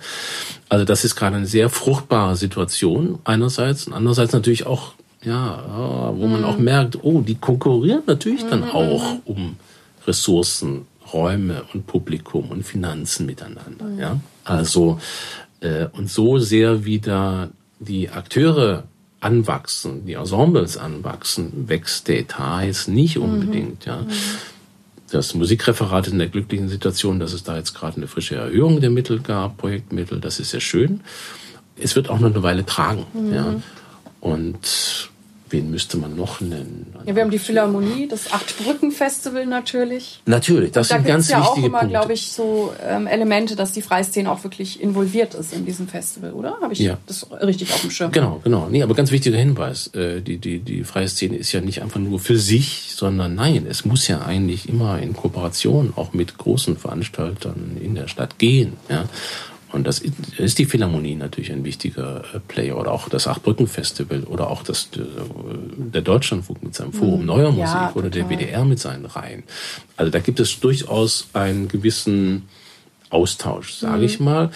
Also 0.69 0.85
das 0.85 1.03
ist 1.03 1.15
gerade 1.15 1.35
eine 1.35 1.45
sehr 1.45 1.69
fruchtbare 1.69 2.37
Situation 2.37 3.19
einerseits 3.25 3.85
und 3.85 3.93
andererseits 3.93 4.31
natürlich 4.31 4.65
auch 4.65 4.93
ja, 5.23 6.11
wo 6.15 6.27
man 6.27 6.43
auch 6.43 6.57
mhm. 6.57 6.63
merkt, 6.65 7.03
oh, 7.03 7.21
die 7.21 7.35
konkurrieren 7.35 8.03
natürlich 8.05 8.45
dann 8.45 8.61
mhm. 8.61 8.71
auch 8.71 9.15
um 9.25 9.57
Ressourcen, 10.05 10.85
Räume 11.11 11.63
und 11.73 11.87
Publikum 11.87 12.49
und 12.49 12.63
Finanzen 12.63 13.25
miteinander. 13.25 13.85
Mhm. 13.85 13.99
Ja, 13.99 14.19
also 14.43 14.99
äh, 15.61 15.87
und 15.93 16.09
so 16.09 16.39
sehr 16.39 16.85
wieder 16.85 17.49
die 17.79 18.09
Akteure 18.09 18.83
anwachsen, 19.19 20.05
die 20.05 20.13
Ensembles 20.13 20.77
anwachsen, 20.77 21.69
wächst 21.69 22.07
der 22.07 22.19
Etat 22.19 22.63
jetzt 22.63 22.87
nicht 22.87 23.17
unbedingt. 23.17 23.85
Ja. 23.85 24.05
Das 25.11 25.33
Musikreferat 25.33 26.07
ist 26.07 26.13
in 26.13 26.19
der 26.19 26.27
glücklichen 26.27 26.67
Situation, 26.67 27.19
dass 27.19 27.33
es 27.33 27.43
da 27.43 27.55
jetzt 27.55 27.73
gerade 27.73 27.97
eine 27.97 28.07
frische 28.07 28.35
Erhöhung 28.35 28.81
der 28.81 28.89
Mittel 28.89 29.19
gab, 29.19 29.57
Projektmittel, 29.57 30.19
das 30.19 30.39
ist 30.39 30.49
sehr 30.49 30.59
schön. 30.59 31.01
Es 31.77 31.95
wird 31.95 32.09
auch 32.09 32.19
noch 32.19 32.31
eine 32.31 32.43
Weile 32.43 32.65
tragen. 32.65 33.05
Mhm. 33.13 33.33
Ja. 33.33 33.55
Und 34.19 35.11
wen 35.53 35.69
müsste 35.71 35.97
man 35.97 36.15
noch 36.15 36.41
nennen? 36.41 36.93
Ja, 37.05 37.15
wir 37.15 37.23
haben 37.23 37.31
die 37.31 37.39
Philharmonie, 37.39 38.07
das 38.07 38.33
Acht-Brücken-Festival 38.33 39.45
natürlich. 39.45 40.21
Natürlich, 40.25 40.71
das 40.71 40.89
sind 40.89 41.05
ganz 41.05 41.29
ja 41.29 41.39
wichtige 41.39 41.67
auch 41.67 41.81
immer, 41.81 41.85
glaube 41.85 42.13
ich, 42.13 42.31
so 42.31 42.73
ähm, 42.85 43.07
Elemente, 43.07 43.55
dass 43.55 43.71
die 43.71 43.81
Freiszene 43.81 44.29
auch 44.29 44.43
wirklich 44.43 44.81
involviert 44.81 45.35
ist 45.35 45.53
in 45.53 45.65
diesem 45.65 45.87
Festival, 45.87 46.33
oder? 46.33 46.57
Habe 46.61 46.73
ich 46.73 46.79
ja. 46.79 46.97
das 47.05 47.27
richtig 47.31 47.71
auf 47.71 47.81
dem 47.81 47.91
Schirm? 47.91 48.11
Genau, 48.11 48.41
genau. 48.43 48.67
Nee, 48.69 48.83
aber 48.83 48.95
ganz 48.95 49.11
wichtiger 49.11 49.37
Hinweis. 49.37 49.87
Äh, 49.93 50.21
die, 50.21 50.39
die, 50.39 50.59
die 50.59 50.83
freie 50.83 51.07
Szene 51.07 51.37
ist 51.37 51.51
ja 51.51 51.61
nicht 51.61 51.81
einfach 51.81 51.99
nur 51.99 52.19
für 52.19 52.37
sich, 52.37 52.93
sondern 52.95 53.35
nein, 53.35 53.67
es 53.69 53.85
muss 53.85 54.07
ja 54.07 54.23
eigentlich 54.23 54.67
immer 54.67 54.99
in 54.99 55.13
Kooperation 55.13 55.93
auch 55.95 56.13
mit 56.13 56.37
großen 56.37 56.77
Veranstaltern 56.77 57.77
in 57.79 57.95
der 57.95 58.07
Stadt 58.07 58.39
gehen. 58.39 58.73
Ja? 58.89 59.05
Und 59.73 59.87
das 59.87 60.03
ist 60.37 60.59
die 60.59 60.65
Philharmonie 60.65 61.15
natürlich 61.15 61.51
ein 61.51 61.65
wichtiger 61.65 62.23
äh, 62.33 62.39
Player 62.39 62.77
oder 62.77 62.91
auch 62.91 63.09
das 63.09 63.27
Achtbrücken-Festival 63.27 64.23
oder 64.25 64.49
auch 64.49 64.61
das, 64.61 64.89
äh, 64.95 64.99
der 65.75 66.03
Deutschlandfunk 66.03 66.61
mit 66.63 66.75
seinem 66.75 66.93
Forum 66.93 67.21
mhm. 67.21 67.25
Neuer 67.25 67.51
Musik 67.51 67.73
ja, 67.73 67.91
oder 67.95 68.11
der 68.11 68.29
WDR 68.29 68.65
mit 68.65 68.79
seinen 68.79 69.05
Reihen. 69.05 69.43
Also 69.97 70.11
da 70.11 70.19
gibt 70.19 70.39
es 70.39 70.59
durchaus 70.59 71.27
einen 71.33 71.67
gewissen 71.67 72.43
Austausch, 73.09 73.73
sage 73.73 73.97
mhm. 73.97 74.03
ich 74.03 74.19
mal, 74.19 74.51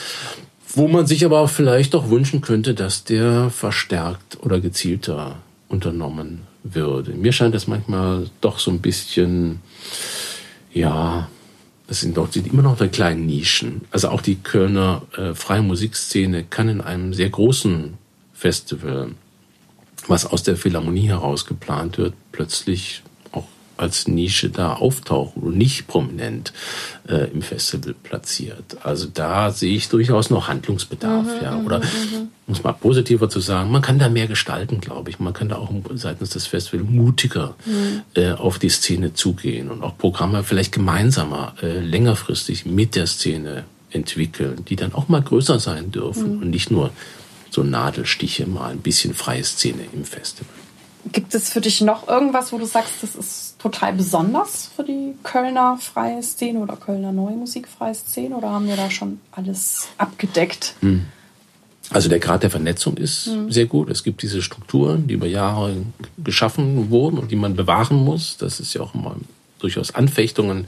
wo 0.75 0.87
man 0.87 1.07
sich 1.07 1.25
aber 1.25 1.39
auch 1.39 1.49
vielleicht 1.49 1.95
doch 1.95 2.11
wünschen 2.11 2.41
könnte, 2.41 2.75
dass 2.75 3.03
der 3.03 3.49
verstärkt 3.49 4.37
oder 4.43 4.59
gezielter 4.59 5.37
unternommen 5.67 6.41
würde. 6.63 7.13
Mir 7.13 7.31
scheint 7.31 7.55
das 7.55 7.65
manchmal 7.65 8.29
doch 8.41 8.59
so 8.59 8.69
ein 8.69 8.81
bisschen, 8.81 9.61
ja, 10.71 11.27
das 11.87 12.01
sind 12.01 12.17
doch 12.17 12.31
sind 12.31 12.47
immer 12.47 12.61
noch 12.63 12.77
die 12.77 12.89
kleinen 12.89 13.25
Nischen. 13.25 13.81
Also 13.91 14.09
auch 14.09 14.21
die 14.21 14.35
Kölner 14.35 15.03
äh, 15.17 15.33
freie 15.33 15.61
Musikszene 15.61 16.43
kann 16.43 16.67
in 16.67 16.81
einem 16.81 17.13
sehr 17.13 17.29
großen 17.29 17.97
Festival, 18.33 19.11
was 20.07 20.25
aus 20.25 20.43
der 20.43 20.57
Philharmonie 20.57 21.07
heraus 21.07 21.45
geplant 21.45 21.97
wird, 21.97 22.13
plötzlich 22.31 23.03
als 23.77 24.07
Nische 24.07 24.49
da 24.49 24.73
auftauchen 24.73 25.43
und 25.43 25.57
nicht 25.57 25.87
prominent 25.87 26.53
äh, 27.07 27.31
im 27.31 27.41
Festival 27.41 27.93
platziert. 27.93 28.77
Also 28.83 29.07
da 29.13 29.51
sehe 29.51 29.75
ich 29.75 29.89
durchaus 29.89 30.29
noch 30.29 30.47
Handlungsbedarf, 30.47 31.25
mhm, 31.25 31.43
ja. 31.43 31.57
Oder 31.61 31.79
mhm. 31.79 32.29
um 32.47 32.53
es 32.53 32.63
mal 32.63 32.73
positiver 32.73 33.29
zu 33.29 33.39
sagen, 33.39 33.71
man 33.71 33.81
kann 33.81 33.99
da 33.99 34.09
mehr 34.09 34.27
gestalten, 34.27 34.81
glaube 34.81 35.09
ich. 35.09 35.19
Man 35.19 35.33
kann 35.33 35.49
da 35.49 35.57
auch 35.57 35.71
seitens 35.93 36.31
des 36.31 36.47
Festivals 36.47 36.89
mutiger 36.89 37.55
mhm. 37.65 38.01
äh, 38.15 38.31
auf 38.31 38.59
die 38.59 38.69
Szene 38.69 39.13
zugehen 39.13 39.69
und 39.69 39.83
auch 39.83 39.97
Programme 39.97 40.43
vielleicht 40.43 40.71
gemeinsamer, 40.71 41.53
äh, 41.61 41.79
längerfristig 41.79 42.65
mit 42.65 42.95
der 42.95 43.07
Szene 43.07 43.65
entwickeln, 43.91 44.65
die 44.65 44.75
dann 44.75 44.93
auch 44.93 45.07
mal 45.07 45.21
größer 45.21 45.59
sein 45.59 45.91
dürfen 45.91 46.35
mhm. 46.35 46.41
und 46.41 46.49
nicht 46.49 46.71
nur 46.71 46.91
so 47.49 47.63
Nadelstiche 47.63 48.45
mal 48.45 48.71
ein 48.71 48.79
bisschen 48.79 49.13
freie 49.13 49.43
Szene 49.43 49.83
im 49.93 50.03
Festival. 50.03 50.53
Gibt 51.11 51.33
es 51.33 51.49
für 51.49 51.61
dich 51.61 51.81
noch 51.81 52.07
irgendwas, 52.07 52.51
wo 52.51 52.57
du 52.57 52.65
sagst, 52.65 53.01
das 53.01 53.15
ist 53.15 53.46
total 53.67 53.93
besonders 53.93 54.69
für 54.73 54.83
die 54.83 55.13
Kölner 55.23 55.77
freie 55.81 56.23
Szene 56.23 56.59
oder 56.59 56.77
Kölner 56.77 57.11
neue 57.11 57.35
musikfreie 57.35 57.93
Szene 57.93 58.35
oder 58.35 58.49
haben 58.49 58.67
wir 58.67 58.77
da 58.77 58.89
schon 58.89 59.19
alles 59.31 59.89
abgedeckt? 59.97 60.75
Hm. 60.79 61.05
Also 61.89 62.09
der 62.09 62.19
Grad 62.19 62.43
der 62.43 62.49
Vernetzung 62.49 62.97
ist 62.97 63.25
hm. 63.25 63.51
sehr 63.51 63.65
gut. 63.65 63.89
Es 63.89 64.03
gibt 64.03 64.21
diese 64.21 64.41
Strukturen, 64.41 65.07
die 65.07 65.13
über 65.15 65.27
Jahre 65.27 65.75
geschaffen 66.23 66.89
wurden 66.89 67.17
und 67.17 67.31
die 67.31 67.35
man 67.35 67.55
bewahren 67.55 67.97
muss. 67.97 68.37
Das 68.37 68.59
ist 68.59 68.73
ja 68.73 68.81
auch 68.81 68.95
immer 68.95 69.15
durchaus 69.59 69.93
Anfechtungen 69.95 70.67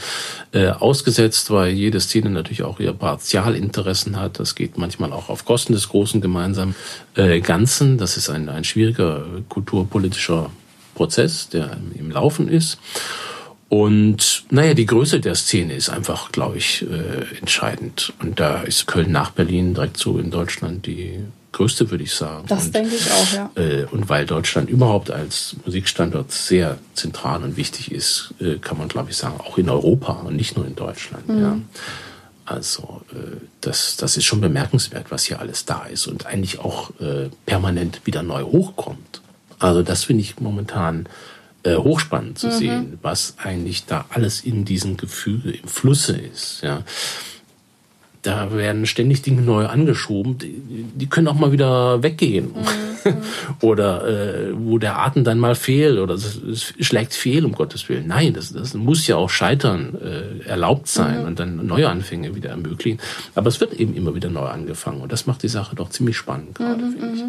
äh, 0.51 0.67
ausgesetzt, 0.67 1.51
weil 1.51 1.71
jede 1.71 1.99
Szene 2.01 2.29
natürlich 2.31 2.63
auch 2.63 2.79
ihr 2.79 2.91
Partialinteressen 2.91 4.19
hat. 4.19 4.39
Das 4.39 4.55
geht 4.55 4.77
manchmal 4.77 5.13
auch 5.13 5.29
auf 5.29 5.45
Kosten 5.45 5.73
des 5.73 5.89
großen 5.89 6.21
gemeinsamen 6.21 6.75
äh, 7.15 7.39
Ganzen. 7.39 7.97
Das 7.97 8.17
ist 8.17 8.29
ein, 8.29 8.49
ein 8.49 8.63
schwieriger 8.63 9.25
kulturpolitischer 9.47 10.49
Prozess, 10.99 11.47
der 11.47 11.77
im 11.97 12.11
Laufen 12.11 12.49
ist. 12.49 12.77
Und 13.69 14.43
naja, 14.49 14.73
die 14.73 14.85
Größe 14.85 15.21
der 15.21 15.35
Szene 15.35 15.75
ist 15.75 15.87
einfach, 15.87 16.33
glaube 16.33 16.57
ich, 16.57 16.81
äh, 16.81 17.37
entscheidend. 17.39 18.11
Und 18.21 18.41
da 18.41 18.63
ist 18.63 18.85
Köln 18.85 19.09
nach 19.09 19.31
Berlin 19.31 19.73
direkt 19.73 19.95
so 19.95 20.19
in 20.19 20.29
Deutschland 20.29 20.85
die 20.87 21.19
größte, 21.53 21.89
würde 21.89 22.03
ich 22.03 22.13
sagen. 22.13 22.47
Das 22.49 22.65
und, 22.65 22.75
denke 22.75 22.95
ich 22.95 23.09
auch, 23.11 23.33
ja. 23.33 23.51
Äh, 23.55 23.85
und 23.85 24.09
weil 24.09 24.25
Deutschland 24.25 24.69
überhaupt 24.69 25.09
als 25.09 25.55
Musikstandort 25.63 26.33
sehr 26.33 26.77
zentral 26.95 27.43
und 27.43 27.55
wichtig 27.55 27.93
ist, 27.93 28.33
äh, 28.41 28.55
kann 28.57 28.77
man, 28.77 28.89
glaube 28.89 29.11
ich, 29.11 29.15
sagen, 29.15 29.39
auch 29.39 29.57
in 29.57 29.69
Europa 29.69 30.11
und 30.25 30.35
nicht 30.35 30.57
nur 30.57 30.65
in 30.67 30.75
Deutschland. 30.75 31.29
Mhm. 31.29 31.41
Ja. 31.41 31.59
Also 32.43 33.03
äh, 33.13 33.37
das, 33.61 33.95
das 33.95 34.17
ist 34.17 34.25
schon 34.25 34.41
bemerkenswert, 34.41 35.11
was 35.11 35.23
hier 35.23 35.39
alles 35.39 35.63
da 35.63 35.85
ist 35.85 36.07
und 36.07 36.25
eigentlich 36.25 36.59
auch 36.59 36.89
äh, 36.99 37.29
permanent 37.45 38.01
wieder 38.03 38.21
neu 38.21 38.43
hochkommt. 38.43 39.21
Also 39.59 39.83
das 39.83 40.05
finde 40.05 40.23
ich 40.23 40.39
momentan 40.39 41.07
äh, 41.63 41.75
hochspannend 41.75 42.39
zu 42.39 42.47
mhm. 42.47 42.51
sehen, 42.51 42.99
was 43.01 43.35
eigentlich 43.37 43.85
da 43.85 44.05
alles 44.09 44.41
in 44.41 44.65
diesem 44.65 44.97
Gefüge, 44.97 45.51
im 45.51 45.67
Flusse 45.67 46.17
ist. 46.17 46.61
Ja. 46.61 46.83
Da 48.21 48.53
werden 48.53 48.85
ständig 48.85 49.21
Dinge 49.21 49.41
neu 49.41 49.65
angeschoben, 49.65 50.37
die, 50.37 50.61
die 50.95 51.07
können 51.07 51.27
auch 51.27 51.35
mal 51.35 51.51
wieder 51.51 52.03
weggehen. 52.03 52.53
Mhm. 53.05 53.15
oder 53.61 54.07
äh, 54.07 54.53
wo 54.53 54.77
der 54.77 54.99
Atem 54.99 55.23
dann 55.23 55.39
mal 55.39 55.55
fehlt 55.55 55.99
oder 55.99 56.15
es, 56.15 56.35
es, 56.35 56.73
schlägt 56.85 57.13
fehl, 57.13 57.45
um 57.45 57.53
Gottes 57.53 57.87
Willen. 57.87 58.07
Nein, 58.07 58.33
das, 58.33 58.51
das 58.51 58.73
muss 58.73 59.07
ja 59.07 59.15
auch 59.15 59.29
scheitern 59.29 59.97
äh, 60.01 60.47
erlaubt 60.47 60.87
sein 60.87 61.21
mhm. 61.21 61.27
und 61.27 61.39
dann 61.39 61.65
neue 61.65 61.89
Anfänge 61.89 62.35
wieder 62.35 62.49
ermöglichen. 62.49 62.99
Aber 63.35 63.47
es 63.47 63.59
wird 63.59 63.73
eben 63.73 63.95
immer 63.95 64.15
wieder 64.15 64.29
neu 64.29 64.47
angefangen 64.47 65.01
und 65.01 65.11
das 65.11 65.27
macht 65.27 65.43
die 65.43 65.47
Sache 65.47 65.75
doch 65.75 65.89
ziemlich 65.89 66.17
spannend 66.17 66.55
gerade, 66.55 66.83
mhm, 66.83 66.91
finde 66.91 67.15
ich. 67.15 67.23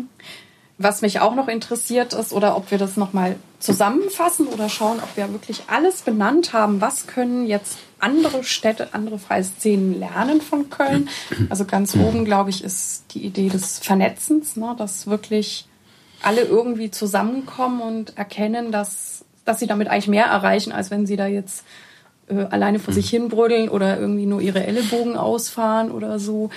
Mhm. 0.81 0.85
Was 0.85 1.03
mich 1.03 1.20
auch 1.20 1.35
noch 1.35 1.49
interessiert 1.49 2.12
ist, 2.12 2.33
oder 2.33 2.57
ob 2.57 2.70
wir 2.70 2.78
das 2.78 2.97
nochmal 2.97 3.37
zusammenfassen 3.59 4.47
oder 4.47 4.68
schauen, 4.68 4.99
ob 4.99 5.16
wir 5.16 5.31
wirklich 5.33 5.62
alles 5.66 6.03
benannt 6.03 6.53
haben. 6.53 6.81
Was 6.81 7.07
können 7.07 7.47
jetzt 7.47 7.78
andere 7.99 8.43
Städte, 8.43 8.89
andere 8.95 9.18
freie 9.18 9.45
Szenen 9.45 9.99
lernen 9.99 10.41
von 10.41 10.70
Köln? 10.70 11.09
Also 11.51 11.64
ganz 11.64 11.95
oben, 11.95 12.24
glaube 12.24 12.51
ich, 12.51 12.64
ist 12.64 13.05
die 13.12 13.24
Idee 13.24 13.49
des 13.49 13.78
Vernetzens, 13.78 14.57
ne, 14.57 14.74
dass 14.78 15.07
wirklich 15.07 15.68
alle 16.22 16.43
irgendwie 16.43 16.91
zusammenkommen 16.91 17.81
und 17.81 18.16
erkennen, 18.16 18.72
dass, 18.72 19.24
dass 19.45 19.59
sie 19.59 19.66
damit 19.66 19.89
eigentlich 19.89 20.09
mehr 20.09 20.26
erreichen, 20.26 20.72
als 20.72 20.91
wenn 20.91 21.07
sie 21.07 21.16
da 21.16 21.26
jetzt 21.26 21.64
äh, 22.28 22.47
alleine 22.51 22.78
vor 22.78 22.95
sich 22.95 23.11
hin 23.11 23.28
brödeln 23.28 23.68
oder 23.68 23.99
irgendwie 23.99 24.26
nur 24.26 24.41
ihre 24.41 24.66
Ellenbogen 24.66 25.16
ausfahren 25.16 25.91
oder 25.91 26.18
so. 26.18 26.51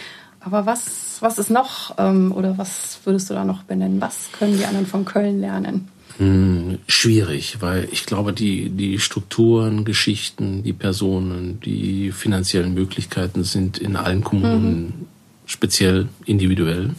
Aber 0.45 0.65
was, 0.65 1.17
was 1.21 1.37
ist 1.37 1.49
noch 1.49 1.95
ähm, 1.97 2.31
oder 2.33 2.57
was 2.57 2.99
würdest 3.05 3.29
du 3.29 3.33
da 3.33 3.45
noch 3.45 3.63
benennen? 3.63 4.01
Was 4.01 4.31
können 4.31 4.57
die 4.57 4.65
anderen 4.65 4.85
von 4.85 5.05
Köln 5.05 5.39
lernen? 5.39 5.87
Hm, 6.17 6.79
schwierig, 6.87 7.57
weil 7.61 7.87
ich 7.91 8.05
glaube, 8.05 8.33
die, 8.33 8.69
die 8.69 8.99
Strukturen, 8.99 9.83
Geschichten, 9.83 10.61
die 10.61 10.73
Personen, 10.73 11.59
die 11.61 12.11
finanziellen 12.11 12.73
Möglichkeiten 12.73 13.43
sind 13.43 13.79
in 13.79 13.95
allen 13.95 14.23
Kommunen 14.23 14.83
mhm. 14.83 14.93
speziell 15.45 16.07
individuell. 16.25 16.91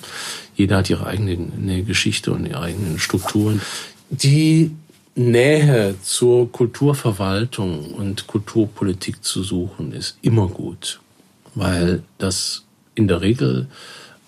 Jeder 0.57 0.79
hat 0.79 0.91
ihre 0.91 1.07
eigene 1.07 1.85
Geschichte 1.85 2.33
und 2.33 2.47
ihre 2.47 2.61
eigenen 2.61 2.99
Strukturen. 2.99 3.61
Die 4.11 4.73
Nähe 5.15 5.95
zur 6.03 6.51
Kulturverwaltung 6.51 7.93
und 7.95 8.27
Kulturpolitik 8.27 9.23
zu 9.23 9.45
suchen, 9.45 9.93
ist 9.93 10.19
immer 10.23 10.49
gut, 10.49 11.01
weil 11.55 12.03
das 12.19 12.65
in 12.95 13.09
der 13.09 13.21
Regel 13.21 13.69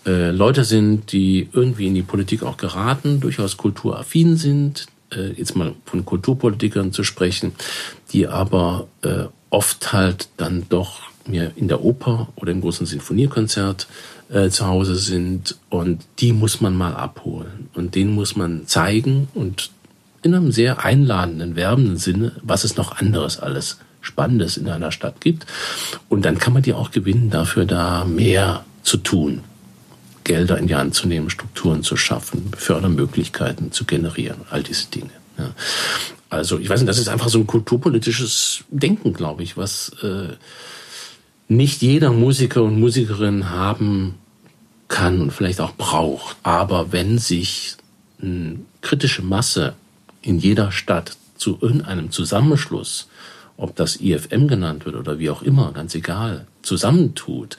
äh, 0.07 0.31
Leute 0.31 0.65
sind, 0.65 1.13
die 1.13 1.49
irgendwie 1.53 1.87
in 1.87 1.95
die 1.95 2.03
Politik 2.03 2.43
auch 2.43 2.57
geraten, 2.57 3.21
durchaus 3.21 3.57
kulturaffin 3.57 4.37
sind, 4.37 4.87
äh, 5.13 5.33
jetzt 5.33 5.57
mal 5.57 5.75
von 5.85 6.05
Kulturpolitikern 6.05 6.93
zu 6.93 7.05
sprechen, 7.05 7.53
die 8.13 8.27
aber 8.27 8.87
äh, 9.03 9.25
oft 9.51 9.93
halt 9.93 10.29
dann 10.37 10.67
doch 10.69 11.01
mehr 11.27 11.53
in 11.57 11.69
der 11.69 11.85
Oper 11.85 12.29
oder 12.37 12.53
im 12.53 12.61
großen 12.61 12.87
Sinfoniekonzert 12.87 13.89
äh, 14.29 14.49
zu 14.49 14.67
Hause 14.67 14.97
sind 14.97 15.57
und 15.71 16.05
die 16.19 16.33
muss 16.33 16.61
man 16.61 16.77
mal 16.77 16.95
abholen 16.95 17.69
und 17.75 17.95
denen 17.95 18.15
muss 18.15 18.37
man 18.37 18.67
zeigen 18.67 19.29
und 19.35 19.71
in 20.23 20.35
einem 20.35 20.53
sehr 20.53 20.85
einladenden, 20.85 21.57
werbenden 21.57 21.99
Sinne, 21.99 22.33
was 22.43 22.65
es 22.65 22.77
noch 22.77 22.97
anderes 22.97 23.39
alles 23.39 23.79
Spannendes 24.07 24.57
in 24.57 24.69
einer 24.69 24.93
Stadt 24.93 25.21
gibt. 25.21 25.47
Und 26.09 26.25
dann 26.25 26.39
kann 26.39 26.53
man 26.53 26.63
die 26.63 26.73
auch 26.73 26.91
gewinnen, 26.91 27.31
dafür 27.31 27.65
da 27.65 28.05
mehr 28.05 28.65
zu 28.83 28.97
tun. 28.97 29.43
Gelder 30.25 30.59
in 30.59 30.67
die 30.67 30.75
Hand 30.75 30.95
zu 30.95 31.07
nehmen, 31.07 31.31
Strukturen 31.31 31.83
zu 31.83 31.97
schaffen, 31.97 32.51
Fördermöglichkeiten 32.57 33.71
zu 33.71 33.85
generieren, 33.85 34.41
all 34.51 34.63
diese 34.63 34.87
Dinge. 34.87 35.11
Ja. 35.39 35.51
Also 36.31 36.59
ich 36.59 36.69
weiß 36.69 36.81
nicht, 36.81 36.89
das 36.89 36.99
ist 36.99 37.09
einfach 37.09 37.29
so 37.29 37.39
ein 37.39 37.47
kulturpolitisches 37.47 38.65
Denken, 38.71 39.13
glaube 39.13 39.43
ich, 39.45 39.57
was 39.57 39.91
äh, 40.03 40.35
nicht 41.49 41.83
jeder 41.83 42.11
Musiker 42.11 42.63
und 42.65 42.81
Musikerin 42.81 43.51
haben 43.51 44.17
kann 44.89 45.21
und 45.21 45.33
vielleicht 45.33 45.61
auch 45.61 45.75
braucht. 45.75 46.37
Aber 46.43 46.93
wenn 46.93 47.19
sich 47.19 47.77
eine 48.21 48.59
kritische 48.81 49.23
Masse 49.23 49.75
in 50.23 50.39
jeder 50.39 50.73
Stadt 50.73 51.17
zu 51.37 51.59
irgendeinem 51.61 52.11
Zusammenschluss 52.11 53.09
ob 53.57 53.77
das 53.77 53.97
IFM 53.97 54.49
genannt 54.49 54.85
wird 54.85 54.97
oder 54.97 55.19
wie 55.19 55.31
auch 55.31 55.43
immer, 55.43 55.73
ganz 55.73 55.95
egal, 55.95 56.47
zusammentut 56.63 57.59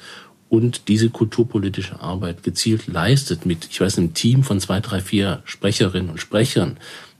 und 0.49 0.87
diese 0.87 1.09
kulturpolitische 1.09 1.99
Arbeit 1.99 2.43
gezielt 2.43 2.87
leistet 2.87 3.45
mit, 3.45 3.67
ich 3.69 3.81
weiß, 3.81 3.97
einem 3.97 4.13
Team 4.13 4.43
von 4.43 4.59
zwei, 4.59 4.79
drei, 4.79 5.01
vier 5.01 5.41
Sprecherinnen 5.45 6.09
und 6.09 6.19
Sprechern, 6.19 6.77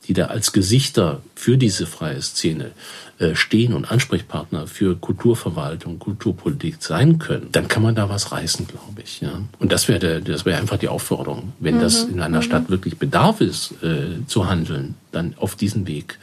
die 0.07 0.13
da 0.13 0.27
als 0.27 0.53
Gesichter 0.53 1.21
für 1.35 1.57
diese 1.57 1.85
freie 1.85 2.21
Szene 2.21 2.71
äh, 3.19 3.35
stehen 3.35 3.73
und 3.73 3.91
Ansprechpartner 3.91 4.67
für 4.67 4.95
Kulturverwaltung, 4.95 5.99
Kulturpolitik 5.99 6.77
sein 6.79 7.19
können, 7.19 7.49
dann 7.51 7.67
kann 7.67 7.83
man 7.83 7.95
da 7.95 8.07
was 8.07 8.31
reißen, 8.31 8.67
glaube 8.67 9.01
ich. 9.03 9.19
Ja. 9.19 9.41
Und 9.59 9.73
das 9.73 9.89
wäre 9.89 10.21
das 10.21 10.45
wäre 10.45 10.59
einfach 10.59 10.77
die 10.77 10.87
Aufforderung, 10.87 11.53
wenn 11.59 11.77
mhm. 11.77 11.81
das 11.81 12.03
in 12.03 12.21
einer 12.21 12.37
mhm. 12.37 12.43
Stadt 12.43 12.69
wirklich 12.69 12.97
Bedarf 12.97 13.41
ist, 13.41 13.73
äh, 13.83 14.25
zu 14.27 14.47
handeln, 14.47 14.95
dann 15.11 15.33
auf 15.37 15.55
diesen 15.55 15.87
Weg 15.87 16.19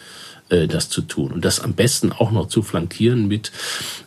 äh, 0.50 0.66
das 0.66 0.90
zu 0.90 1.02
tun. 1.02 1.32
Und 1.32 1.44
das 1.44 1.60
am 1.60 1.72
besten 1.72 2.12
auch 2.12 2.30
noch 2.30 2.48
zu 2.48 2.62
flankieren 2.62 3.28
mit, 3.28 3.50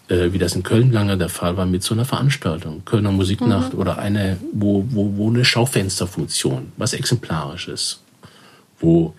äh, 0.08 0.32
wie 0.34 0.38
das 0.38 0.56
in 0.56 0.64
Köln 0.64 0.92
lange 0.92 1.18
der 1.18 1.30
Fall 1.30 1.58
war, 1.58 1.66
mit 1.66 1.84
so 1.84 1.96
einer 1.96 2.06
Veranstaltung. 2.06 2.84
Kölner 2.86 3.12
Musiknacht 3.12 3.74
mhm. 3.74 3.80
oder 3.80 3.98
eine, 3.98 4.38
wo, 4.54 4.86
wo, 4.90 5.18
wo 5.18 5.30
eine 5.30 5.46
Schaufensterfunktion, 5.46 6.72
was 6.78 6.94
exemplarisch 6.94 7.68
ist. 7.68 8.02
Wo 8.80 9.16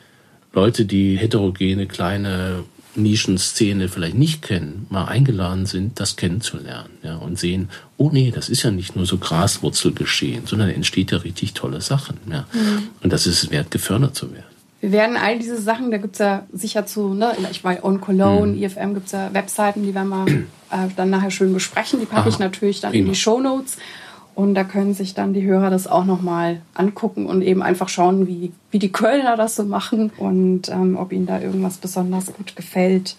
Leute, 0.52 0.84
die 0.84 1.16
heterogene 1.16 1.86
kleine 1.86 2.64
Nischenszene 2.94 3.88
vielleicht 3.88 4.16
nicht 4.16 4.42
kennen, 4.42 4.86
mal 4.88 5.06
eingeladen 5.06 5.66
sind, 5.66 6.00
das 6.00 6.16
kennenzulernen, 6.16 6.90
ja, 7.02 7.16
und 7.16 7.38
sehen, 7.38 7.68
oh 7.96 8.10
nee, 8.12 8.32
das 8.34 8.48
ist 8.48 8.62
ja 8.62 8.70
nicht 8.70 8.96
nur 8.96 9.06
so 9.06 9.18
Graswurzelgeschehen, 9.18 10.46
sondern 10.46 10.70
entsteht 10.70 11.12
ja 11.12 11.18
richtig 11.18 11.54
tolle 11.54 11.80
Sachen, 11.80 12.16
ja. 12.30 12.46
Mhm. 12.52 12.88
Und 13.02 13.12
das 13.12 13.26
ist 13.26 13.42
es 13.42 13.50
wert, 13.50 13.70
gefördert 13.70 14.16
zu 14.16 14.32
werden 14.32 14.57
wir 14.80 14.92
werden 14.92 15.16
all 15.16 15.38
diese 15.38 15.60
Sachen, 15.60 15.90
da 15.90 15.98
gibt 15.98 16.14
es 16.14 16.18
ja 16.20 16.44
sicher 16.52 16.86
zu, 16.86 17.12
ne, 17.14 17.34
ich 17.50 17.64
meine, 17.64 17.84
On 17.84 18.00
Cologne, 18.00 18.52
mhm. 18.52 18.62
IFM 18.62 18.94
gibt 18.94 19.06
es 19.06 19.12
ja 19.12 19.30
Webseiten, 19.32 19.82
die 19.82 19.94
werden 19.94 20.08
wir 20.08 20.26
äh, 20.70 20.88
dann 20.96 21.10
nachher 21.10 21.30
schön 21.30 21.52
besprechen. 21.52 22.00
Die 22.00 22.06
packe 22.06 22.28
ich 22.28 22.38
natürlich 22.38 22.80
dann 22.80 22.92
Prima. 22.92 23.06
in 23.06 23.10
die 23.10 23.18
Show 23.18 23.40
Notes. 23.40 23.76
Und 24.36 24.54
da 24.54 24.62
können 24.62 24.94
sich 24.94 25.14
dann 25.14 25.32
die 25.34 25.44
Hörer 25.44 25.68
das 25.68 25.88
auch 25.88 26.04
nochmal 26.04 26.62
angucken 26.72 27.26
und 27.26 27.42
eben 27.42 27.60
einfach 27.60 27.88
schauen, 27.88 28.28
wie, 28.28 28.52
wie 28.70 28.78
die 28.78 28.92
Kölner 28.92 29.36
das 29.36 29.56
so 29.56 29.64
machen 29.64 30.12
und 30.16 30.68
ähm, 30.68 30.96
ob 30.96 31.12
ihnen 31.12 31.26
da 31.26 31.40
irgendwas 31.40 31.78
besonders 31.78 32.26
gut 32.26 32.54
gefällt. 32.54 33.16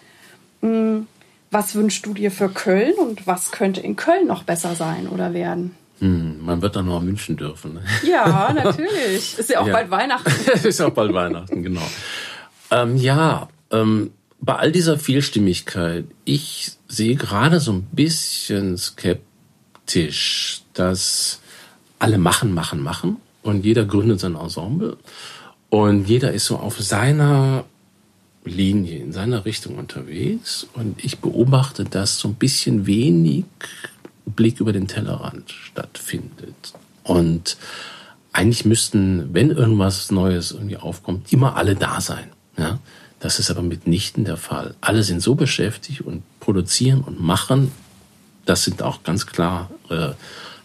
Hm, 0.61 1.07
was 1.51 1.75
wünschst 1.75 2.05
du 2.05 2.13
dir 2.13 2.31
für 2.31 2.47
Köln 2.47 2.93
und 2.93 3.27
was 3.27 3.51
könnte 3.51 3.81
in 3.81 3.97
Köln 3.97 4.27
noch 4.27 4.43
besser 4.43 4.75
sein 4.75 5.09
oder 5.09 5.33
werden? 5.33 5.75
Hm, 5.99 6.43
man 6.43 6.61
wird 6.61 6.75
dann 6.75 6.85
noch 6.85 7.03
wünschen 7.03 7.35
dürfen. 7.35 7.75
Ne? 7.75 7.81
Ja, 8.07 8.53
natürlich. 8.53 9.37
Ist 9.37 9.49
ja 9.49 9.59
auch 9.59 9.67
ja. 9.67 9.73
bald 9.73 9.91
Weihnachten. 9.91 10.31
ist 10.67 10.81
auch 10.81 10.91
bald 10.91 11.13
Weihnachten, 11.13 11.61
genau. 11.61 11.87
Ähm, 12.71 12.95
ja, 12.97 13.49
ähm, 13.71 14.11
bei 14.41 14.55
all 14.55 14.71
dieser 14.71 14.97
Vielstimmigkeit, 14.97 16.05
ich 16.25 16.71
sehe 16.87 17.15
gerade 17.15 17.59
so 17.59 17.73
ein 17.73 17.83
bisschen 17.91 18.77
skeptisch, 18.77 20.61
dass 20.73 21.41
alle 21.99 22.17
machen, 22.17 22.53
machen, 22.53 22.81
machen 22.81 23.17
und 23.43 23.65
jeder 23.65 23.85
gründet 23.85 24.21
sein 24.21 24.35
Ensemble 24.35 24.97
und 25.69 26.07
jeder 26.07 26.31
ist 26.31 26.45
so 26.45 26.57
auf 26.57 26.79
seiner 26.79 27.65
Linie, 28.45 28.99
in 28.99 29.11
seiner 29.11 29.45
Richtung 29.45 29.77
unterwegs 29.77 30.65
und 30.73 31.03
ich 31.03 31.19
beobachte 31.19 31.83
das 31.83 32.17
so 32.19 32.29
ein 32.29 32.35
bisschen 32.35 32.85
wenig 32.85 33.45
Blick 34.31 34.59
über 34.59 34.73
den 34.73 34.87
Tellerrand 34.87 35.51
stattfindet. 35.51 36.73
Und 37.03 37.57
eigentlich 38.31 38.65
müssten, 38.65 39.33
wenn 39.33 39.51
irgendwas 39.51 40.11
Neues 40.11 40.51
irgendwie 40.51 40.77
aufkommt, 40.77 41.31
immer 41.33 41.55
alle 41.55 41.75
da 41.75 42.01
sein. 42.01 42.29
Ja? 42.57 42.79
Das 43.19 43.39
ist 43.39 43.49
aber 43.49 43.61
mitnichten 43.61 44.23
der 44.23 44.37
Fall. 44.37 44.75
Alle 44.81 45.03
sind 45.03 45.21
so 45.21 45.35
beschäftigt 45.35 46.01
und 46.01 46.23
produzieren 46.39 47.01
und 47.01 47.21
machen. 47.21 47.71
Das 48.45 48.63
sind 48.63 48.81
auch 48.81 49.03
ganz 49.03 49.25
klar 49.25 49.69
äh, 49.89 50.11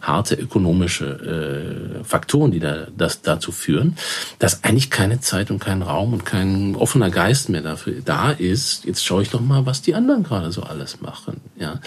harte 0.01 0.35
ökonomische 0.35 1.99
äh, 2.01 2.03
Faktoren, 2.03 2.51
die 2.51 2.59
da, 2.59 2.87
das 2.95 3.21
dazu 3.21 3.51
führen, 3.51 3.97
dass 4.39 4.63
eigentlich 4.63 4.89
keine 4.89 5.19
Zeit 5.19 5.51
und 5.51 5.59
kein 5.59 5.81
Raum 5.81 6.13
und 6.13 6.25
kein 6.25 6.75
offener 6.75 7.09
Geist 7.09 7.49
mehr 7.49 7.61
dafür 7.61 7.95
da 8.03 8.31
ist. 8.31 8.85
Jetzt 8.85 9.03
schaue 9.03 9.23
ich 9.23 9.29
doch 9.29 9.41
mal, 9.41 9.65
was 9.65 9.81
die 9.81 9.95
anderen 9.95 10.23
gerade 10.23 10.51
so 10.51 10.63
alles 10.63 11.01
machen. 11.01 11.41
Ja, 11.57 11.79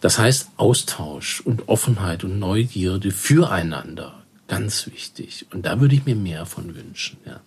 das 0.00 0.18
heißt 0.18 0.50
Austausch 0.56 1.40
und 1.40 1.68
Offenheit 1.68 2.24
und 2.24 2.38
Neugierde 2.38 3.10
füreinander. 3.10 4.14
Ganz 4.46 4.86
wichtig. 4.86 5.46
Und 5.52 5.66
da 5.66 5.80
würde 5.80 5.94
ich 5.94 6.06
mir 6.06 6.16
mehr 6.16 6.46
von 6.46 6.74
wünschen. 6.74 7.18
Ja. 7.26 7.40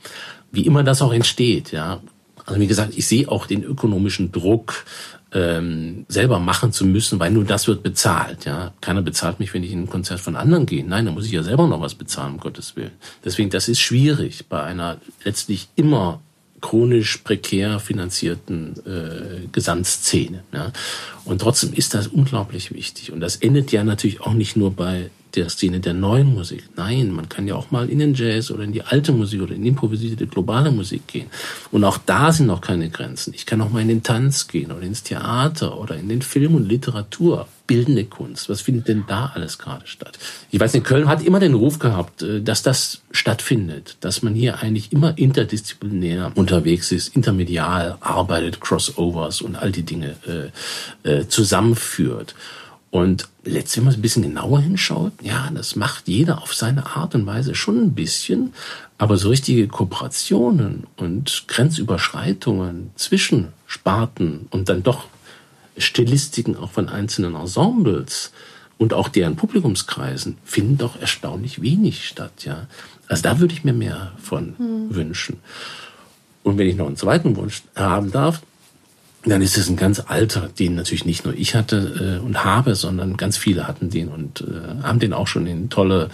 Wie 0.52 0.66
immer 0.66 0.84
das 0.84 1.02
auch 1.02 1.14
entsteht. 1.14 1.72
Ja. 1.72 2.02
Also 2.46 2.60
wie 2.60 2.68
gesagt, 2.68 2.94
ich 2.96 3.08
sehe 3.08 3.30
auch 3.30 3.48
den 3.48 3.64
ökonomischen 3.64 4.32
Druck, 4.32 4.86
ähm, 5.34 6.06
selber 6.10 6.40
machen 6.40 6.74
zu 6.74 6.86
müssen, 6.86 7.20
weil 7.20 7.32
nur 7.32 7.46
das 7.46 7.68
wird 7.68 7.84
bezahlt. 7.84 8.46
Ja, 8.46 8.74
keiner 8.82 9.02
bezahlt 9.02 9.40
mich, 9.40 9.54
wenn 9.54 9.64
ich 9.64 9.72
in 9.72 9.84
ein 9.84 9.90
Konzert 9.90 10.20
von 10.20 10.36
anderen 10.36 10.66
gehe. 10.66 10.84
Nein, 10.84 11.06
da 11.06 11.12
muss 11.12 11.26
ich 11.26 11.32
ja 11.32 11.44
selber 11.44 11.68
noch 11.68 11.82
was 11.82 11.96
bezahlen, 11.96 12.34
um 12.34 12.40
Gottes 12.40 12.76
Willen. 12.76 12.92
Deswegen, 13.24 13.50
das 13.50 13.70
ist 13.70 13.80
schwierig 13.80 14.48
bei 14.50 14.62
einer 14.62 14.98
letztlich 15.24 15.70
immer 15.76 16.22
chronisch 16.62 17.18
prekär 17.18 17.80
finanzierten 17.80 18.76
äh, 18.86 19.48
Gesamtszene. 19.52 20.44
Ja. 20.54 20.72
Und 21.26 21.42
trotzdem 21.42 21.74
ist 21.74 21.94
das 21.94 22.08
unglaublich 22.08 22.72
wichtig. 22.72 23.12
Und 23.12 23.20
das 23.20 23.36
endet 23.36 23.72
ja 23.72 23.84
natürlich 23.84 24.22
auch 24.22 24.34
nicht 24.34 24.56
nur 24.56 24.72
bei 24.72 25.10
der 25.36 25.50
Szene 25.50 25.80
der 25.80 25.94
neuen 25.94 26.34
Musik. 26.34 26.64
Nein, 26.76 27.12
man 27.12 27.30
kann 27.30 27.48
ja 27.48 27.56
auch 27.56 27.72
mal 27.72 27.90
in 27.90 28.00
den 28.00 28.14
Jazz 28.14 28.52
oder 28.52 28.64
in 28.64 28.72
die 28.72 28.84
alte 28.84 29.12
Musik 29.12 29.42
oder 29.42 29.56
in 29.56 29.62
die 29.64 29.70
improvisierte 29.70 30.28
globale 30.28 30.72
Musik 30.72 31.08
gehen. 31.08 31.28
Und 31.72 31.84
auch 31.84 31.98
da 31.98 32.32
sind 32.32 32.48
noch 32.48 32.62
keine 32.62 32.90
Grenzen. 32.90 33.34
Ich 33.34 33.46
kann 33.46 33.62
auch 33.62 33.70
mal 33.70 33.82
in 33.82 33.88
den 33.88 34.04
Tanz 34.04 34.48
gehen 34.48 34.72
oder 34.72 34.82
ins 34.82 35.04
Theater 35.04 35.80
oder 35.80 35.96
in 35.96 36.10
den 36.10 36.22
Film 36.22 36.56
und 36.56 36.68
Literatur. 36.68 37.48
Bildende 37.68 38.04
Kunst. 38.04 38.50
Was 38.50 38.60
findet 38.60 38.90
denn 38.90 39.06
da 39.08 39.32
alles 39.34 39.58
gerade 39.58 39.88
statt? 39.88 40.20
Ich 40.50 40.60
weiß 40.60 40.74
nicht, 40.74 40.86
Köln 40.86 41.08
hat 41.08 41.24
immer 41.24 41.40
den 41.40 41.54
Ruf 41.54 41.80
gehabt, 41.80 42.22
äh, 42.22 42.42
dass 42.42 42.64
das 42.64 43.02
stattfindet, 43.12 43.96
dass 44.02 44.24
man 44.24 44.34
hier 44.34 44.60
eigentlich 44.60 44.92
immer 44.92 45.18
interdisziplinär 45.18 46.34
unterwegs 46.36 46.92
ist, 46.92 47.16
intermedial 47.16 47.98
arbeitet, 48.02 48.60
Crossovers 48.60 49.42
und 49.42 49.56
all 49.56 49.72
die 49.72 49.84
Dinge 49.84 50.16
äh, 51.06 51.10
äh, 51.10 51.28
zusammenführt. 51.30 52.36
Und 52.92 53.30
letztlich, 53.46 53.78
wenn 53.78 53.86
man 53.86 53.94
ein 53.94 54.02
bisschen 54.02 54.24
genauer 54.24 54.60
hinschaut, 54.60 55.14
ja, 55.22 55.50
das 55.54 55.78
macht 55.78 56.10
jeder 56.10 56.42
auf 56.42 56.54
seine 56.54 56.86
Art 56.86 57.16
und 57.16 57.26
Weise 57.26 57.56
schon 57.56 57.82
ein 57.82 57.96
bisschen, 57.96 58.54
aber 58.98 59.18
so 59.18 59.30
richtige 59.30 59.68
Kooperationen 59.70 60.86
und 60.98 61.46
Grenzüberschreitungen 61.48 62.92
zwischen 62.98 63.48
Sparten 63.66 64.48
und 64.52 64.68
dann 64.68 64.84
doch 64.84 65.06
Stilistiken 65.78 66.58
auch 66.58 66.72
von 66.72 66.90
einzelnen 66.90 67.34
Ensembles 67.34 68.34
und 68.78 68.94
auch 68.94 69.08
deren 69.08 69.38
Publikumskreisen 69.38 70.38
finden 70.44 70.78
doch 70.78 71.00
erstaunlich 71.00 71.62
wenig 71.62 72.06
statt, 72.06 72.44
ja. 72.44 72.68
Also 73.08 73.24
da 73.24 73.40
würde 73.40 73.54
ich 73.54 73.64
mir 73.64 73.74
mehr 73.74 74.12
von 74.22 74.56
hm. 74.58 74.96
wünschen. 74.96 75.40
Und 76.44 76.58
wenn 76.58 76.68
ich 76.68 76.76
noch 76.76 76.88
einen 76.88 76.98
zweiten 76.98 77.36
Wunsch 77.38 77.62
haben 77.76 78.12
darf, 78.12 78.42
dann 79.24 79.42
ist 79.42 79.58
es 79.58 79.70
ein 79.70 79.76
ganz 79.76 80.02
alter, 80.08 80.50
den 80.58 80.76
natürlich 80.76 81.06
nicht 81.06 81.26
nur 81.26 81.36
ich 81.36 81.54
hatte 81.56 82.20
äh, 82.20 82.26
und 82.26 82.44
habe, 82.44 82.76
sondern 82.76 83.18
ganz 83.18 83.38
viele 83.38 83.68
hatten 83.68 83.90
den 83.90 84.08
und 84.08 84.42
äh, 84.42 84.84
haben 84.84 85.00
den 85.00 85.14
auch 85.14 85.28
schon 85.28 85.46
in 85.46 85.70
tolle, 85.70 86.10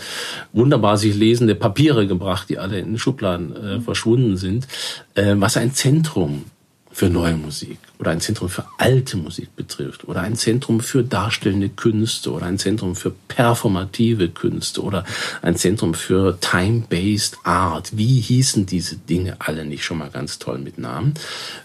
wunderbar 0.51 0.97
sich 0.97 1.15
lesende 1.15 1.55
Papiere 1.55 2.05
gebracht, 2.07 2.49
die 2.49 2.59
alle 2.59 2.79
in 2.79 2.87
den 2.87 2.99
Schubladen 2.99 3.55
äh, 3.55 3.79
verschwunden 3.79 4.35
sind, 4.35 4.67
äh, 5.15 5.35
was 5.37 5.55
ein 5.55 5.73
Zentrum 5.73 6.45
für 6.91 7.09
neue 7.09 7.35
Musik 7.35 7.77
oder 7.99 8.11
ein 8.11 8.19
Zentrum 8.19 8.49
für 8.49 8.65
alte 8.79 9.17
Musik 9.17 9.55
betrifft 9.55 10.07
oder 10.07 10.21
ein 10.21 10.35
Zentrum 10.35 10.79
für 10.79 11.03
darstellende 11.03 11.69
Künste 11.69 12.31
oder 12.31 12.47
ein 12.47 12.57
Zentrum 12.57 12.95
für 12.95 13.11
performative 13.27 14.29
Künste 14.29 14.81
oder 14.81 15.05
ein 15.43 15.55
Zentrum 15.55 15.93
für 15.93 16.39
time-based 16.41 17.37
Art. 17.43 17.95
Wie 17.95 18.19
hießen 18.19 18.65
diese 18.65 18.97
Dinge 18.97 19.35
alle 19.39 19.63
nicht 19.63 19.85
schon 19.85 19.99
mal 19.99 20.09
ganz 20.09 20.39
toll 20.39 20.57
mit 20.57 20.79
Namen? 20.79 21.13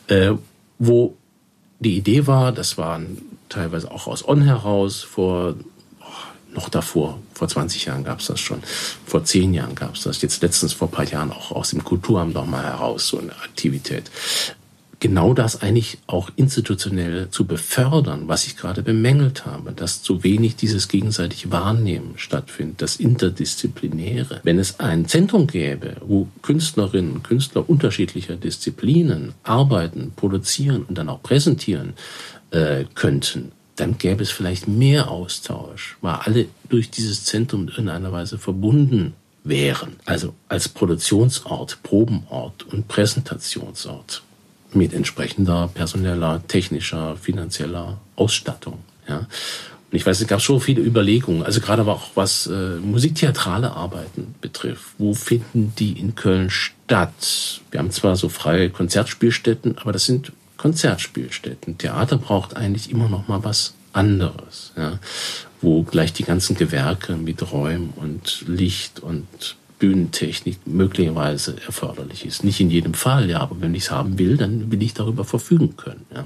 Äh, 0.07 0.33
wo 0.79 1.17
die 1.83 1.97
Idee 1.97 2.27
war, 2.27 2.53
das 2.53 2.79
waren 2.79 3.19
teilweise 3.49 3.91
auch 3.91 4.07
aus 4.07 4.27
On 4.27 4.43
heraus, 4.43 5.03
vor 5.03 5.55
oh, 6.01 6.55
noch 6.55 6.69
davor, 6.69 7.19
vor 7.35 7.49
20 7.49 7.87
Jahren 7.87 8.05
gab 8.05 8.21
es 8.21 8.27
das 8.27 8.41
schon, 8.41 8.63
vor 9.07 9.25
10 9.25 9.53
Jahren 9.53 9.75
gab 9.75 9.95
es 9.95 10.03
das, 10.03 10.23
jetzt 10.23 10.43
letztens 10.43 10.73
vor 10.73 10.89
ein 10.89 10.93
paar 10.93 11.05
Jahren 11.05 11.33
auch 11.33 11.51
aus 11.51 11.71
dem 11.71 11.85
Kulturamt 11.85 12.35
noch 12.35 12.47
mal 12.47 12.65
heraus, 12.65 13.09
so 13.09 13.19
eine 13.19 13.33
Aktivität 13.33 14.11
genau 15.03 15.35
das 15.35 15.61
eigentlich 15.63 15.99
auch 16.07 16.31
institutionell 16.37 17.29
zu 17.29 17.45
befördern, 17.45 18.29
was 18.29 18.47
ich 18.47 18.57
gerade 18.57 18.85
bemängelt 18.85 19.45
habe, 19.45 19.73
dass 19.73 20.01
zu 20.01 20.23
wenig 20.23 20.55
dieses 20.55 20.87
gegenseitige 20.87 21.51
Wahrnehmen 21.51 22.13
stattfindet, 22.15 22.81
das 22.81 22.97
Interdisziplinäre. 22.97 24.39
Wenn 24.45 24.61
es 24.61 24.79
ein 24.79 25.09
Zentrum 25.09 25.49
gäbe, 25.49 25.97
wo 26.07 26.29
Künstlerinnen 26.43 27.11
und 27.15 27.25
Künstler 27.25 27.69
unterschiedlicher 27.69 28.37
Disziplinen 28.37 29.35
arbeiten, 29.43 30.13
produzieren 30.15 30.85
und 30.85 30.97
dann 30.97 31.09
auch 31.09 31.21
präsentieren 31.21 31.95
äh, 32.53 32.85
könnten, 32.95 33.51
dann 33.75 33.99
gäbe 33.99 34.23
es 34.23 34.31
vielleicht 34.31 34.69
mehr 34.69 35.11
Austausch, 35.11 35.97
weil 36.01 36.15
alle 36.15 36.47
durch 36.69 36.93
dieses 36.93 37.25
Zentrum 37.25 37.69
in 37.77 37.89
einer 37.89 38.13
Weise 38.13 38.39
verbunden 38.39 39.15
wären. 39.43 39.97
Also 40.05 40.33
als 40.47 40.69
Produktionsort, 40.69 41.83
Probenort 41.83 42.63
und 42.73 42.87
Präsentationsort 42.87 44.23
mit 44.75 44.93
entsprechender 44.93 45.71
personeller, 45.73 46.43
technischer, 46.49 47.17
finanzieller 47.17 47.99
Ausstattung. 48.17 48.79
Ja. 49.09 49.19
Und 49.93 49.99
ich 49.99 50.07
weiß, 50.07 50.21
es 50.21 50.27
gab 50.27 50.41
schon 50.41 50.61
viele 50.61 50.81
Überlegungen, 50.81 51.43
also 51.43 51.61
gerade 51.61 51.87
auch 51.87 52.11
was 52.15 52.47
äh, 52.47 52.77
musiktheatrale 52.77 53.73
Arbeiten 53.73 54.35
betrifft. 54.41 54.95
Wo 54.97 55.13
finden 55.13 55.75
die 55.79 55.99
in 55.99 56.15
Köln 56.15 56.49
statt? 56.49 57.61
Wir 57.71 57.79
haben 57.79 57.91
zwar 57.91 58.17
so 58.17 58.31
freie 58.31 58.71
Konzertspielstätten, 58.71 59.77
aber 59.79 59.93
das 59.93 60.07
sind 60.07 60.33
Konzertspielstätten. 60.57 61.77
Theater 61.77 62.17
braucht 62.17 62.57
eigentlich 62.57 62.91
immer 62.91 63.09
noch 63.09 63.29
mal 63.29 63.45
was 63.45 63.75
anderes, 63.93 64.73
ja, 64.77 64.99
wo 65.61 65.83
gleich 65.83 66.13
die 66.13 66.25
ganzen 66.25 66.57
Gewerke 66.57 67.17
mit 67.17 67.53
Räumen 67.53 67.93
und 67.97 68.45
Licht 68.47 69.01
und 69.01 69.57
Bühnentechnik 69.83 70.59
möglicherweise 70.65 71.57
erforderlich 71.67 72.25
ist. 72.25 72.45
Nicht 72.45 72.61
in 72.61 72.71
jedem 72.71 72.95
Fall, 72.95 73.29
ja, 73.29 73.41
aber 73.41 73.61
wenn 73.61 73.75
ich 73.75 73.83
es 73.83 73.91
haben 73.91 74.17
will, 74.17 74.37
dann 74.37 74.71
will 74.71 74.81
ich 74.81 74.95
darüber 74.95 75.25
verfügen 75.25 75.77
können. 75.77 76.07
Ja. 76.15 76.25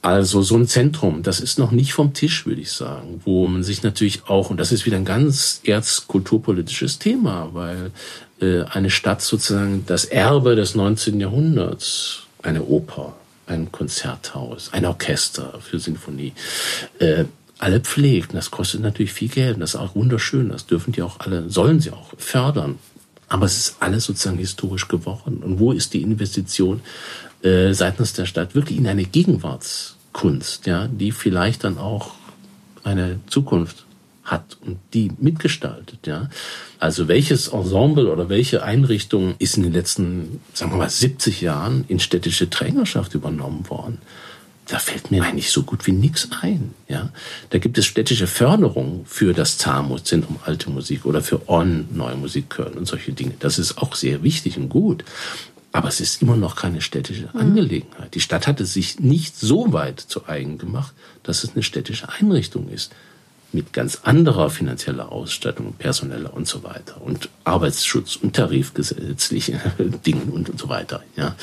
Also 0.00 0.40
so 0.40 0.56
ein 0.56 0.66
Zentrum, 0.66 1.22
das 1.22 1.40
ist 1.40 1.58
noch 1.58 1.72
nicht 1.72 1.92
vom 1.92 2.14
Tisch, 2.14 2.46
würde 2.46 2.62
ich 2.62 2.72
sagen, 2.72 3.20
wo 3.26 3.46
man 3.46 3.62
sich 3.62 3.82
natürlich 3.82 4.26
auch, 4.28 4.48
und 4.48 4.56
das 4.56 4.72
ist 4.72 4.86
wieder 4.86 4.96
ein 4.96 5.04
ganz 5.04 5.60
erzkulturpolitisches 5.62 6.98
Thema, 6.98 7.50
weil 7.52 7.90
äh, 8.40 8.62
eine 8.62 8.88
Stadt 8.88 9.20
sozusagen 9.20 9.84
das 9.86 10.06
Erbe 10.06 10.56
des 10.56 10.74
19. 10.74 11.20
Jahrhunderts, 11.20 12.20
eine 12.42 12.64
Oper, 12.64 13.14
ein 13.46 13.70
Konzerthaus, 13.70 14.72
ein 14.72 14.86
Orchester 14.86 15.60
für 15.60 15.78
Sinfonie, 15.78 16.32
äh, 16.98 17.24
alle 17.58 17.80
pflegt. 17.80 18.30
Und 18.30 18.36
das 18.36 18.50
kostet 18.50 18.80
natürlich 18.80 19.12
viel 19.12 19.28
Geld. 19.28 19.54
Und 19.54 19.60
das 19.60 19.74
ist 19.74 19.80
auch 19.80 19.94
wunderschön. 19.94 20.48
Das 20.48 20.66
dürfen 20.66 20.92
die 20.92 21.02
auch 21.02 21.20
alle, 21.20 21.50
sollen 21.50 21.80
sie 21.80 21.90
auch 21.90 22.12
fördern. 22.16 22.78
Aber 23.28 23.46
es 23.46 23.58
ist 23.58 23.76
alles 23.80 24.04
sozusagen 24.04 24.38
historisch 24.38 24.88
geworden. 24.88 25.42
Und 25.42 25.58
wo 25.58 25.72
ist 25.72 25.92
die 25.92 26.02
Investition 26.02 26.80
äh, 27.42 27.72
seitens 27.72 28.14
der 28.14 28.26
Stadt 28.26 28.54
wirklich 28.54 28.78
in 28.78 28.86
eine 28.86 29.04
Gegenwartskunst, 29.04 30.66
ja, 30.66 30.88
die 30.88 31.12
vielleicht 31.12 31.64
dann 31.64 31.78
auch 31.78 32.12
eine 32.84 33.20
Zukunft 33.28 33.84
hat 34.24 34.58
und 34.64 34.78
die 34.94 35.10
mitgestaltet, 35.18 36.06
ja. 36.06 36.28
Also 36.78 37.08
welches 37.08 37.48
Ensemble 37.48 38.12
oder 38.12 38.28
welche 38.28 38.62
Einrichtung 38.62 39.34
ist 39.38 39.56
in 39.56 39.62
den 39.62 39.72
letzten, 39.72 40.40
sagen 40.52 40.72
wir 40.72 40.78
mal, 40.78 40.90
70 40.90 41.40
Jahren 41.40 41.84
in 41.88 41.98
städtische 41.98 42.50
Trägerschaft 42.50 43.14
übernommen 43.14 43.68
worden? 43.68 43.98
Da 44.68 44.78
fällt 44.78 45.10
mir 45.10 45.24
eigentlich 45.24 45.50
so 45.50 45.62
gut 45.62 45.86
wie 45.86 45.92
nichts 45.92 46.28
ein. 46.42 46.74
Ja, 46.88 47.10
da 47.50 47.58
gibt 47.58 47.78
es 47.78 47.86
städtische 47.86 48.26
Förderung 48.26 49.04
für 49.06 49.32
das 49.32 49.56
ZAMO 49.56 49.98
Zentrum 49.98 50.38
Alte 50.44 50.68
Musik 50.70 51.06
oder 51.06 51.22
für 51.22 51.48
On 51.48 51.88
Neue 51.90 52.16
Musik 52.16 52.50
Köln 52.50 52.74
und 52.74 52.86
solche 52.86 53.12
Dinge. 53.12 53.32
Das 53.38 53.58
ist 53.58 53.78
auch 53.78 53.94
sehr 53.94 54.22
wichtig 54.22 54.58
und 54.58 54.68
gut. 54.68 55.04
Aber 55.72 55.88
es 55.88 56.00
ist 56.00 56.22
immer 56.22 56.36
noch 56.36 56.54
keine 56.54 56.80
städtische. 56.80 57.30
Angelegenheit. 57.34 58.14
Die 58.14 58.20
Stadt 58.20 58.46
hatte 58.46 58.66
sich 58.66 59.00
nicht 59.00 59.38
so 59.38 59.72
weit 59.72 60.00
zu 60.00 60.26
eigen 60.28 60.58
gemacht, 60.58 60.94
dass 61.22 61.44
es 61.44 61.52
eine 61.54 61.62
städtische 61.62 62.08
Einrichtung 62.08 62.68
ist. 62.68 62.92
Mit 63.52 63.72
ganz 63.72 64.00
anderer 64.02 64.50
finanzieller 64.50 65.10
Ausstattung, 65.10 65.72
personeller 65.72 66.34
und 66.34 66.46
so 66.46 66.62
weiter. 66.62 67.00
Und 67.00 67.30
Arbeitsschutz 67.44 68.16
und 68.16 68.36
tarifgesetzliche 68.36 69.60
Dingen 70.06 70.28
und 70.28 70.58
so 70.58 70.68
weiter. 70.68 71.02
Ja. 71.16 71.36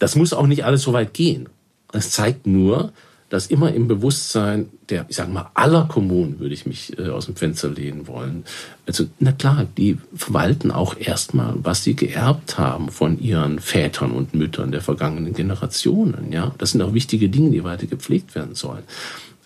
Das 0.00 0.16
muss 0.16 0.32
auch 0.32 0.48
nicht 0.48 0.64
alles 0.64 0.82
so 0.82 0.92
weit 0.92 1.14
gehen. 1.14 1.48
Es 1.92 2.10
zeigt 2.10 2.46
nur, 2.46 2.92
dass 3.28 3.48
immer 3.48 3.72
im 3.72 3.88
Bewusstsein 3.88 4.68
der, 4.88 5.06
ich 5.08 5.16
sage 5.16 5.32
mal, 5.32 5.50
aller 5.54 5.86
Kommunen 5.86 6.38
würde 6.38 6.54
ich 6.54 6.64
mich 6.64 6.96
äh, 6.98 7.08
aus 7.08 7.26
dem 7.26 7.34
Fenster 7.34 7.68
lehnen 7.68 8.06
wollen. 8.06 8.44
Also, 8.86 9.06
na 9.18 9.32
klar, 9.32 9.66
die 9.76 9.98
verwalten 10.14 10.70
auch 10.70 10.96
erstmal, 10.96 11.54
was 11.56 11.82
sie 11.82 11.96
geerbt 11.96 12.56
haben 12.56 12.88
von 12.88 13.20
ihren 13.20 13.58
Vätern 13.58 14.12
und 14.12 14.34
Müttern 14.34 14.70
der 14.70 14.80
vergangenen 14.80 15.32
Generationen. 15.32 16.30
Ja, 16.30 16.54
das 16.58 16.70
sind 16.70 16.82
auch 16.82 16.94
wichtige 16.94 17.28
Dinge, 17.28 17.50
die 17.50 17.64
weiter 17.64 17.86
gepflegt 17.86 18.36
werden 18.36 18.54
sollen. 18.54 18.84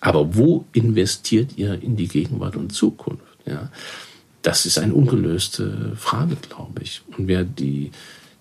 Aber 0.00 0.34
wo 0.36 0.66
investiert 0.72 1.56
ihr 1.56 1.82
in 1.82 1.96
die 1.96 2.08
Gegenwart 2.08 2.56
und 2.56 2.72
Zukunft? 2.72 3.24
Ja, 3.46 3.70
das 4.42 4.66
ist 4.66 4.78
eine 4.78 4.94
ungelöste 4.94 5.92
Frage, 5.96 6.36
glaube 6.36 6.82
ich. 6.82 7.02
Und 7.16 7.28
wer 7.28 7.44
die 7.44 7.92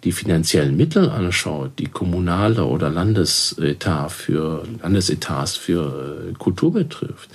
die 0.03 0.11
finanziellen 0.11 0.77
Mittel 0.77 1.09
anschaut, 1.09 1.71
die 1.77 1.87
kommunale 1.87 2.65
oder 2.65 2.89
Landesetat 2.89 4.11
für 4.11 4.65
Landesetats 4.81 5.57
für 5.57 6.29
äh, 6.29 6.33
Kultur 6.33 6.73
betrifft, 6.73 7.29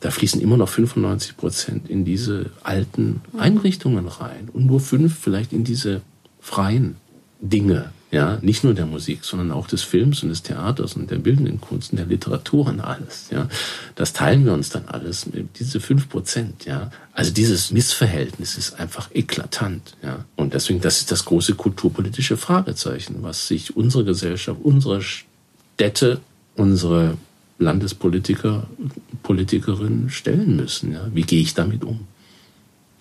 da 0.00 0.10
fließen 0.10 0.40
immer 0.40 0.56
noch 0.56 0.68
95 0.68 1.36
Prozent 1.36 1.90
in 1.90 2.04
diese 2.04 2.46
alten 2.62 3.20
Einrichtungen 3.38 4.08
rein 4.08 4.48
und 4.52 4.66
nur 4.66 4.80
fünf 4.80 5.18
vielleicht 5.18 5.52
in 5.52 5.64
diese 5.64 6.00
freien 6.40 6.96
Dinge. 7.40 7.92
Ja, 8.12 8.38
nicht 8.42 8.64
nur 8.64 8.74
der 8.74 8.86
Musik, 8.86 9.24
sondern 9.24 9.52
auch 9.52 9.68
des 9.68 9.82
Films 9.82 10.24
und 10.24 10.30
des 10.30 10.42
Theaters 10.42 10.94
und 10.94 11.12
der 11.12 11.18
bildenden 11.18 11.60
Kunst 11.60 11.92
und 11.92 11.98
der 11.98 12.06
Literatur 12.06 12.66
und 12.66 12.80
alles. 12.80 13.28
Ja, 13.30 13.48
das 13.94 14.12
teilen 14.12 14.44
wir 14.44 14.52
uns 14.52 14.70
dann 14.70 14.86
alles. 14.86 15.26
Diese 15.58 15.78
fünf 15.78 16.08
Prozent. 16.08 16.64
Ja, 16.64 16.90
also 17.12 17.32
dieses 17.32 17.70
Missverhältnis 17.70 18.58
ist 18.58 18.80
einfach 18.80 19.10
eklatant. 19.14 19.96
Ja, 20.02 20.24
und 20.34 20.54
deswegen, 20.54 20.80
das 20.80 20.98
ist 20.98 21.12
das 21.12 21.24
große 21.24 21.54
kulturpolitische 21.54 22.36
Fragezeichen, 22.36 23.16
was 23.20 23.46
sich 23.46 23.76
unsere 23.76 24.04
Gesellschaft, 24.04 24.58
unsere 24.60 25.02
Städte, 25.02 26.20
unsere 26.56 27.16
Landespolitiker, 27.60 28.66
Politikerinnen 29.22 30.10
stellen 30.10 30.56
müssen. 30.56 30.92
Ja, 30.92 31.06
wie 31.14 31.22
gehe 31.22 31.42
ich 31.42 31.54
damit 31.54 31.84
um? 31.84 32.08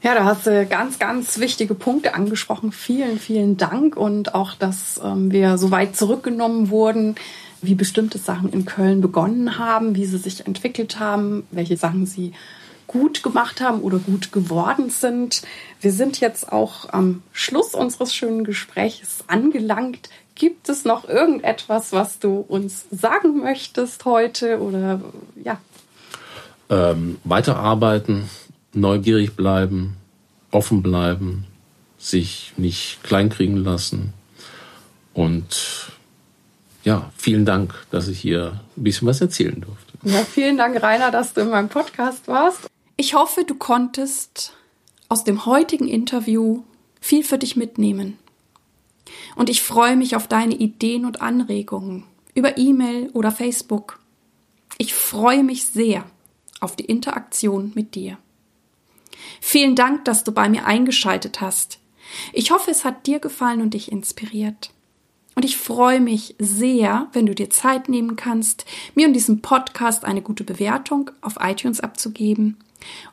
Ja, 0.01 0.15
da 0.15 0.23
hast 0.23 0.47
du 0.47 0.65
ganz, 0.65 0.97
ganz 0.97 1.39
wichtige 1.39 1.75
Punkte 1.75 2.13
angesprochen. 2.13 2.71
Vielen, 2.71 3.19
vielen 3.19 3.57
Dank 3.57 3.97
und 3.97 4.33
auch, 4.33 4.53
dass 4.53 4.99
ähm, 5.03 5.31
wir 5.31 5.57
so 5.57 5.71
weit 5.71 5.97
zurückgenommen 5.97 6.69
wurden, 6.69 7.15
wie 7.61 7.75
bestimmte 7.75 8.17
Sachen 8.17 8.53
in 8.53 8.65
Köln 8.65 9.01
begonnen 9.01 9.57
haben, 9.57 9.95
wie 9.95 10.05
sie 10.05 10.17
sich 10.17 10.47
entwickelt 10.47 10.99
haben, 10.99 11.45
welche 11.51 11.75
Sachen 11.75 12.05
sie 12.05 12.31
gut 12.87 13.23
gemacht 13.23 13.61
haben 13.61 13.81
oder 13.81 13.99
gut 13.99 14.31
geworden 14.31 14.89
sind. 14.89 15.43
Wir 15.81 15.91
sind 15.91 16.19
jetzt 16.21 16.51
auch 16.51 16.89
am 16.89 17.21
Schluss 17.33 17.75
unseres 17.75 18.15
schönen 18.15 18.45
Gesprächs 18.45 19.23
angelangt. 19.27 20.09
Gibt 20.33 20.69
es 20.69 20.85
noch 20.85 21.07
irgendetwas, 21.07 21.91
was 21.91 22.19
du 22.19 22.37
uns 22.39 22.85
sagen 22.89 23.39
möchtest 23.39 24.05
heute 24.05 24.59
oder 24.61 25.01
ja? 25.43 25.59
Ähm, 26.69 27.19
weiterarbeiten, 27.25 28.29
neugierig 28.73 29.35
bleiben, 29.35 29.97
offen 30.51 30.81
bleiben, 30.81 31.45
sich 31.97 32.53
nicht 32.57 33.03
kleinkriegen 33.03 33.57
lassen. 33.57 34.13
Und 35.13 35.91
ja, 36.83 37.11
vielen 37.17 37.45
Dank, 37.45 37.73
dass 37.91 38.07
ich 38.07 38.19
hier 38.19 38.59
ein 38.77 38.83
bisschen 38.83 39.07
was 39.07 39.21
erzählen 39.21 39.59
durfte. 39.59 39.93
Ja, 40.03 40.23
vielen 40.23 40.57
Dank, 40.57 40.81
Rainer, 40.81 41.11
dass 41.11 41.33
du 41.33 41.41
in 41.41 41.49
meinem 41.49 41.69
Podcast 41.69 42.27
warst. 42.27 42.67
Ich 42.95 43.13
hoffe, 43.13 43.43
du 43.45 43.55
konntest 43.55 44.53
aus 45.09 45.23
dem 45.23 45.45
heutigen 45.45 45.87
Interview 45.87 46.63
viel 47.01 47.23
für 47.23 47.37
dich 47.37 47.55
mitnehmen. 47.55 48.17
Und 49.35 49.49
ich 49.49 49.61
freue 49.61 49.95
mich 49.95 50.15
auf 50.15 50.27
deine 50.27 50.55
Ideen 50.55 51.05
und 51.05 51.21
Anregungen 51.21 52.03
über 52.33 52.57
E-Mail 52.57 53.09
oder 53.13 53.31
Facebook. 53.31 53.99
Ich 54.77 54.93
freue 54.93 55.43
mich 55.43 55.65
sehr 55.65 56.05
auf 56.59 56.75
die 56.75 56.85
Interaktion 56.85 57.71
mit 57.75 57.95
dir. 57.95 58.17
Vielen 59.41 59.75
Dank, 59.75 60.05
dass 60.05 60.23
du 60.23 60.31
bei 60.31 60.49
mir 60.49 60.65
eingeschaltet 60.65 61.41
hast. 61.41 61.79
Ich 62.33 62.51
hoffe, 62.51 62.71
es 62.71 62.85
hat 62.85 63.07
dir 63.07 63.19
gefallen 63.19 63.61
und 63.61 63.73
dich 63.73 63.91
inspiriert. 63.91 64.71
Und 65.35 65.45
ich 65.45 65.57
freue 65.57 66.01
mich 66.01 66.35
sehr, 66.37 67.07
wenn 67.13 67.25
du 67.25 67.33
dir 67.33 67.49
Zeit 67.49 67.87
nehmen 67.87 68.15
kannst, 68.15 68.65
mir 68.95 69.07
und 69.07 69.13
diesem 69.13 69.41
Podcast 69.41 70.03
eine 70.03 70.21
gute 70.21 70.43
Bewertung 70.43 71.11
auf 71.21 71.37
iTunes 71.39 71.79
abzugeben 71.79 72.57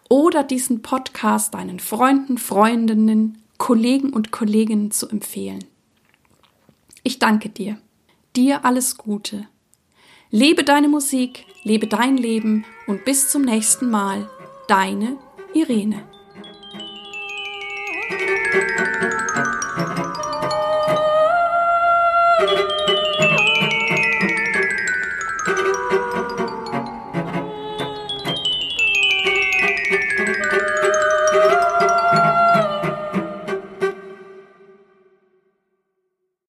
oder 0.09 0.43
diesen 0.43 0.83
Podcast 0.83 1.55
deinen 1.55 1.79
Freunden, 1.79 2.39
Freundinnen, 2.39 3.43
Kollegen 3.59 4.11
und 4.11 4.33
Kolleginnen 4.33 4.91
zu 4.91 5.09
empfehlen. 5.09 5.65
Ich 7.03 7.19
danke 7.19 7.49
dir. 7.49 7.79
Dir 8.35 8.65
alles 8.65 8.97
Gute. 8.97 9.47
Lebe 10.31 10.65
deine 10.65 10.89
Musik, 10.89 11.47
lebe 11.63 11.87
dein 11.87 12.17
Leben 12.17 12.65
und 12.87 13.05
bis 13.05 13.31
zum 13.31 13.43
nächsten 13.43 13.89
Mal. 13.89 14.29
Deine 14.67 15.17
Irene. 15.57 16.16